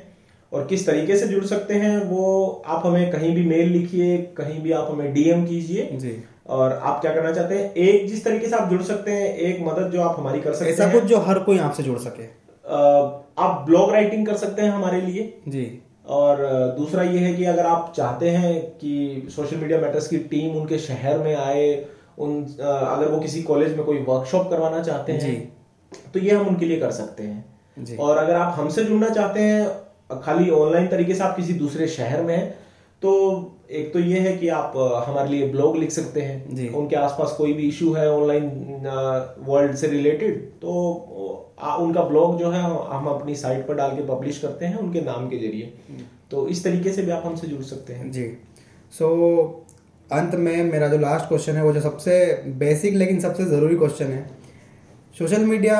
और 0.51 0.65
किस 0.65 0.85
तरीके 0.87 1.17
से 1.17 1.27
जुड़ 1.27 1.43
सकते 1.45 1.73
हैं 1.73 1.97
वो 2.05 2.63
आप 2.67 2.85
हमें 2.85 3.09
कहीं 3.11 3.33
भी 3.35 3.45
मेल 3.45 3.69
लिखिए 3.69 4.17
कहीं 4.37 4.61
भी 4.61 4.71
आप 4.71 4.87
हमें 4.91 5.13
डीएम 5.13 5.45
कीजिए। 5.45 6.21
और 6.47 6.73
आप 6.73 7.01
क्या 7.01 7.13
करना 7.13 7.31
चाहते 7.31 7.55
हैं 7.55 7.73
एक 7.75 8.07
जिस 8.09 8.23
तरीके 8.25 8.47
से 8.47 8.55
आप 8.55 8.69
जुड़ 8.69 8.81
सकते 8.83 9.11
हैं 9.11 9.33
एक 9.37 9.59
मदद 9.61 9.91
जो 9.91 10.01
आप 10.01 10.19
हमारी 10.19 10.39
कर 10.41 10.53
सकते 10.53 10.71
ऐसा 10.71 10.85
हैं। 10.85 10.93
कुछ 10.93 11.03
जो 11.03 11.17
हर 11.21 11.39
कोई 11.39 11.57
आपसे 11.59 11.83
जुड़ 11.83 11.97
सके। 11.99 12.25
आप 13.37 13.63
ब्लॉग 13.65 13.91
राइटिंग 13.91 14.25
कर 14.27 14.37
सकते 14.37 14.61
हैं 14.61 14.69
हमारे 14.69 15.01
लिए। 15.01 15.33
जी। 15.47 15.65
और 16.09 16.37
दूसरा 16.77 17.03
ये 17.03 17.19
है 17.19 17.33
कि 17.33 17.43
अगर 17.45 17.65
आप 17.65 17.91
चाहते 17.97 18.29
हैं 18.29 18.59
कि 18.77 19.27
सोशल 19.29 19.57
मीडिया 19.57 19.79
मैटर्स 19.79 20.07
की 20.07 20.17
टीम 20.27 20.55
उनके 20.57 20.77
शहर 20.79 21.17
में 21.19 21.35
आए 21.35 21.65
उन 22.19 22.43
अगर 22.43 23.07
वो 23.07 23.19
किसी 23.19 23.41
कॉलेज 23.43 23.75
में 23.77 23.83
कोई 23.85 23.97
वर्कशॉप 24.07 24.49
करवाना 24.49 24.81
चाहते 24.83 25.13
हैं 25.13 25.35
तो 26.13 26.19
ये 26.19 26.31
हम 26.31 26.47
उनके 26.47 26.65
लिए 26.65 26.79
कर 26.79 26.91
सकते 26.91 27.23
हैं। 27.23 27.45
जी। 27.79 27.95
और 27.95 28.17
अगर 28.17 28.35
आप 28.35 28.53
हमसे 28.59 28.83
जुड़ना 28.83 29.09
चाहते 29.09 29.39
हैं 29.39 29.67
खाली 30.09 30.49
ऑनलाइन 30.51 30.87
तरीके 30.87 31.13
से 31.13 31.23
आप 31.23 31.35
किसी 31.35 31.53
दूसरे 31.53 31.87
शहर 31.87 32.23
में 32.23 32.35
हैं 32.37 32.49
तो 33.01 33.11
एक 33.71 33.91
तो 33.93 33.99
ये 33.99 34.19
है 34.19 34.37
कि 34.37 34.47
आप 34.49 34.73
हमारे 35.07 35.29
लिए 35.29 35.47
ब्लॉग 35.49 35.77
लिख 35.77 35.91
सकते 35.91 36.21
हैं। 36.21 36.55
जी। 36.55 36.67
उनके 36.69 36.95
आसपास 36.95 37.35
कोई 37.37 37.53
भी 37.53 37.67
इशू 37.67 37.91
है 37.93 38.09
ऑनलाइन 38.11 38.45
वर्ल्ड 39.47 39.75
से 39.75 39.87
रिलेटेड 39.87 40.41
तो 40.61 41.53
आ, 41.61 41.75
उनका 41.75 42.03
ब्लॉग 42.03 42.39
जो 42.39 42.49
है 42.51 42.61
हम 42.61 43.07
अपनी 43.07 43.35
साइट 43.35 43.67
पर 43.67 43.75
डाल 43.75 43.95
के 43.95 44.05
पब्लिश 44.07 44.39
करते 44.39 44.65
हैं 44.65 44.75
उनके 44.75 45.01
नाम 45.01 45.27
के 45.29 45.37
ज़रिए। 45.37 45.73
तो 46.31 46.47
इस 46.47 46.63
तरीके 46.63 46.91
से 46.91 47.01
भी 47.01 47.11
आप 47.11 47.25
हमसे 47.25 47.47
जुड़ 47.47 47.61
सकते 47.63 47.93
हैं। 47.93 48.11
जी। 48.11 48.25
सो 48.93 49.07
so, 49.07 50.13
अंत 50.13 50.35
में 50.35 50.63
मेरा 50.63 50.87
जो 50.87 50.97
लास्ट 50.97 51.27
क्वेश्चन 51.27 51.55
है 51.55 51.63
वो 51.63 51.73
जो 51.73 51.81
सबसे 51.81 52.43
बेसिक 52.57 52.93
लेकिन 52.93 53.19
सबसे 53.19 53.45
ज़रूरी 53.45 53.75
क्वेश्चन 53.75 54.05
है 54.05 54.29
सोशल 55.19 55.45
मीडिया 55.45 55.79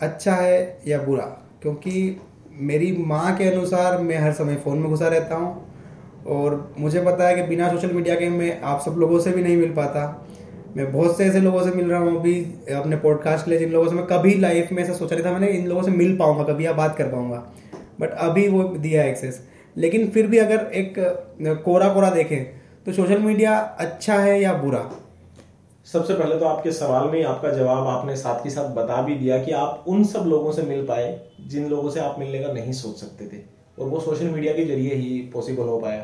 अच्छा 0.00 0.34
है 0.34 0.78
या 0.86 1.02
बुरा? 1.02 1.24
क्योंकि 1.62 2.20
मेरी 2.58 2.90
माँ 3.06 3.36
के 3.36 3.44
अनुसार 3.44 3.98
मैं 4.02 4.18
हर 4.18 4.32
समय 4.32 4.54
फ़ोन 4.54 4.78
में 4.78 4.88
घुसा 4.90 5.08
रहता 5.08 5.36
हूँ 5.36 6.24
और 6.26 6.74
मुझे 6.78 7.00
पता 7.00 7.26
है 7.28 7.34
कि 7.34 7.42
बिना 7.42 7.68
सोशल 7.70 7.92
मीडिया 7.92 8.14
के 8.14 8.28
मैं 8.28 8.60
आप 8.62 8.80
सब 8.80 8.94
लोगों 8.98 9.18
से 9.20 9.30
भी 9.30 9.42
नहीं 9.42 9.56
मिल 9.56 9.72
पाता। 9.74 10.04
मैं 10.76 10.90
बहुत 10.92 11.16
से 11.18 11.24
ऐसे 11.24 11.40
लोगों 11.40 11.62
से 11.62 11.70
मिल 11.70 11.90
रहा 11.90 12.00
हूँ 12.00 12.16
अभी 12.18 12.34
अपने 12.76 12.96
पॉडकास्ट 12.96 13.48
लिए 13.48 13.58
जिन 13.58 13.70
लोगों 13.70 13.88
से 13.88 13.94
मैं 13.94 14.04
कभी 14.06 14.34
लाइफ 14.34 14.72
में 14.72 14.82
ऐसा 14.82 14.92
सोचा 14.92 15.16
नहीं 15.16 15.24
था 15.26 15.32
मैंने 15.32 15.48
इन 15.48 15.66
लोगों 15.66 15.82
से 15.82 15.90
मिल 15.90 16.16
पाऊँगा, 16.16 16.44
कभी 16.44 16.66
या 16.66 16.72
बात 16.72 16.96
कर 16.96 17.08
पाऊँगा। 17.08 17.36
बट 18.00 18.10
अभी 18.10 18.48
वो 18.48 18.62
दिया 18.64 19.04
एक्सेस 19.04 19.40
लेकिन 19.76 20.08
फिर 20.10 20.26
भी 20.26 20.38
अगर 20.38 20.70
एक 20.74 20.94
कोरा 21.64 21.88
कोरा 21.88 22.10
देखें 22.10 22.44
तो 22.86 22.92
सोशल 22.92 23.18
मीडिया 23.18 23.56
अच्छा 23.58 24.14
है 24.14 24.40
या 24.42 24.52
बुरा? 24.54 24.90
सबसे 25.86 26.14
पहले 26.14 26.38
तो 26.38 26.44
आपके 26.44 26.70
सवाल 26.72 27.08
में 27.08 27.18
ही 27.18 27.24
आपका 27.24 27.50
जवाब 27.52 27.86
आपने 27.86 28.16
साथ 28.16 28.42
के 28.44 28.50
साथ 28.50 28.70
बता 28.74 29.00
भी 29.02 29.14
दिया 29.14 29.38
कि 29.42 29.52
आप 29.54 29.84
उन 29.88 30.04
सब 30.04 30.24
लोगों 30.26 30.52
से 30.52 30.62
मिल 30.62 30.82
पाए 30.86 31.20
जिन 31.48 31.68
लोगों 31.68 31.90
से 31.90 32.00
आप 32.00 32.18
मिलने 32.18 32.38
का 32.38 32.52
नहीं 32.52 32.72
सोच 32.72 32.96
सकते 32.96 33.26
थे। 33.26 33.40
और 33.78 33.88
वो 33.88 34.00
सोशल 34.00 34.26
मीडिया 34.26 34.52
के 34.52 34.64
ज़रिए 34.64 34.94
ही 34.94 35.18
पॉसिबल 35.34 35.64
हो 35.64 35.78
पाया। 35.80 36.02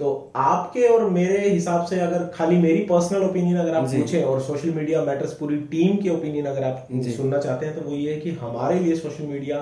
तो 0.00 0.30
आपके 0.38 0.86
और 0.88 1.08
मेरे 1.10 1.48
हिसाब 1.48 1.84
से 1.86 2.00
अगर 2.00 2.24
खाली 2.34 2.56
मेरी 2.58 2.84
पर्सनल 2.84 3.24
ओपिनियन 3.24 3.58
अगर 3.58 3.74
आप। 3.74 3.88
पूछें 3.90 4.22
और 4.22 4.40
सोशल 4.42 4.70
मीडिया 4.70 5.02
मैटर्स 5.04 5.32
पूरी 5.32 5.56
टीम 5.72 5.96
की 5.96 6.10
ओपिनियन 6.10 6.46
अगर 6.46 6.64
आप 6.64 6.88
सुनना 7.16 7.38
चाहते 7.38 7.66
हैं 7.66 7.74
तो 7.74 7.88
वो 7.88 7.96
ये 7.96 8.14
है 8.14 8.20
कि 8.20 8.30
हमारे 8.40 8.78
लिए 8.78 8.96
सोशल 8.96 9.26
मीडिया 9.26 9.60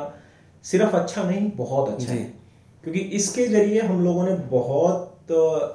सिर्फ़ 0.64 0.96
अच्छा 0.96 1.22
नहीं 1.22 1.50
बहुत 1.56 1.88
अच्छा 1.88 2.12
है। 2.12 2.22
क्योंकि 2.84 3.00
इसके 3.16 3.46
ज़रिए 3.46 3.80
हम 3.80 4.04
लोगों 4.04 4.24
ने 4.24 4.34
बहुत 4.50 5.14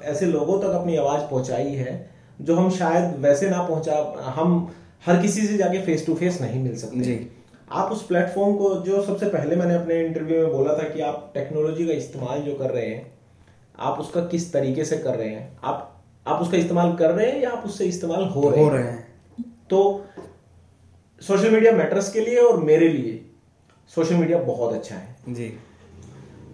ऐसे 0.06 0.26
लोगों 0.28 0.62
तक 0.62 0.74
अपनी 0.76 0.96
आवाज़ 0.98 1.22
पहुंचाई 1.24 1.74
है 1.76 2.13
जो 2.42 2.56
हम 2.56 2.70
शायद 2.70 3.16
वैसे 3.20 3.50
ना 3.50 3.62
पहुँचा 3.64 4.34
हम 4.36 4.74
हर 5.06 5.22
किसी 5.22 5.48
से 5.48 5.58
जाके 5.58 5.82
फेस 5.82 6.06
टू 6.06 6.14
फेस 6.16 6.42
नहीं 6.42 6.64
मिल 6.64 6.76
सकते। 6.78 7.00
जी। 7.00 7.28
आप 7.72 7.92
उस 7.92 8.06
प्लेटफॉर्म 8.06 8.56
को 8.56 8.74
जो 8.76 9.02
सबसे 9.02 9.26
पहले 9.26 9.56
मैंने 9.56 9.76
अपने 9.76 10.06
इंटरव्यू 10.06 10.42
में 10.42 10.52
बोला 10.52 10.74
था 10.74 10.88
कि 10.90 11.02
आप 11.02 11.32
टेक्नोलॉजी 11.34 11.88
का 11.88 11.94
इस्तेमाल 11.94 12.42
जो 12.42 12.56
कर 12.56 12.70
रहे 12.70 12.86
हैं 12.86 13.12
आप 13.80 14.00
उसका 14.00 14.22
किस 14.22 14.52
तरीके 14.54 14.86
से 14.86 14.98
कर 14.98 15.16
रहे 15.16 15.30
हैं 15.30 15.58
आप 15.64 15.90
आप 16.28 16.42
उसका 16.42 16.58
इस्तेमाल 16.58 16.96
कर 16.96 17.12
रहे 17.12 17.32
हैं 17.32 17.42
या 17.42 17.50
आप 17.50 17.64
उससे 17.66 17.86
इस्तेमाल 17.86 18.24
हो 18.26 18.50
रहे 18.50 18.64
हो? 18.64 18.70
रहे 18.70 18.84
हैं। 18.84 19.08
तो 19.70 20.06
सोशल 21.22 21.50
मीडिया 21.50 21.72
मैटर्स 21.72 22.12
के 22.12 22.20
लिए 22.20 22.38
और 22.38 22.64
मेरे 22.64 22.88
लिए 22.88 23.26
सोशल 23.96 24.16
मीडिया 24.16 24.38
बहुत 24.38 24.74
अच्छा 24.74 24.96
है। 24.96 25.16
जी। 25.30 25.54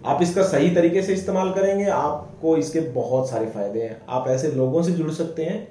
आप 0.00 0.22
इसका 0.22 0.42
सही 0.44 0.70
तरीके 0.70 1.02
से 1.02 1.12
इस्तेमाल 1.12 1.50
करेंगे 1.52 1.84
आपको 1.86 2.56
इसके 2.56 2.80
बहुत 2.92 3.28
सारे 3.30 3.46
फ़ायदे 3.46 3.80
हैं। 3.80 4.00
आप 4.08 4.28
ऐसे 4.28 4.50
लोगों 4.52 4.82
से 4.82 4.92
जुड़ 4.92 5.10
सकते 5.12 5.44
हैं 5.44 5.66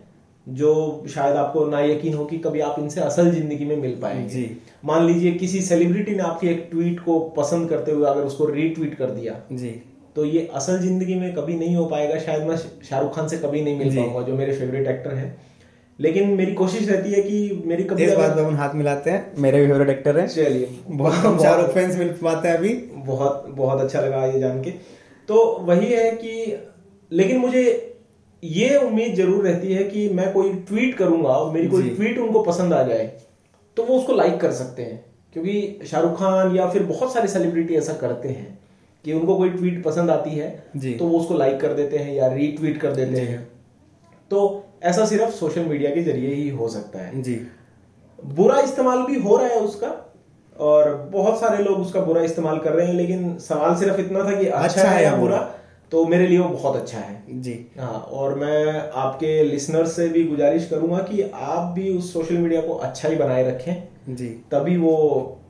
जो 0.47 0.73
शायद 1.09 1.35
आपको 1.35 1.65
ना 1.65 1.79
यकीन 1.81 2.13
हो 2.13 2.25
कि 2.25 2.37
कभी 2.39 2.59
आप 2.61 2.75
इनसे 2.79 3.01
असल 3.01 3.31
ज़िंदगी 3.31 3.65
में 3.65 3.75
मिल 3.77 3.95
पाएँगे। 4.01 4.27
जी। 4.29 4.49
मान 4.85 5.05
लीजिए 5.05 5.31
किसी 5.33 5.61
सेलिब्रिटी 5.61 6.11
ने 6.11 6.23
आपकी 6.23 6.47
एक 6.47 6.67
ट्वीट 6.71 6.99
को 6.99 7.19
पसंद 7.37 7.69
करते 7.69 7.91
हुए 7.91 8.07
अगर 8.07 8.21
उसको 8.21 8.45
रीट्वीट 8.45 8.95
कर 8.97 9.09
दिया 9.11 9.35
जी। 9.53 9.69
तो 10.15 10.25
ये 10.25 10.47
असल 10.55 10.79
ज़िंदगी 10.79 11.15
में 11.15 11.33
कभी 11.33 11.55
नहीं 11.55 11.75
हो 11.75 11.85
पाएगा 11.85 12.19
शायद 12.19 12.43
मैं 12.43 12.57
शाहरुख 12.57 13.15
खान 13.15 13.27
से 13.27 13.37
कभी 13.37 13.61
नहीं 13.61 13.77
मिल 13.79 13.95
पाऊँगा 13.95 14.21
जो 14.21 14.35
मेरे 14.35 14.55
फेवरेट 14.55 14.87
एक्टर 14.87 15.13
हैं। 15.13 15.35
लेकिन 15.99 16.29
मेरी 16.31 16.53
कोशिश 16.53 16.87
रहती 16.89 17.11
है 17.11 17.21
कि 17.21 17.63
मेरी 17.65 17.83
कभी 17.83 18.03
इस 18.03 18.13
बात 18.13 18.35
पे 18.35 18.41
अपन 18.41 18.55
हाथ 18.55 18.75
मिलाते 18.75 19.11
हैं। 19.11 19.41
मेरे 19.41 19.59
भी 19.61 19.67
फेवरेट 19.67 19.89
एक्टर 19.89 20.19
हैं। 20.19 20.27
चलिए। 20.27 20.69
बहुत 20.89 21.41
शाहरुख 21.41 21.69
फैंस 21.69 21.97
मिल 21.97 22.09
पाते 22.21 22.47
हैं 22.47 22.57
अभी। 22.57 22.73
बहुत 23.05 23.45
बहुत 23.51 23.81
अच्छा 23.81 24.01
लगा 24.01 24.25
ये 24.25 24.39
जान 24.39 24.61
के। 24.63 24.71
तो 25.29 25.43
वही 25.63 25.87
है 25.87 26.11
कि 26.13 26.57
लेकिन 27.11 27.37
मुझे 27.37 27.63
ये 28.43 28.75
उम्मीद 28.77 29.15
ज़रूर 29.15 29.43
रहती 29.45 29.73
है 29.73 29.83
कि 29.83 30.07
मैं 30.09 30.31
कोई 30.33 30.53
ट्वीट 30.67 30.95
करूँगा 30.97 31.29
और 31.29 31.51
मेरी 31.53 31.67
कोई 31.67 31.89
ट्वीट 31.89 32.17
उनको 32.19 32.43
पसंद 32.43 32.73
आ 32.73 32.81
जाए 32.83 33.05
तो 33.77 33.83
वो 33.83 33.97
उसको 33.97 34.13
लाइक 34.13 34.39
कर 34.41 34.51
सकते 34.53 34.83
हैं। 34.83 35.03
क्योंकि 35.33 35.87
शाहरुख 35.87 36.17
खान 36.19 36.55
या 36.55 36.69
फिर 36.69 36.83
बहुत 36.85 37.13
सारे 37.13 37.27
सेलिब्रिटी 37.27 37.75
ऐसा 37.75 37.93
करते 37.95 38.29
हैं 38.29 38.57
कि 39.05 39.13
उनको 39.13 39.35
कोई 39.37 39.49
ट्वीट 39.49 39.83
पसंद 39.83 40.09
आती 40.09 40.29
है 40.31 40.49
तो 40.97 41.05
वो 41.05 41.19
उसको 41.19 41.33
लाइक 41.33 41.59
कर 41.59 41.73
देते 41.73 41.97
हैं 41.97 42.13
या 42.13 42.27
रीट्वीट 42.33 42.77
कर 42.77 42.91
देते 42.93 43.21
हैं। 43.21 43.43
तो 44.31 44.65
ऐसा 44.83 45.05
सिर्फ़ 45.05 45.31
सोशल 45.31 45.65
मीडिया 45.65 45.91
के 45.91 46.03
ज़रिए 46.03 46.33
ही 46.35 46.49
हो 46.49 46.67
सकता 46.67 46.99
है। 46.99 47.21
जी। 47.21 47.41
बुरा 48.19 48.59
इस्तेमाल 48.59 49.01
भी 49.01 49.19
हो 49.19 49.37
रहा 49.37 49.47
है 49.47 49.59
उसका 49.59 49.87
और 50.59 51.09
बहुत 51.11 51.39
सारे 51.39 51.63
लोग 51.63 51.79
उसका 51.79 52.01
बुरा 52.01 52.21
इस्तेमाल 52.21 52.59
कर 52.59 52.73
रहे 52.73 52.87
हैं 52.87 52.93
लेकिन 52.93 53.37
सवाल 53.37 53.75
सिर्फ़ 53.75 53.99
इतना 54.01 54.23
था 54.23 54.39
कि 54.39 54.45
अच्छा, 54.45 54.65
अच्छा 54.65 54.89
है 54.89 55.03
या 55.03 55.15
बुरा? 55.15 55.37
तो 55.91 56.05
मेरे 56.05 56.27
लिए 56.27 56.39
वो 56.39 56.49
बहुत 56.49 56.75
अच्छा 56.75 56.97
है। 56.97 57.41
जी। 57.41 57.53
हाँ 57.79 57.99
और 58.11 58.35
मैं 58.35 58.91
आपके 58.91 59.43
लिसनर्स 59.43 59.95
से 59.95 60.07
भी 60.09 60.23
गुजारिश 60.23 60.67
करूँगा 60.67 60.97
कि 60.97 61.21
आप 61.33 61.71
भी 61.71 61.97
उस 61.97 62.13
सोशल 62.13 62.37
मीडिया 62.37 62.61
को 62.61 62.73
अच्छा 62.73 63.09
ही 63.09 63.15
बनाए 63.15 63.43
रखें। 63.43 64.15
जी। 64.15 64.27
तभी 64.51 64.77
वो 64.77 64.95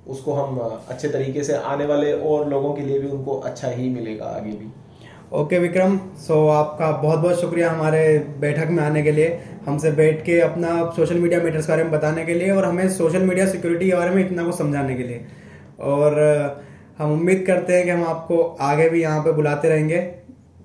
उसको 0.08 0.34
हम 0.34 0.58
अच्छे 0.90 1.10
तरीके 1.10 1.44
से 1.44 1.54
आने 1.54 1.86
वाले 1.86 2.14
और 2.14 2.50
लोगों 2.50 2.74
के 2.74 2.82
लिए 2.82 3.00
भी 3.00 3.08
उनको 3.08 3.38
अच्छा 3.40 3.68
ही 3.68 3.90
मिलेगा 3.90 4.26
आगे 4.26 4.52
भी। 4.52 4.72
ओके 5.32 5.58
विक्रम 5.60 5.98
सो 6.18 6.36
आपका 6.50 6.90
बहुत 6.92 7.20
बहुत 7.20 7.40
शुक्रिया 7.42 7.72
हमारे 7.72 8.00
बैठक 8.40 8.68
में 8.68 8.82
आने 8.84 9.02
के 9.04 9.12
लिए, 9.12 9.28
हमसे 9.66 9.92
बैठ 9.92 10.24
के 10.26 10.40
अपना 10.42 10.70
सोशल 10.96 11.20
मीडिया 11.20 11.42
मीटर्स 11.42 11.66
के 11.66 11.72
बारे 11.72 11.84
में 11.84 11.92
बताने 11.92 12.24
के 12.26 12.34
लिए 12.34 12.52
और 12.52 12.66
हमें 12.66 12.90
सोशल 12.90 13.24
मीडिया 13.24 13.46
सिक्योरिटी 13.48 13.90
के 13.90 13.96
बारे 13.96 14.16
में 14.16 14.26
इतना 14.26 14.44
कुछ 14.44 14.58
समझाने 14.58 14.96
के 14.96 15.04
लिए। 15.04 15.26
और, 15.82 16.18
हम 16.98 17.12
उम्मीद 17.12 17.44
करते 17.48 17.74
हैं 17.74 17.84
कि 17.84 17.90
हम 17.90 18.04
आपको 18.06 18.42
आगे 18.62 18.90
भी 18.90 19.02
यहाँ 19.02 19.22
पे 19.24 19.32
बुलाते 19.32 19.70
रहेंगे 19.70 20.00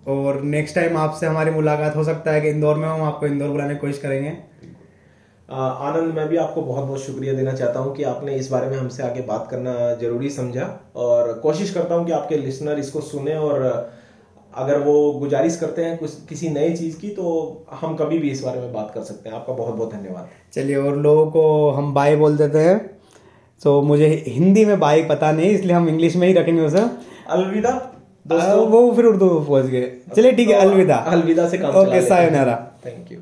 और 0.08 0.40
नेक्स्ट 0.44 0.74
टाइम 0.74 0.96
आपसे 0.98 1.26
हमारी 1.26 1.50
मुलाकात 1.50 1.96
हो 1.96 2.04
सकता 2.04 2.32
है 2.32 2.40
कि 2.40 2.48
इंदौर 2.48 2.76
में 2.76 2.88
हम 2.88 3.02
आपको 3.02 3.26
इंदौर 3.26 3.48
बुलाने 3.48 3.74
की 3.74 3.80
कोशिश 3.80 3.98
करेंगे। 3.98 4.28
आनंद, 5.48 6.14
मैं 6.14 6.28
भी 6.28 6.36
आपको 6.36 6.62
बहुत 6.62 6.84
बहुत 6.84 7.02
शुक्रिया 7.02 7.34
देना 7.34 7.52
चाहता 7.52 7.80
हूँ 7.80 7.94
कि 7.96 8.02
आपने 8.04 8.34
इस 8.34 8.50
बारे 8.50 8.70
में 8.70 8.76
हमसे 8.76 9.02
आगे 9.02 9.22
बात 9.24 9.46
करना 9.50 9.74
ज़रूरी 9.96 10.30
समझा 10.30 10.70
और 10.96 11.32
कोशिश 11.42 11.74
करता 11.74 11.94
हूँ 11.94 12.06
कि 12.06 12.12
आपके 12.12 12.36
लिसनर 12.36 12.78
इसको 12.78 13.00
सुने 13.02 13.36
और 13.36 13.62
अगर 14.54 14.78
वो 14.78 15.10
गुजारिश 15.12 15.56
करते 15.56 15.84
हैं 15.84 15.96
कुछ 15.98 16.10
किसी 16.28 16.48
नई 16.48 16.72
चीज़ 16.76 16.96
की 16.98 17.08
तो 17.08 17.66
हम 17.72 17.94
कभी 17.96 18.18
भी 18.18 18.30
इस 18.30 18.42
बारे 18.42 18.60
में 18.60 18.72
बात 18.72 18.90
कर 18.94 19.02
सकते 19.02 19.28
हैं। 19.28 19.36
आपका 19.36 19.52
बहुत 19.52 19.74
बहुत 19.74 19.92
धन्यवाद। 19.94 20.28
चलिए 20.52 20.76
और 20.76 20.96
लोगों 20.98 21.26
को 21.30 21.70
हम 21.70 21.92
बाय 21.94 22.16
बोल 22.16 22.36
देते 22.36 22.58
हैं। 22.58 22.78
तो 23.62 23.80
मुझे 23.82 24.08
हिंदी 24.26 24.64
में 24.64 24.78
बाय 24.80 25.02
पता 25.04 25.32
नहीं 25.32 25.50
इसलिए 25.50 25.76
हम 25.76 25.88
इंग्लिश 25.88 26.16
में 26.16 26.26
ही 26.28 26.34
रखेंगे 26.34 26.62
उसे। 26.62 26.80
अलविदा 27.28 27.70
दोस्तों। 28.26 28.66
वो 28.68 28.90
फिर 28.92 29.04
उर्दू 29.04 29.28
पहुँच 29.28 29.66
गए। 29.66 29.92
चलिए 30.16 30.32
ठीक 30.32 30.48
है 30.48 30.54
तो 30.54 30.68
अलविदा। 30.68 30.96
अलविदा 30.96 31.48
से 31.48 31.58
काम 31.58 31.76
ओके 31.76 32.00
सायोनारा 32.02 32.56
थैंक 32.86 33.12
यू 33.12 33.18